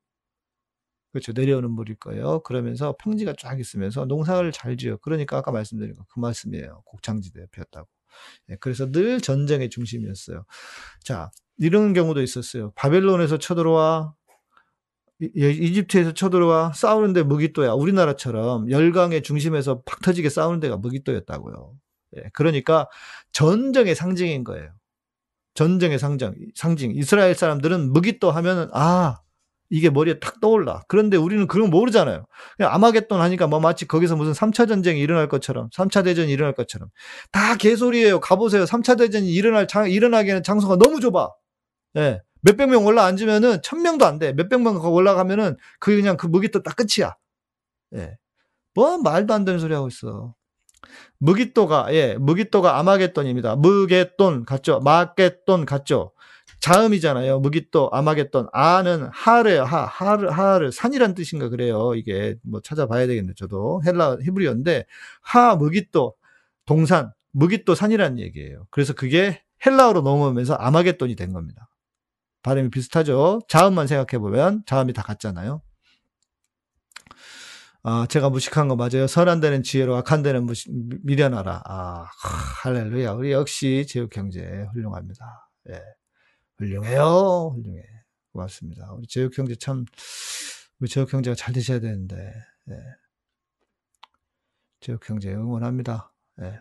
그렇죠. 1.13 1.33
내려오는 1.33 1.71
물일 1.71 1.97
거예요. 1.97 2.41
그러면서 2.43 2.95
평지가 2.99 3.35
쫙 3.39 3.59
있으면서 3.61 4.05
농사를 4.05 4.51
잘 4.53 4.77
지어. 4.77 4.97
그러니까 4.99 5.39
아까 5.39 5.51
말씀드린 5.53 5.97
거 5.97 6.05
그 6.09 6.21
말씀이에요. 6.21 6.83
곡창지대 6.87 7.47
피었다고. 7.53 7.89
예, 8.51 8.57
그래서 8.61 8.91
늘 8.91 9.21
전쟁의 9.21 9.71
중심이었어요. 9.71 10.45
자, 11.05 11.31
이런 11.59 11.93
경우도 11.95 12.23
있었어요. 12.23 12.73
바벨론에서 12.77 13.39
쳐들어와 13.39 14.15
예, 15.37 15.51
이집트에서 15.51 16.13
쳐들어와 16.15 16.73
싸우는데 16.75 17.25
무기또야. 17.25 17.73
우리나라처럼 17.73 18.71
열강의 18.71 19.23
중심에서 19.23 19.83
팍 19.85 20.01
터지게 20.03 20.29
싸우는 20.31 20.61
데가 20.61 20.77
무기또였다고요. 20.77 21.73
예, 22.19 22.23
그러니까 22.33 22.87
전쟁의 23.33 23.95
상징인 23.97 24.45
거예요. 24.45 24.71
전쟁의 25.55 25.99
상징, 25.99 26.35
상징. 26.55 26.93
이스라엘 26.95 27.35
사람들은 27.35 27.93
무기또 27.93 28.31
하면은 28.31 28.69
아 28.73 29.17
이게 29.71 29.91
머리에 29.91 30.19
탁 30.19 30.41
떠올라. 30.41 30.83
그런데 30.89 31.17
우리는 31.17 31.47
그런 31.47 31.71
거 31.71 31.77
모르잖아요. 31.77 32.27
그냥 32.57 32.75
아마겟돈 32.75 33.21
하니까 33.21 33.47
뭐 33.47 33.61
마치 33.61 33.87
거기서 33.87 34.17
무슨 34.17 34.33
3차 34.33 34.69
전쟁이 34.69 35.01
일어날 35.01 35.29
것처럼, 35.29 35.69
3차 35.71 36.05
대전이 36.05 36.33
일어날 36.33 36.55
것처럼. 36.55 36.89
다 37.33 37.57
개소리예요. 37.57 38.21
가보세요. 38.21 38.65
3차 38.65 38.99
대전이 38.99 39.31
일어날, 39.33 39.69
장, 39.69 39.91
일어나기에는 39.91 40.43
장소가 40.43 40.77
너무 40.77 41.01
좁아. 41.01 41.31
예. 41.97 42.23
몇백 42.41 42.69
명 42.71 42.87
올라앉으면은 42.87 43.63
천 43.63 43.83
명도 43.83 44.07
안 44.07 44.19
돼. 44.19 44.33
몇백 44.33 44.61
명 44.63 44.77
올라가면은 44.77 45.57
그 45.81 45.95
그냥 45.97 46.17
그 46.17 46.27
무기또 46.27 46.63
딱 46.63 46.77
끝이야. 46.77 47.17
예. 47.97 48.17
뭐 48.75 48.99
말도 48.99 49.35
안 49.35 49.45
되는 49.45 49.59
소리 49.59 49.75
하고 49.75 49.89
있어. 49.89 50.35
무기또가 51.19 51.93
예, 51.93 52.15
무기또가 52.15 52.79
아마겟돈입니다. 52.79 53.57
무게돈 53.57 54.45
같죠? 54.45 54.81
마겟돈 54.81 55.67
같죠? 55.67 56.13
자음이잖아요. 56.61 57.41
무기또 57.41 57.91
아마겟돈 57.93 58.49
아는 58.53 59.09
하르요 59.13 59.65
하 59.65 59.85
하르 59.85 60.29
하르 60.29 60.71
산이란 60.71 61.15
뜻인가 61.15 61.49
그래요. 61.49 61.95
이게 61.95 62.37
뭐 62.43 62.61
찾아봐야 62.61 63.07
되겠네. 63.07 63.35
저도 63.37 63.83
헬라 63.87 64.19
히브리어인데 64.23 64.85
하 65.23 65.55
무기또 65.57 66.15
동산 66.65 67.13
무기또 67.33 67.75
산이란 67.75 68.19
얘기예요. 68.19 68.67
그래서 68.71 68.93
그게 68.93 69.43
헬라어로 69.65 70.03
넘어오면서 70.03 70.55
아마겟돈이 70.55 71.17
된 71.17 71.33
겁니다. 71.33 71.69
발음이 72.43 72.71
비슷하죠. 72.71 73.41
자음만 73.49 73.87
생각해 73.87 74.21
보면 74.21 74.63
자음이 74.67 74.93
다 74.93 75.03
같잖아요. 75.03 75.63
아, 77.83 78.07
제가 78.09 78.29
무식한 78.31 78.69
거 78.69 78.77
맞아요. 78.77 79.07
선한 79.07 79.41
데는 79.41 79.63
지혜로 79.63 79.97
악한 79.97 80.23
데는 80.23 80.45
무시, 80.45 80.69
미련하라. 81.05 81.63
아, 81.65 82.05
할렐루야. 82.63 83.13
우리 83.13 83.33
역시 83.33 83.87
제육 83.89 84.17
형제 84.17 84.67
훌륭합니다. 84.73 85.49
예. 85.71 85.81
훌륭해요. 86.59 87.53
훌륭해. 87.55 87.83
고맙습니다. 88.33 88.93
우리 88.95 89.07
제육 89.07 89.37
형제 89.39 89.55
참 89.57 89.85
우리 90.81 90.89
제육 90.89 91.13
형제가 91.13 91.35
잘 91.35 91.55
되셔야 91.55 91.81
되는데. 91.81 92.33
예. 92.71 92.75
제육 94.81 95.09
형제 95.09 95.33
응원합니다. 95.33 96.13
예. 96.43 96.61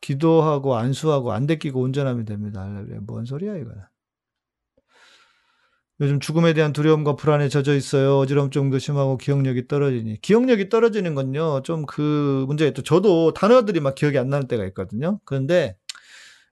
기도하고 0.00 0.76
안수하고 0.76 1.32
안 1.32 1.46
데끼고 1.46 1.82
운전하면 1.82 2.24
됩니다. 2.24 2.66
뭔 3.02 3.24
소리야 3.24 3.56
이거는. 3.56 3.82
요즘 6.00 6.18
죽음에 6.18 6.54
대한 6.54 6.72
두려움과 6.72 7.16
불안에 7.16 7.50
젖어 7.50 7.74
있어요. 7.74 8.18
어지럼증도 8.18 8.78
심하고 8.78 9.18
기억력이 9.18 9.68
떨어지니. 9.68 10.20
기억력이 10.22 10.70
떨어지는 10.70 11.14
건요, 11.14 11.60
좀 11.62 11.84
그 11.86 12.44
문제가 12.48 12.68
있죠. 12.70 12.82
저도 12.82 13.34
단어들이 13.34 13.80
막 13.80 13.94
기억이 13.94 14.16
안 14.18 14.30
나는 14.30 14.48
때가 14.48 14.64
있거든요. 14.68 15.20
그런데, 15.26 15.76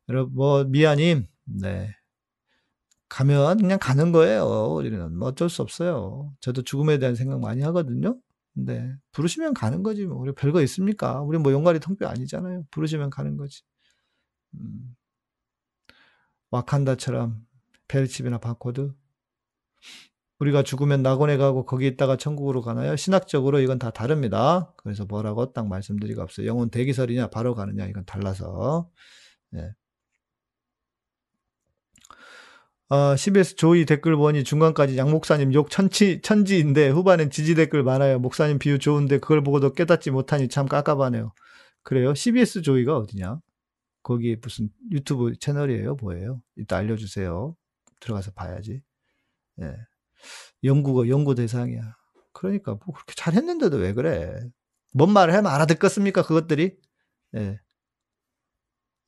여러분, 0.08 0.34
뭐, 0.34 0.64
미아님, 0.64 1.26
네. 1.44 1.94
가면 3.08 3.58
그냥 3.58 3.78
가는 3.80 4.12
거예요. 4.12 4.44
우리는 4.74 5.16
뭐 5.16 5.28
어쩔 5.28 5.48
수 5.48 5.62
없어요. 5.62 6.34
저도 6.40 6.62
죽음에 6.62 6.98
대한 6.98 7.14
생각 7.14 7.40
많이 7.40 7.62
하거든요. 7.62 8.18
근데 8.54 8.94
부르시면 9.12 9.54
가는 9.54 9.82
거지 9.82 10.04
뭐. 10.06 10.18
우리 10.18 10.32
별거 10.34 10.62
있습니까? 10.62 11.22
우리 11.22 11.38
뭐 11.38 11.52
용가리 11.52 11.80
통뼈 11.80 12.06
아니잖아요. 12.06 12.64
부르시면 12.70 13.10
가는 13.10 13.36
거지. 13.36 13.62
음. 14.54 14.94
와칸다처럼 16.50 17.46
벨집이나 17.88 18.38
바코드 18.38 18.94
우리가 20.40 20.62
죽으면 20.62 21.02
낙원에 21.02 21.36
가고 21.36 21.66
거기 21.66 21.86
있다가 21.86 22.16
천국으로 22.16 22.62
가나요? 22.62 22.96
신학적으로 22.96 23.60
이건 23.60 23.78
다 23.78 23.90
다릅니다. 23.90 24.72
그래서 24.76 25.04
뭐라고 25.04 25.52
딱 25.52 25.66
말씀드리고 25.66 26.22
없어요. 26.22 26.46
영혼 26.46 26.70
대기설이냐 26.70 27.28
바로 27.30 27.54
가느냐 27.54 27.86
이건 27.86 28.04
달라서. 28.04 28.90
예. 29.56 29.74
어, 32.90 33.16
CBS 33.16 33.56
조이 33.56 33.84
댓글 33.84 34.16
보니 34.16 34.44
중간까지 34.44 34.96
양 34.96 35.10
목사님 35.10 35.52
욕 35.52 35.70
천치, 35.70 36.22
천지인데 36.22 36.88
후반엔 36.88 37.30
지지 37.30 37.54
댓글 37.54 37.82
많아요. 37.82 38.18
목사님 38.18 38.58
비유 38.58 38.78
좋은데 38.78 39.18
그걸 39.18 39.42
보고도 39.42 39.74
깨닫지 39.74 40.10
못하니 40.10 40.48
참 40.48 40.66
깝깝하네요. 40.66 41.32
그래요? 41.82 42.14
CBS 42.14 42.62
조이가 42.62 42.96
어디냐? 42.96 43.40
거기 44.02 44.36
무슨 44.40 44.70
유튜브 44.90 45.34
채널이에요? 45.38 45.96
뭐예요? 45.96 46.40
이따 46.56 46.78
알려주세요. 46.78 47.54
들어가서 48.00 48.30
봐야지. 48.32 48.80
예. 49.60 49.76
연구가 50.64 51.08
연구 51.08 51.34
대상이야. 51.34 51.94
그러니까 52.32 52.72
뭐 52.72 52.94
그렇게 52.94 53.12
잘했는데도 53.16 53.76
왜 53.76 53.92
그래? 53.92 54.40
뭔 54.94 55.12
말을 55.12 55.34
하면 55.34 55.52
알아듣겠습니까? 55.52 56.22
그것들이? 56.22 56.78
예. 57.36 57.60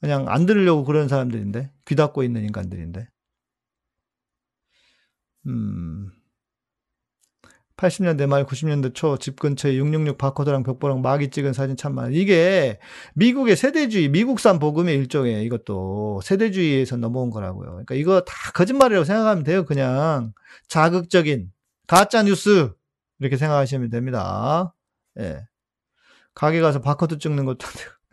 그냥 0.00 0.28
안 0.28 0.44
들으려고 0.44 0.84
그러는 0.84 1.08
사람들인데 1.08 1.72
귀 1.86 1.96
닫고 1.96 2.22
있는 2.24 2.44
인간들인데. 2.44 3.08
음. 5.46 6.10
80년대 7.76 8.26
말 8.26 8.44
90년대 8.44 8.94
초 8.94 9.16
집 9.16 9.38
근처에 9.38 9.74
666 9.76 10.18
바코드랑 10.18 10.62
벽보랑 10.64 11.00
막이 11.00 11.30
찍은 11.30 11.54
사진 11.54 11.76
참 11.76 11.94
많아. 11.94 12.10
이게 12.12 12.78
미국의 13.14 13.56
세대주의, 13.56 14.08
미국산 14.10 14.58
복음의 14.58 14.94
일종의 14.96 15.44
이것도 15.44 16.20
세대주의에서 16.22 16.96
넘어온 16.98 17.30
거라고요. 17.30 17.70
그러니까 17.70 17.94
이거 17.94 18.20
다 18.20 18.52
거짓말이라고 18.52 19.04
생각하면 19.04 19.44
돼요. 19.44 19.64
그냥 19.64 20.32
자극적인 20.68 21.50
가짜 21.86 22.22
뉴스 22.22 22.70
이렇게 23.18 23.36
생각하시면 23.38 23.88
됩니다. 23.90 24.74
예. 25.18 25.46
가게 26.34 26.60
가서 26.60 26.80
바코드 26.82 27.18
찍는 27.18 27.44
것도. 27.46 27.58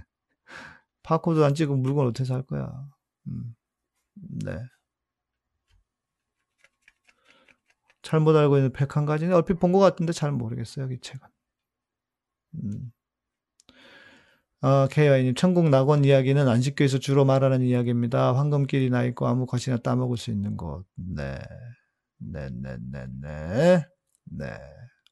바코드 1.04 1.44
안 1.44 1.54
찍으면 1.56 1.82
물건 1.82 2.08
어떻게 2.08 2.26
살 2.26 2.42
거야. 2.44 2.72
음. 3.28 3.56
네. 4.46 4.58
잘못 8.08 8.36
알고 8.36 8.58
있는 8.58 8.72
101가지는 8.74 9.34
얼핏 9.34 9.56
본 9.60 9.72
것 9.74 9.80
같은데 9.80 10.14
잘 10.14 10.32
모르겠어요, 10.32 10.90
이 10.92 11.00
책은. 11.02 11.28
음. 12.64 12.92
아, 14.62 14.88
케이와이님, 14.92 15.36
천국 15.36 15.70
낙원 15.70 16.04
이야기는 16.04 16.48
안식교에서 16.48 16.98
주로 17.00 17.26
말하는 17.26 17.62
이야기입니다. 17.62 18.34
황금길이 18.36 18.90
나 18.90 19.04
있고 19.04 19.28
아무 19.28 19.46
것이나 19.46 19.78
따먹을 19.78 20.18
수 20.18 20.32
있는 20.32 20.58
곳. 20.58 20.86
네. 20.96 21.38
네, 22.20 22.50
네, 22.52 22.78
네, 22.92 23.06
네. 23.22 23.86
네. 24.26 24.58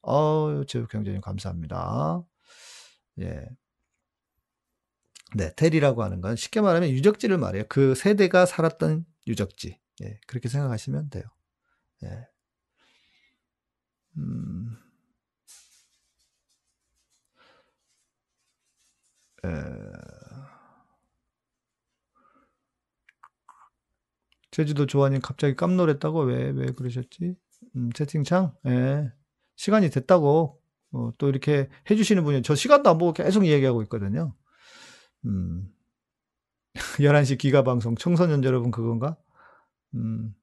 어우, 0.02 0.66
제육형제님 0.66 1.20
감사합니다. 1.20 2.24
예. 3.20 3.46
네, 5.34 5.52
테리라고 5.56 6.02
하는 6.02 6.20
건 6.20 6.36
쉽게 6.36 6.60
말하면 6.60 6.88
유적지를 6.90 7.38
말해요. 7.38 7.64
그 7.68 7.94
세대가 7.94 8.46
살았던 8.46 9.04
유적지. 9.26 9.78
예, 10.02 10.20
그렇게 10.26 10.48
생각하시면 10.48 11.10
돼요. 11.10 11.24
예. 12.04 12.26
음. 14.16 14.76
에... 19.44 19.48
제주도 24.50 24.86
조아님 24.86 25.20
갑자기 25.20 25.54
깜놀했다고 25.54 26.20
왜 26.22 26.50
왜 26.52 26.66
그러셨지? 26.72 27.36
음, 27.76 27.92
채팅창 27.92 28.54
예. 28.66 29.12
시간이 29.56 29.90
됐다고 29.90 30.60
어, 30.92 31.10
또 31.18 31.28
이렇게 31.28 31.68
해주시는 31.90 32.24
분이 32.24 32.42
저 32.42 32.54
시간도 32.54 32.88
안 32.90 32.98
보고 32.98 33.12
계속 33.12 33.46
얘기하고 33.46 33.82
있거든요. 33.84 34.34
음. 35.26 35.68
11시 37.00 37.38
기가 37.38 37.62
방송 37.64 37.96
청소년 37.96 38.44
여러분 38.44 38.70
그건가? 38.70 39.16
음. 39.94 40.34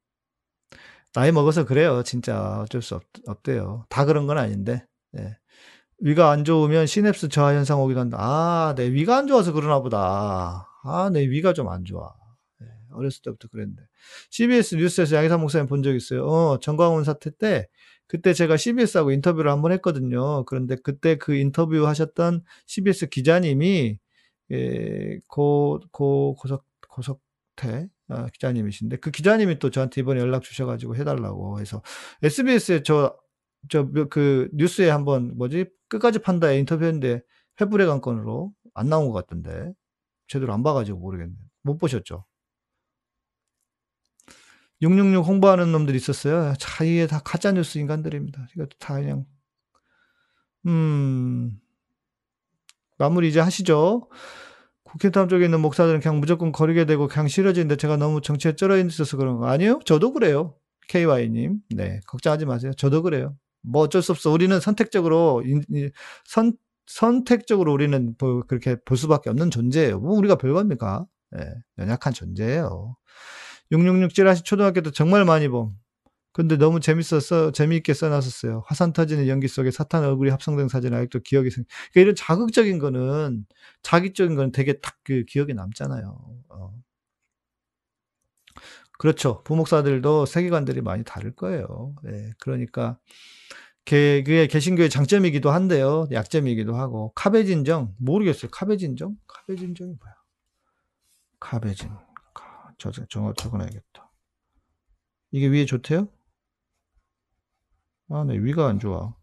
나이 1.14 1.32
먹어서 1.32 1.66
그래요. 1.66 2.04
진짜 2.04 2.62
어쩔 2.62 2.82
수 2.82 2.96
없, 2.96 3.04
없대요. 3.28 3.86
다 3.90 4.06
그런 4.06 4.26
건 4.28 4.38
아닌데. 4.38 4.86
네. 5.12 5.38
위가 6.00 6.32
안 6.32 6.44
좋으면 6.44 6.88
시냅스 6.88 7.30
저하 7.30 7.54
현상 7.54 7.82
오기도 7.82 8.00
한다. 8.00 8.18
아, 8.20 8.74
내 8.76 8.92
위가 8.92 9.18
안 9.18 9.28
좋아서 9.28 9.54
그러나 9.54 9.80
보다. 9.82 10.68
아, 10.84 11.10
내 11.14 11.22
위가 11.30 11.54
좀 11.54 11.70
안 11.70 11.86
좋아. 11.86 12.14
네, 12.60 12.68
어렸을 12.92 13.22
때부터 13.24 13.48
그랬는데. 13.50 13.84
CBS 14.32 14.76
뉴스에서 14.76 15.16
양희삼 15.18 15.40
목사님 15.42 15.68
본 15.68 15.84
적 15.84 15.96
있어요. 15.96 16.26
어, 16.28 16.60
정광훈 16.60 17.04
사태 17.04 17.30
때 17.32 17.68
그때 18.08 18.34
제가 18.34 18.58
CBS하고 18.58 19.12
인터뷰를 19.12 19.52
한 19.52 19.62
번 19.62 19.72
했거든요. 19.74 20.44
그런데 20.46 20.76
그때 20.84 21.16
그 21.18 21.36
인터뷰 21.36 21.88
하셨던 21.88 22.44
CBS 22.68 23.08
기자님이 23.10 23.98
예, 24.52 25.20
고, 25.28 25.80
고, 25.92 26.36
고석, 26.36 26.66
고석태 26.90 27.88
어, 28.10 28.28
기자님이신데 28.28 28.98
그 28.98 29.12
기자님이 29.12 29.60
또 29.60 29.70
저한테 29.70 30.02
이번에 30.02 30.20
연락 30.22 30.44
주셔가지고 30.44 30.96
해달라고 30.96 31.60
해서 31.62 31.82
SBS에 32.24 32.84
저 32.84 33.24
저 33.70 33.86
그 34.10 34.50
뉴스에 34.54 34.90
한번 34.90 35.38
뭐지 35.38 35.66
끝까지 35.88 36.20
판다에 36.20 36.60
인터뷰했는데 36.60 37.22
회불의 37.62 37.88
관건으로 37.88 38.54
안 38.74 38.90
나온 38.90 39.08
것 39.08 39.14
같던데. 39.14 39.74
제대로 40.28 40.54
안 40.54 40.64
봐가지고 40.64 41.00
모르겠네. 41.00 41.36
못 41.64 41.78
보셨죠? 41.78 42.26
666 44.82 45.26
홍보하는 45.28 45.72
놈들이 45.72 45.98
있었어요. 45.98 46.54
자, 46.58 46.84
이게 46.84 47.08
다 47.08 47.20
가짜뉴스 47.20 47.78
인간들입니다. 47.78 48.48
이것도 48.56 48.78
다 48.80 48.96
그냥, 48.96 49.26
음, 50.66 51.60
마무리 52.98 53.28
이제 53.30 53.40
하시죠. 53.40 54.10
국회의원 54.94 55.28
쪽에 55.28 55.46
있는 55.46 55.60
목사들은 55.62 56.00
그냥 56.00 56.20
무조건 56.20 56.52
거리게 56.52 56.86
되고 56.86 57.08
그냥 57.08 57.28
싫어지는데 57.28 57.78
제가 57.78 57.98
너무 57.98 58.22
정치에 58.22 58.56
쩔어 58.56 58.78
있어서 58.78 59.18
그런 59.18 59.38
거 59.38 59.48
아니에요? 59.48 59.80
저도 59.86 60.14
그래요. 60.14 60.56
KY님. 60.88 61.60
네, 61.76 62.00
걱정하지 62.08 62.46
마세요. 62.46 62.74
저도 62.78 63.02
그래요. 63.02 63.36
뭐 63.62 63.82
어쩔 63.84 64.02
수 64.02 64.12
없어. 64.12 64.30
우리는 64.30 64.60
선택적으로, 64.60 65.44
선, 66.26 66.54
선택적으로 66.86 67.74
우리는 67.74 68.16
뭐 68.20 68.42
그렇게 68.42 68.76
볼 68.86 68.98
수밖에 68.98 69.30
없는 69.30 69.50
존재예요. 69.52 70.00
뭐 70.00 70.16
우리가 70.18 70.36
별겁니까? 70.36 71.06
예, 71.38 71.40
네, 71.40 71.54
연약한 71.80 72.14
존재예요. 72.14 72.96
666 73.72 74.14
찌라시 74.14 74.44
초등학교 74.44 74.82
때 74.82 74.92
정말 74.92 75.26
많이 75.26 75.48
봄. 75.48 75.74
근데 76.34 76.58
너무 76.58 76.80
재밌었어, 76.80 77.52
재미있게 77.52 77.94
써놨었어요. 77.94 78.64
화산 78.68 78.94
터지는 78.94 79.28
연기 79.28 79.48
속에 79.48 79.72
사탄 79.72 80.04
얼굴이 80.04 80.32
합성된 80.32 80.68
사진 80.68 80.94
아직도 80.94 81.20
기억이 81.22 81.52
생, 81.52 81.64
그러니까 81.94 82.02
이런 82.02 82.16
자극적인 82.16 82.80
거는, 82.80 83.46
자기적인 83.84 84.36
거는 84.36 84.52
되게 84.52 84.74
딱 84.82 84.94
그 85.04 85.26
기억에 85.26 85.54
남잖아요. 85.54 86.18
어. 86.50 86.74
그렇죠. 88.98 89.44
부목사들도 89.44 90.26
세계관들이 90.26 90.82
많이 90.82 91.04
다를 91.04 91.36
거예요. 91.36 91.96
네, 92.04 92.32
그러니까, 92.40 92.98
그게 93.86 94.48
개신교의 94.48 94.90
장점이기도 94.90 95.52
한데요. 95.52 96.08
약점이기도 96.12 96.76
하고. 96.76 97.12
카베진정? 97.16 97.96
모르겠어요. 98.00 98.50
카베진정? 98.52 99.18
카베진정이 99.28 99.96
뭐야? 100.00 100.14
카베진. 101.40 101.90
저, 102.78 102.92
저, 102.92 103.06
적어놔야겠다. 103.36 104.12
이게 105.32 105.48
위에 105.48 105.66
좋대요? 105.66 106.08
아, 108.14 108.24
네, 108.24 108.38
위가 108.38 108.68
안 108.68 108.80
좋아. 108.80 109.16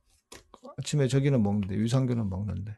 아침에 0.79 1.07
저기는 1.07 1.41
먹는데, 1.41 1.77
유산균은 1.77 2.29
먹는데. 2.29 2.77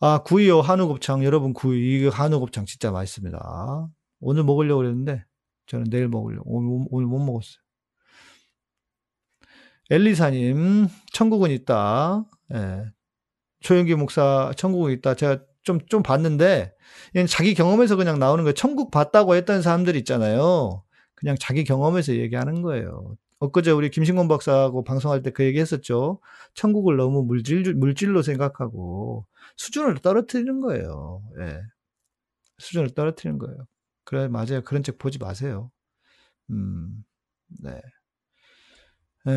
아, 0.00 0.22
구이요, 0.22 0.62
한우곱창. 0.62 1.22
여러분, 1.22 1.52
구이, 1.52 2.08
한우곱창 2.08 2.64
진짜 2.64 2.90
맛있습니다. 2.90 3.88
오늘 4.20 4.42
먹으려고 4.44 4.78
그랬는데, 4.78 5.22
저는 5.66 5.90
내일 5.90 6.08
먹으려고. 6.08 6.44
오늘, 6.50 6.86
오늘 6.90 7.06
못 7.06 7.18
먹었어요. 7.18 7.60
엘리사님, 9.90 10.88
천국은 11.12 11.50
있다. 11.50 12.24
예. 12.54 12.84
조영기 13.60 13.96
목사, 13.96 14.50
천국은 14.56 14.92
있다. 14.92 15.14
제가 15.14 15.44
좀, 15.62 15.78
좀 15.88 16.02
봤는데, 16.02 16.72
얘는 17.14 17.26
자기 17.26 17.52
경험에서 17.52 17.96
그냥 17.96 18.18
나오는 18.18 18.44
거예요. 18.44 18.54
천국 18.54 18.90
봤다고 18.90 19.34
했던 19.34 19.60
사람들 19.60 19.94
있잖아요. 19.96 20.82
그냥 21.16 21.36
자기 21.38 21.64
경험에서 21.64 22.14
얘기하는 22.14 22.62
거예요. 22.62 23.14
엊그제 23.40 23.70
우리 23.72 23.90
김신곤 23.90 24.28
박사하고 24.28 24.84
방송할 24.84 25.22
때 25.22 25.30
그 25.30 25.44
얘기 25.44 25.58
했었죠. 25.60 26.20
천국을 26.54 26.96
너무 26.96 27.22
물질, 27.24 27.74
물질로 27.74 28.22
생각하고 28.22 29.26
수준을 29.56 29.98
떨어뜨리는 29.98 30.60
거예요. 30.60 31.22
예. 31.40 31.60
수준을 32.58 32.90
떨어뜨리는 32.94 33.38
거예요. 33.38 33.66
그래, 34.04 34.28
맞아요. 34.28 34.62
그런 34.64 34.82
책 34.82 34.98
보지 34.98 35.18
마세요. 35.18 35.70
음, 36.50 37.04
네. 37.48 37.80
에... 39.26 39.30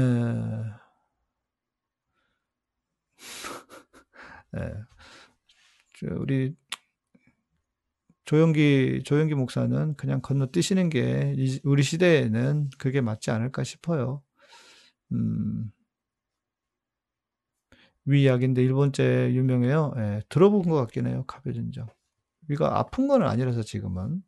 예. 4.58 4.74
우리 6.12 6.56
조영기 8.26 9.04
조영기 9.06 9.36
목사는 9.36 9.96
그냥 9.96 10.22
건너뛰시는 10.22 10.90
게 10.90 11.36
우리 11.64 11.84
시대에는 11.84 12.70
그게 12.78 13.02
맞지 13.02 13.32
않을까 13.32 13.64
싶어요. 13.64 14.24
음. 15.14 15.72
위 18.06 18.28
약인데 18.28 18.62
일본제 18.64 19.32
유명해요. 19.34 19.94
예, 19.98 20.22
들어본 20.30 20.64
것 20.64 20.76
같긴 20.76 21.08
해요. 21.08 21.24
카베진정. 21.28 21.88
위가 22.50 22.78
아픈 22.80 23.08
건 23.08 23.24
아니라서 23.24 23.64
지금은 23.64 24.22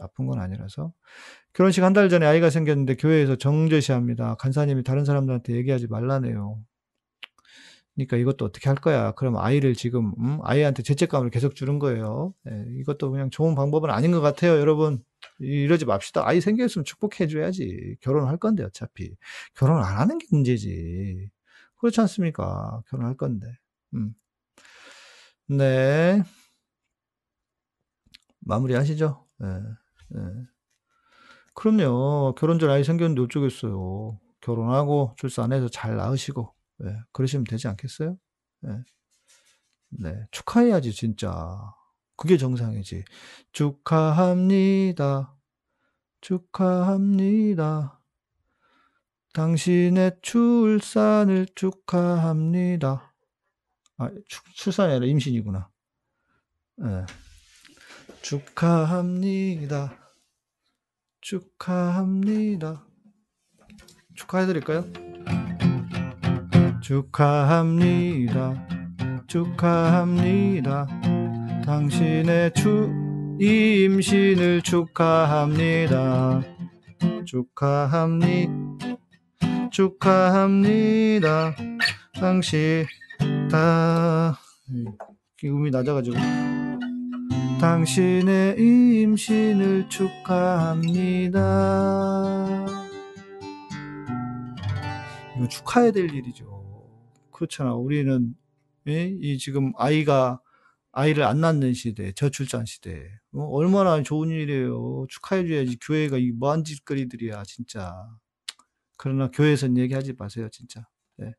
아픈 0.00 0.26
건 0.26 0.40
아니라서 0.40 0.92
결혼식 1.54 1.84
한 1.84 1.94
달 1.94 2.08
전에 2.10 2.26
아이가 2.26 2.50
생겼는데 2.50 2.96
교회에서 2.96 3.36
정제시합니다. 3.36 4.36
간사님이 4.36 4.84
다른 4.84 5.04
사람들한테 5.06 5.54
얘기하지 5.56 5.88
말라네요. 5.88 6.60
그러니까 8.06 8.16
이것도 8.16 8.44
어떻게 8.44 8.68
할 8.68 8.76
거야? 8.76 9.12
그럼 9.12 9.36
아이를 9.36 9.74
지금 9.74 10.12
음? 10.18 10.38
아이한테 10.42 10.82
죄책감을 10.82 11.30
계속 11.30 11.54
주는 11.54 11.78
거예요. 11.78 12.34
예, 12.48 12.64
이것도 12.80 13.10
그냥 13.10 13.30
좋은 13.30 13.54
방법은 13.54 13.90
아닌 13.90 14.10
것 14.12 14.20
같아요, 14.20 14.58
여러분. 14.58 15.02
이러지 15.38 15.84
맙시다. 15.86 16.26
아이 16.26 16.40
생겼으면 16.40 16.84
축복해 16.84 17.26
줘야지. 17.28 17.96
결혼할 18.00 18.36
건데 18.38 18.64
어차피 18.64 19.14
결혼 19.54 19.82
안 19.82 19.98
하는 19.98 20.18
게 20.18 20.26
문제지. 20.30 21.30
그렇지 21.78 22.00
않습니까? 22.00 22.82
결혼할 22.88 23.16
건데. 23.16 23.46
음. 23.94 24.14
네. 25.48 26.22
마무리하시죠. 28.40 29.26
예, 29.42 29.46
예. 29.46 30.20
그럼요. 31.54 32.34
결혼 32.38 32.58
전 32.58 32.70
아이 32.70 32.84
생겼는데 32.84 33.22
어쩌겠어요. 33.22 34.18
결혼하고 34.40 35.14
출산해서 35.16 35.68
잘 35.68 35.96
낳으시고 35.96 36.54
네, 36.80 36.96
그러시면 37.12 37.44
되지 37.44 37.68
않겠어요? 37.68 38.18
네. 38.60 38.70
네, 39.90 40.26
축하해야지, 40.30 40.92
진짜. 40.92 41.74
그게 42.16 42.36
정상이지. 42.36 43.04
축하합니다. 43.52 45.36
축하합니다. 46.20 48.00
당신의 49.32 50.18
출산을 50.22 51.46
축하합니다. 51.54 53.14
아, 53.96 54.10
출산이 54.54 54.92
아니라 54.92 55.06
임신이구나. 55.06 55.70
네. 56.76 57.06
축하합니다. 58.22 59.96
축하합니다. 61.20 62.84
축하해드릴까요? 64.14 65.09
축하합니다. 66.90 68.66
축하합니다. 69.28 70.88
당신의 71.64 72.52
추 72.54 72.90
임신을 73.38 74.62
축하합니다. 74.62 76.42
축하합니다. 77.24 78.52
축하합니다. 79.70 81.54
당신 82.14 82.84
다 83.48 84.36
기음이 85.36 85.70
낮아가지고 85.70 86.16
당신의 87.60 88.56
임신을 88.58 89.88
축하합니다. 89.88 91.36
이거 95.36 95.46
축하해야 95.46 95.92
될 95.92 96.12
일이죠. 96.12 96.59
그렇잖아. 97.40 97.74
우리는 97.74 98.34
예? 98.88 99.16
이 99.20 99.38
지금 99.38 99.72
아이가 99.76 100.40
아이를 100.92 101.24
안 101.24 101.40
낳는 101.40 101.72
시대, 101.72 102.12
저출산 102.12 102.66
시대. 102.66 103.08
어? 103.32 103.44
얼마나 103.44 104.02
좋은 104.02 104.28
일이에요. 104.28 105.06
축하해줘야지. 105.08 105.78
교회가 105.80 106.18
이 106.18 106.32
뭐한 106.32 106.64
짓거리들이야, 106.64 107.44
진짜. 107.44 107.94
그러나 108.96 109.30
교회에선 109.30 109.78
얘기하지 109.78 110.14
마세요, 110.18 110.48
진짜. 110.50 110.86
네. 111.16 111.32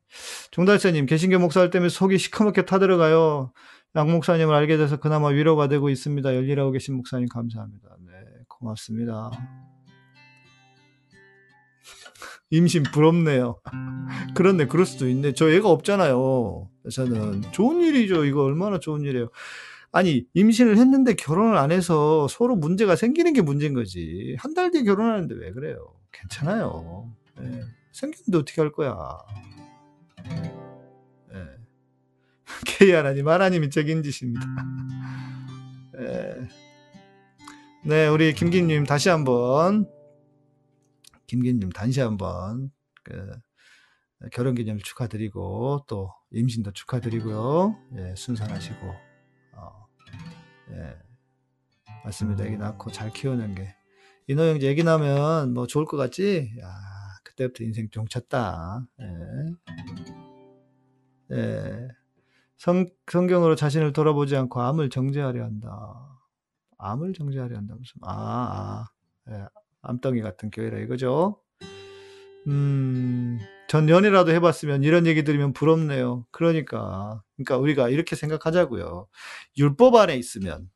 종달사님, 0.52 1.06
개신교 1.06 1.38
목사할 1.40 1.70
때문에 1.70 1.90
속이 1.90 2.18
시커멓게 2.18 2.66
타들어가요. 2.66 3.52
양 3.98 4.12
목사님을 4.12 4.56
알게 4.56 4.78
돼서 4.78 4.98
그나마 4.98 5.28
위로가 5.28 5.68
되고 5.68 5.90
있습니다. 5.90 6.34
열일하고 6.34 6.72
계신 6.72 6.96
목사님 6.96 7.28
감사합니다. 7.28 7.98
네, 8.08 8.14
고맙습니다. 8.48 9.32
임신 12.52 12.84
부럽네요. 12.84 13.60
그렇네, 14.36 14.68
그럴 14.68 14.86
수도 14.86 15.08
있네. 15.10 15.34
저 15.34 15.50
애가 15.50 15.70
없잖아요. 15.70 16.70
저는 16.92 17.42
좋은 17.52 17.82
일이죠. 17.82 18.26
이거 18.26 18.44
얼마나 18.44 18.80
좋은 18.80 19.02
일이에요. 19.02 19.30
아니, 19.94 20.26
임신을 20.34 20.78
했는데 20.78 21.16
결혼을 21.16 21.58
안 21.58 21.72
해서 21.72 22.28
서로 22.30 22.56
문제가 22.56 22.96
생기는 22.96 23.34
게 23.34 23.42
문제인 23.42 23.74
거지. 23.74 24.36
한 24.40 24.54
달 24.54 24.72
뒤에 24.72 24.84
결혼하는데 24.84 25.36
왜 25.36 25.52
그래요? 25.52 25.94
괜찮아요. 26.12 27.12
네. 27.40 27.62
생겼는데 27.94 28.38
어떻게 28.38 28.62
할 28.62 28.72
거야? 28.72 28.96
네. 30.26 31.44
K 32.66 32.92
하나님, 32.92 33.28
하나님이 33.28 33.70
책임지십니다. 33.70 34.46
네. 36.00 36.36
네, 37.84 38.08
우리 38.08 38.34
김기님 38.34 38.86
다시 38.86 39.10
한번 39.10 39.88
김기님 41.32 41.70
단시 41.70 42.02
한번 42.02 42.72
그 43.04 43.32
결혼 44.34 44.54
기념일 44.54 44.84
축하드리고 44.84 45.86
또 45.88 46.14
임신도 46.32 46.74
축하드리고요. 46.74 47.74
예, 47.96 48.14
순산하시고 48.18 48.86
어, 49.56 49.88
예. 50.72 50.98
맞습니다. 52.04 52.44
애기 52.44 52.58
낳고 52.58 52.92
잘 52.92 53.14
키우는 53.14 53.56
게. 53.56 53.74
이노 54.28 54.44
형제 54.44 54.70
애기 54.70 54.84
낳으면 54.84 55.54
뭐 55.54 55.68
좋을 55.68 55.86
것 55.86 55.96
같지? 55.96 56.54
야, 56.60 56.68
그때부터 57.24 57.64
인생 57.64 57.90
종쳤다. 57.90 58.86
예. 59.00 59.06
예. 61.38 61.88
성, 62.58 62.88
성경으로 63.10 63.56
자신을 63.56 63.94
돌아보지 63.94 64.36
않고 64.36 64.62
암을 64.62 64.90
정죄하려 64.90 65.46
한다. 65.46 65.70
암을 66.78 67.14
정죄하려 67.14 67.56
한다. 67.56 67.76
무슨, 67.78 68.00
아, 68.02 68.86
아. 69.28 69.32
예. 69.32 69.46
암덩이 69.82 70.22
같은 70.22 70.50
교회라 70.52 70.80
이거죠. 70.80 71.42
음, 72.48 73.40
전 73.68 73.88
연애라도 73.90 74.32
해봤으면 74.32 74.84
이런 74.84 75.06
얘기 75.06 75.24
들으면 75.24 75.54
부럽네요. 75.54 76.26
그러니까. 76.32 77.22
그러니까 77.36 77.58
우리가 77.58 77.90
이렇게 77.90 78.16
생각하자고요. 78.16 79.08
율법 79.58 79.96
안에 79.96 80.16
있으면, 80.18 80.70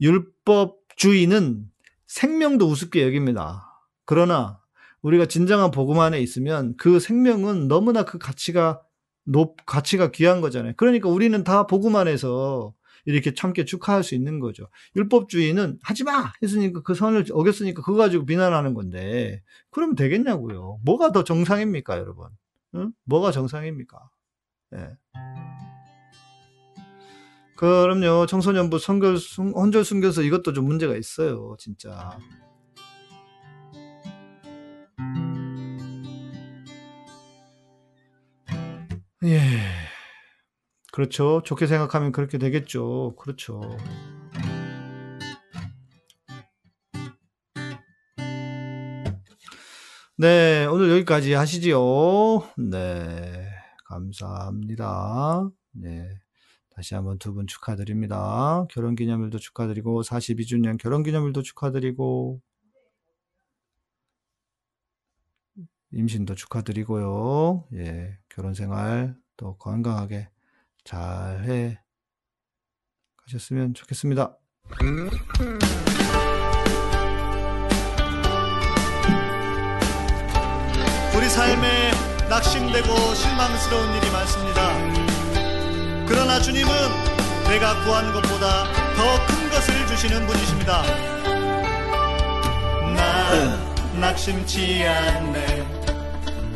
율법주의는 0.00 1.70
생명도 2.06 2.66
우습게 2.66 3.02
여깁니다. 3.02 3.64
그러나 4.04 4.60
우리가 5.02 5.26
진정한 5.26 5.70
복음 5.70 6.00
안에 6.00 6.20
있으면 6.20 6.74
그 6.76 7.00
생명은 7.00 7.68
너무나 7.68 8.04
그 8.04 8.18
가치가 8.18 8.80
높, 9.24 9.56
가치가 9.66 10.10
귀한 10.10 10.40
거잖아요. 10.40 10.74
그러니까 10.76 11.08
우리는 11.08 11.42
다 11.44 11.66
복음 11.66 11.96
안에서 11.96 12.74
이렇게 13.06 13.32
참게 13.32 13.64
축하할 13.64 14.02
수 14.04 14.14
있는 14.14 14.40
거죠. 14.40 14.68
율법주의는 14.96 15.78
하지 15.82 16.04
마! 16.04 16.32
했으니까 16.42 16.82
그 16.82 16.94
선을 16.94 17.26
어겼으니까 17.32 17.82
그거 17.82 17.96
가지고 17.96 18.26
비난하는 18.26 18.74
건데, 18.74 19.42
그러면 19.70 19.96
되겠냐고요. 19.96 20.80
뭐가 20.84 21.12
더 21.12 21.24
정상입니까, 21.24 21.98
여러분? 21.98 22.28
응? 22.74 22.92
뭐가 23.04 23.30
정상입니까? 23.32 24.10
예. 24.74 24.90
그럼요. 27.56 28.26
청소년부 28.26 28.78
선결, 28.78 29.16
혼절 29.54 29.84
순교서 29.84 30.22
이것도 30.22 30.52
좀 30.52 30.66
문제가 30.66 30.94
있어요. 30.96 31.56
진짜. 31.58 32.18
예. 39.24 39.85
그렇죠. 40.96 41.42
좋게 41.44 41.66
생각하면 41.66 42.10
그렇게 42.10 42.38
되겠죠. 42.38 43.16
그렇죠. 43.18 43.60
네, 50.16 50.64
오늘 50.64 50.88
여기까지 50.92 51.34
하시지요. 51.34 51.78
네, 52.70 53.46
감사합니다. 53.84 55.50
네, 55.72 56.08
다시 56.74 56.94
한번 56.94 57.18
두 57.18 57.34
분 57.34 57.46
축하드립니다. 57.46 58.66
결혼 58.70 58.96
기념일도 58.96 59.38
축하드리고, 59.38 60.00
42주년 60.00 60.78
결혼 60.78 61.02
기념일도 61.02 61.42
축하드리고, 61.42 62.40
임신도 65.92 66.34
축하드리고요. 66.36 67.66
예, 67.74 68.18
결혼 68.30 68.54
생활 68.54 69.14
또 69.36 69.58
건강하게 69.58 70.30
잘 70.86 71.44
해 71.44 71.78
가셨으면 73.26 73.74
좋겠습니다. 73.74 74.36
우리 81.16 81.28
삶에 81.28 81.90
낙심되고 82.28 83.14
실망스러운 83.14 83.94
일이 83.96 84.10
많습니다. 84.10 86.06
그러나 86.08 86.40
주님은 86.40 86.70
내가 87.48 87.84
구한 87.84 88.12
것보다 88.12 88.64
더 88.96 89.26
큰 89.26 89.50
것을 89.50 89.86
주시는 89.88 90.26
분이십니다. 90.26 90.82
나 92.94 94.00
낙심치 94.00 94.84
않네. 94.86 95.64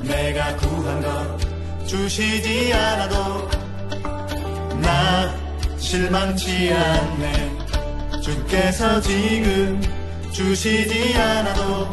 내가 0.03 0.57
구한 0.57 1.03
것 1.03 1.87
주시지 1.87 2.73
않아도 2.73 3.49
나 4.83 5.35
실망치 5.79 6.73
않네. 6.73 7.59
주께서 8.23 9.01
지금 9.01 9.81
주시지 10.33 11.15
않아도 11.15 11.91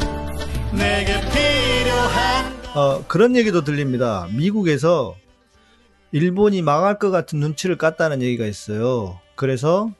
내게 0.72 1.14
필요한 1.32 2.58
어, 2.76 3.04
그런 3.08 3.36
얘기도 3.36 3.64
들립니다. 3.64 4.28
미국에서 4.36 5.16
일본이 6.12 6.62
망할 6.62 7.00
것 7.00 7.10
같은 7.10 7.40
눈치를 7.40 7.78
깠다는 7.78 8.22
얘기가 8.22 8.46
있어요. 8.46 9.20
그래서 9.36 9.92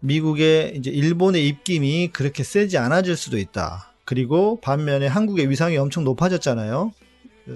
미국의 0.00 0.76
이제 0.76 0.90
일본의 0.90 1.46
입김이 1.48 2.08
그렇게 2.12 2.44
세지 2.44 2.78
않아질 2.78 3.16
수도 3.16 3.38
있다. 3.38 3.92
그리고 4.04 4.60
반면에 4.60 5.06
한국의 5.06 5.48
위상이 5.48 5.76
엄청 5.76 6.04
높아졌잖아요. 6.04 6.92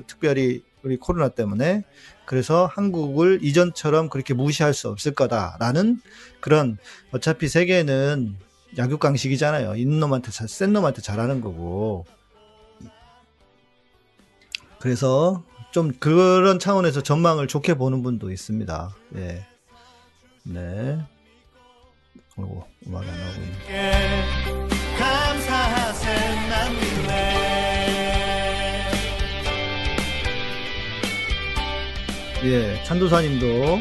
특별히 0.07 0.63
우리 0.83 0.97
코로나 0.97 1.29
때문에. 1.29 1.85
그래서 2.29 2.71
한국을 2.75 3.39
이전처럼 3.43 4.11
그렇게 4.11 4.35
무시할 4.35 4.75
수 4.75 4.91
없을 4.91 5.15
거다라는 5.15 5.99
그런 6.41 6.77
어차피 7.11 7.49
세계는 7.49 8.37
약육강식이잖아요. 8.77 9.77
있는 9.77 9.99
놈한테 9.99 10.31
잘, 10.31 10.47
센 10.47 10.75
놈한테 10.75 11.01
잘하는 11.01 11.41
거고. 11.41 12.05
그래서 14.79 15.43
좀 15.73 15.93
그런 15.99 16.59
차원에서 16.59 17.03
전망을 17.03 17.49
좋게 17.49 17.79
보는 17.79 18.03
분도 18.03 18.31
있습니다. 18.31 18.95
예. 19.17 19.47
네. 20.43 20.99
그리고 22.37 22.67
음악이 22.87 23.09
안 23.09 23.21
나오고 23.21 23.41
있네. 23.41 24.78
예, 32.45 32.83
찬도사님도 32.85 33.47
어, 33.75 33.79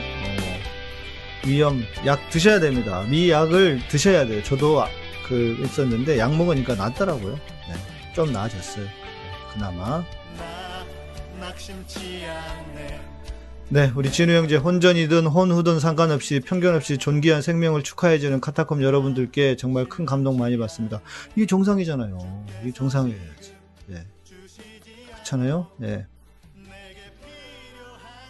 위염 1.46 1.84
약 2.06 2.30
드셔야 2.30 2.60
됩니다. 2.60 3.04
미약을 3.10 3.82
드셔야 3.88 4.26
돼요. 4.26 4.42
저도 4.44 4.82
아- 4.84 4.90
그 5.28 5.58
있었는데 5.64 6.18
약 6.18 6.36
먹으니까 6.36 6.76
낫더라고요. 6.76 7.34
네, 7.36 8.14
좀 8.14 8.32
나아졌어요. 8.32 8.86
네, 8.86 8.92
그나마. 9.54 10.04
네, 13.70 13.92
우리 13.96 14.10
진우 14.10 14.32
형제 14.34 14.56
혼전이든 14.56 15.28
혼후든 15.28 15.82
상관없이 15.82 16.40
편견 16.40 16.74
없이 16.76 16.98
존귀한 16.98 17.42
생명을 17.42 17.84
축하해주는 17.84 18.40
카타콤 18.40 18.82
여러분들께 18.82 19.58
정말 19.58 19.86
큰 19.90 20.06
감동 20.06 20.38
많이 20.38 20.58
받습니다. 20.58 21.02
이게 21.36 21.46
정상이잖아요. 21.46 22.46
이게 22.64 22.72
정상이어야지. 22.72 23.54
예. 23.92 24.06
그렇잖아요. 25.14 25.68
예. 25.84 26.06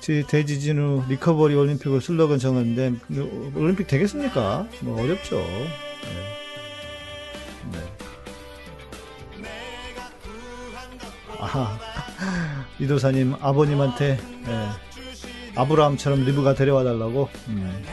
지- 0.07 0.23
대지진우 0.25 1.03
리커버리 1.09 1.53
올림픽을 1.53 1.99
슬로건 1.99 2.39
정했는데 2.39 2.97
그 3.09 3.51
올림픽 3.55 3.87
되겠습니까? 3.87 4.65
뭐 4.79 5.03
어렵죠. 5.03 5.35
예. 5.35 5.67
네. 7.73 7.79
아하. 11.41 11.77
이도사님 12.79 13.35
아버님한테 13.41 14.17
예. 14.47 14.67
아브라함처럼 15.59 16.23
리브가 16.23 16.53
데려와 16.55 16.85
달라고. 16.85 17.27
음. 17.49 17.83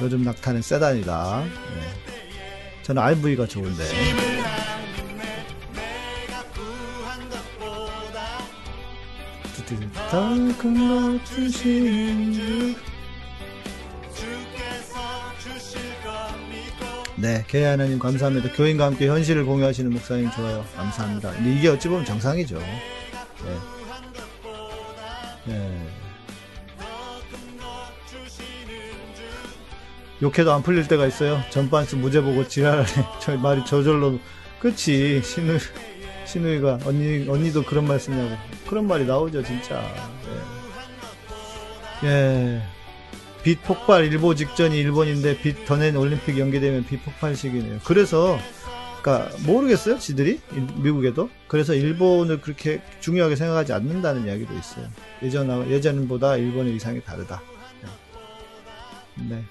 요즘 0.00 0.24
낙타는 0.24 0.62
세단이다. 0.62 1.44
예. 1.46 2.82
저는 2.82 3.00
RV가 3.00 3.46
좋은데. 3.46 3.84
주시는 11.24 12.32
주. 12.32 12.74
주께서 14.14 14.98
주실 15.38 15.80
것 16.02 16.10
믿고 16.48 16.84
네, 17.16 17.44
개의 17.48 17.64
하나님 17.64 17.98
감사합니다. 17.98 18.52
교인과 18.52 18.86
함께 18.86 19.08
현실을 19.08 19.44
공유하시는 19.44 19.90
목사님 19.92 20.30
좋아요. 20.30 20.64
감사합니다. 20.76 21.32
근데 21.32 21.54
이게 21.54 21.68
어찌 21.68 21.88
보면 21.88 22.04
정상이죠. 22.04 22.58
네. 22.58 23.58
네. 25.46 25.88
욕해도 30.22 30.52
안 30.52 30.62
풀릴 30.62 30.86
때가 30.88 31.06
있어요. 31.06 31.40
전반스 31.50 31.96
무죄 31.96 32.20
보고 32.20 32.46
지랄하네. 32.46 32.86
저 33.20 33.36
말이 33.36 33.64
저절로. 33.64 34.18
그치. 34.58 35.20
신우, 35.22 35.58
신우이가, 36.38 36.80
언니, 36.84 37.28
언니도 37.28 37.62
그런 37.62 37.86
말 37.86 38.00
쓰냐고. 38.00 38.36
그런 38.68 38.88
말이 38.88 39.06
나오죠, 39.06 39.44
진짜. 39.44 39.80
예. 42.02 42.08
예. 42.08 42.62
빛 43.44 43.62
폭발 43.62 44.04
일보 44.06 44.34
직전이 44.34 44.76
일본인데 44.80 45.38
빛 45.38 45.64
더낸 45.64 45.94
올림픽 45.96 46.36
연기되면 46.36 46.86
빛 46.86 47.04
폭발 47.04 47.36
시기네요. 47.36 47.78
그래서 47.84 48.36
그러니까 49.00 49.30
모르겠어요, 49.46 49.98
지들이 50.00 50.40
일- 50.52 50.66
미국에도. 50.82 51.30
그래서 51.46 51.72
일본을 51.72 52.40
그렇게 52.40 52.82
중요하게 52.98 53.36
생각하지 53.36 53.72
않는다는 53.72 54.26
이야기도 54.26 54.54
있어요. 54.54 54.86
예전 55.22 55.70
예전보다 55.70 56.36
일본의 56.36 56.74
위상이 56.74 57.00
다르다. 57.00 57.40
네. 59.28 59.44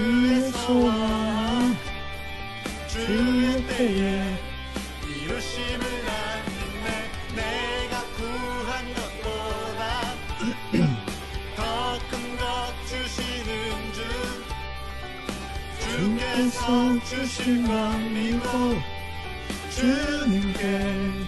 주의 0.00 0.40
소원 0.50 1.76
주의 2.88 3.66
때에 3.66 4.38
이루심을 5.06 5.84
안내 6.08 6.86
내가 7.36 8.02
구한 8.16 8.94
것보다 8.94 9.80
더 11.54 11.98
큰 12.08 12.12
것 12.38 12.42
주시는 12.88 13.92
주 13.92 14.00
주께서 15.84 16.64
주신 17.04 17.66
것 17.66 17.72
믿고 17.98 18.80
주님께 19.68 21.19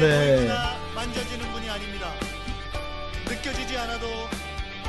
네. 0.00 0.48
만져지는 0.94 1.50
분이 1.52 1.68
아닙니다 1.68 2.12
느껴지지 3.28 3.76
않아도 3.78 4.06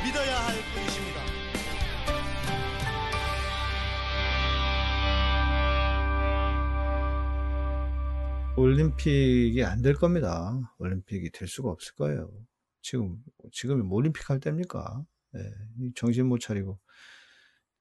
믿어야 0.04 0.38
할 0.46 0.54
분이십니다 0.72 1.20
올림픽이 8.56 9.64
안 9.64 9.80
될 9.82 9.94
겁니다. 9.94 10.52
올림픽이 10.78 11.30
될 11.30 11.48
수가 11.48 11.70
없을 11.70 11.94
거예요. 11.94 12.30
지금, 12.82 13.16
지금이 13.52 13.82
뭐 13.82 13.96
올림픽 13.98 14.28
할 14.28 14.38
때입니까? 14.40 15.04
예, 15.36 15.40
이 15.78 15.92
정신 15.94 16.26
못 16.26 16.38
차리고. 16.40 16.78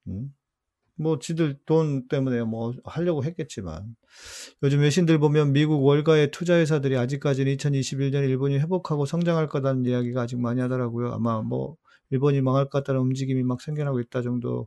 음? 0.07 0.33
뭐, 0.99 1.19
지들 1.19 1.57
돈 1.65 2.07
때문에 2.07 2.43
뭐 2.43 2.73
하려고 2.83 3.23
했겠지만. 3.23 3.95
요즘 4.63 4.81
외신들 4.81 5.19
보면 5.19 5.53
미국 5.53 5.83
월가의 5.83 6.31
투자회사들이 6.31 6.97
아직까지는 6.97 7.55
2021년 7.55 8.27
일본이 8.27 8.59
회복하고 8.59 9.05
성장할 9.05 9.47
거다는 9.47 9.85
이야기가 9.85 10.21
아직 10.21 10.39
많이 10.39 10.61
하더라고요. 10.61 11.11
아마 11.13 11.41
뭐, 11.41 11.77
일본이 12.11 12.41
망할 12.41 12.65
것 12.65 12.71
같다는 12.71 13.01
움직임이 13.01 13.43
막 13.43 13.61
생겨나고 13.61 13.99
있다 14.01 14.21
정도일 14.21 14.65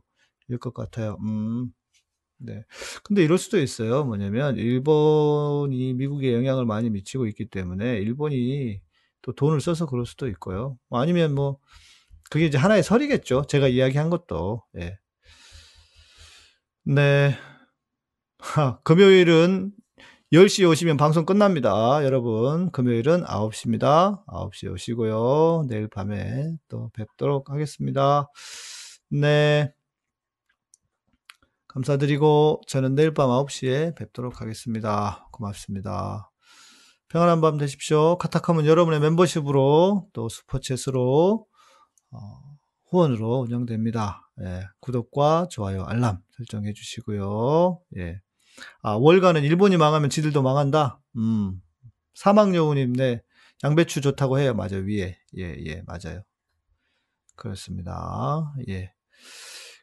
것 0.59 0.73
같아요. 0.73 1.17
음. 1.23 1.71
네. 2.39 2.63
근데 3.03 3.23
이럴 3.23 3.37
수도 3.37 3.59
있어요. 3.59 4.03
뭐냐면, 4.03 4.57
일본이 4.57 5.93
미국에 5.93 6.33
영향을 6.33 6.65
많이 6.65 6.89
미치고 6.89 7.27
있기 7.27 7.49
때문에, 7.49 7.99
일본이 7.99 8.81
또 9.21 9.33
돈을 9.33 9.61
써서 9.61 9.85
그럴 9.85 10.05
수도 10.05 10.27
있고요. 10.27 10.77
뭐 10.89 10.99
아니면 10.99 11.35
뭐, 11.35 11.59
그게 12.29 12.45
이제 12.47 12.57
하나의 12.57 12.83
설이겠죠. 12.83 13.43
제가 13.47 13.67
이야기한 13.67 14.09
것도. 14.09 14.63
예. 14.79 14.97
네. 16.85 17.37
하, 18.39 18.77
금요일은 18.83 19.71
10시에 20.33 20.69
오시면 20.69 20.97
방송 20.97 21.25
끝납니다. 21.25 22.03
여러분, 22.03 22.71
금요일은 22.71 23.23
9시입니다. 23.23 24.25
9시에 24.25 24.69
오시고요. 24.73 25.63
내일 25.69 25.87
밤에 25.87 26.51
또 26.67 26.89
뵙도록 26.93 27.51
하겠습니다. 27.51 28.27
네. 29.09 29.71
감사드리고 31.69 32.61
저는 32.67 32.95
내일 32.95 33.13
밤 33.13 33.29
9시에 33.29 33.95
뵙도록 33.95 34.41
하겠습니다. 34.41 35.29
고맙습니다. 35.31 36.31
평안한 37.07 37.39
밤 37.39 37.57
되십시오. 37.57 38.17
카타콤은 38.17 38.65
여러분의 38.65 38.99
멤버십으로 38.99 40.09
또 40.11 40.27
슈퍼챗으로 40.27 41.45
어, 42.11 42.19
후원으로 42.89 43.39
운영됩니다. 43.39 44.29
예, 44.41 44.63
구독과 44.81 45.47
좋아요, 45.49 45.83
알람 45.85 46.22
설정해 46.37 46.73
주시고요. 46.73 47.79
예. 47.97 48.19
아, 48.81 48.93
월가는 48.93 49.43
일본이 49.43 49.77
망하면 49.77 50.09
지들도 50.09 50.41
망한다? 50.41 50.99
음. 51.17 51.59
사막여우님, 52.15 52.93
네. 52.93 53.21
양배추 53.63 54.01
좋다고 54.01 54.39
해요. 54.39 54.53
맞아요. 54.53 54.83
위에. 54.85 55.17
예, 55.37 55.55
예, 55.65 55.83
맞아요. 55.85 56.23
그렇습니다. 57.35 58.53
예. 58.69 58.91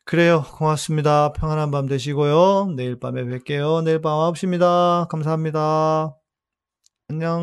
그래요. 0.05 0.43
고맙습니다. 0.43 1.33
평안한 1.33 1.71
밤 1.71 1.87
되시고요. 1.87 2.75
내일 2.77 2.99
밤에 2.99 3.23
뵐게요. 3.25 3.85
내일 3.85 4.01
밤 4.01 4.13
9시입니다. 4.33 5.09
감사합니다. 5.09 6.17
안녕. 7.09 7.39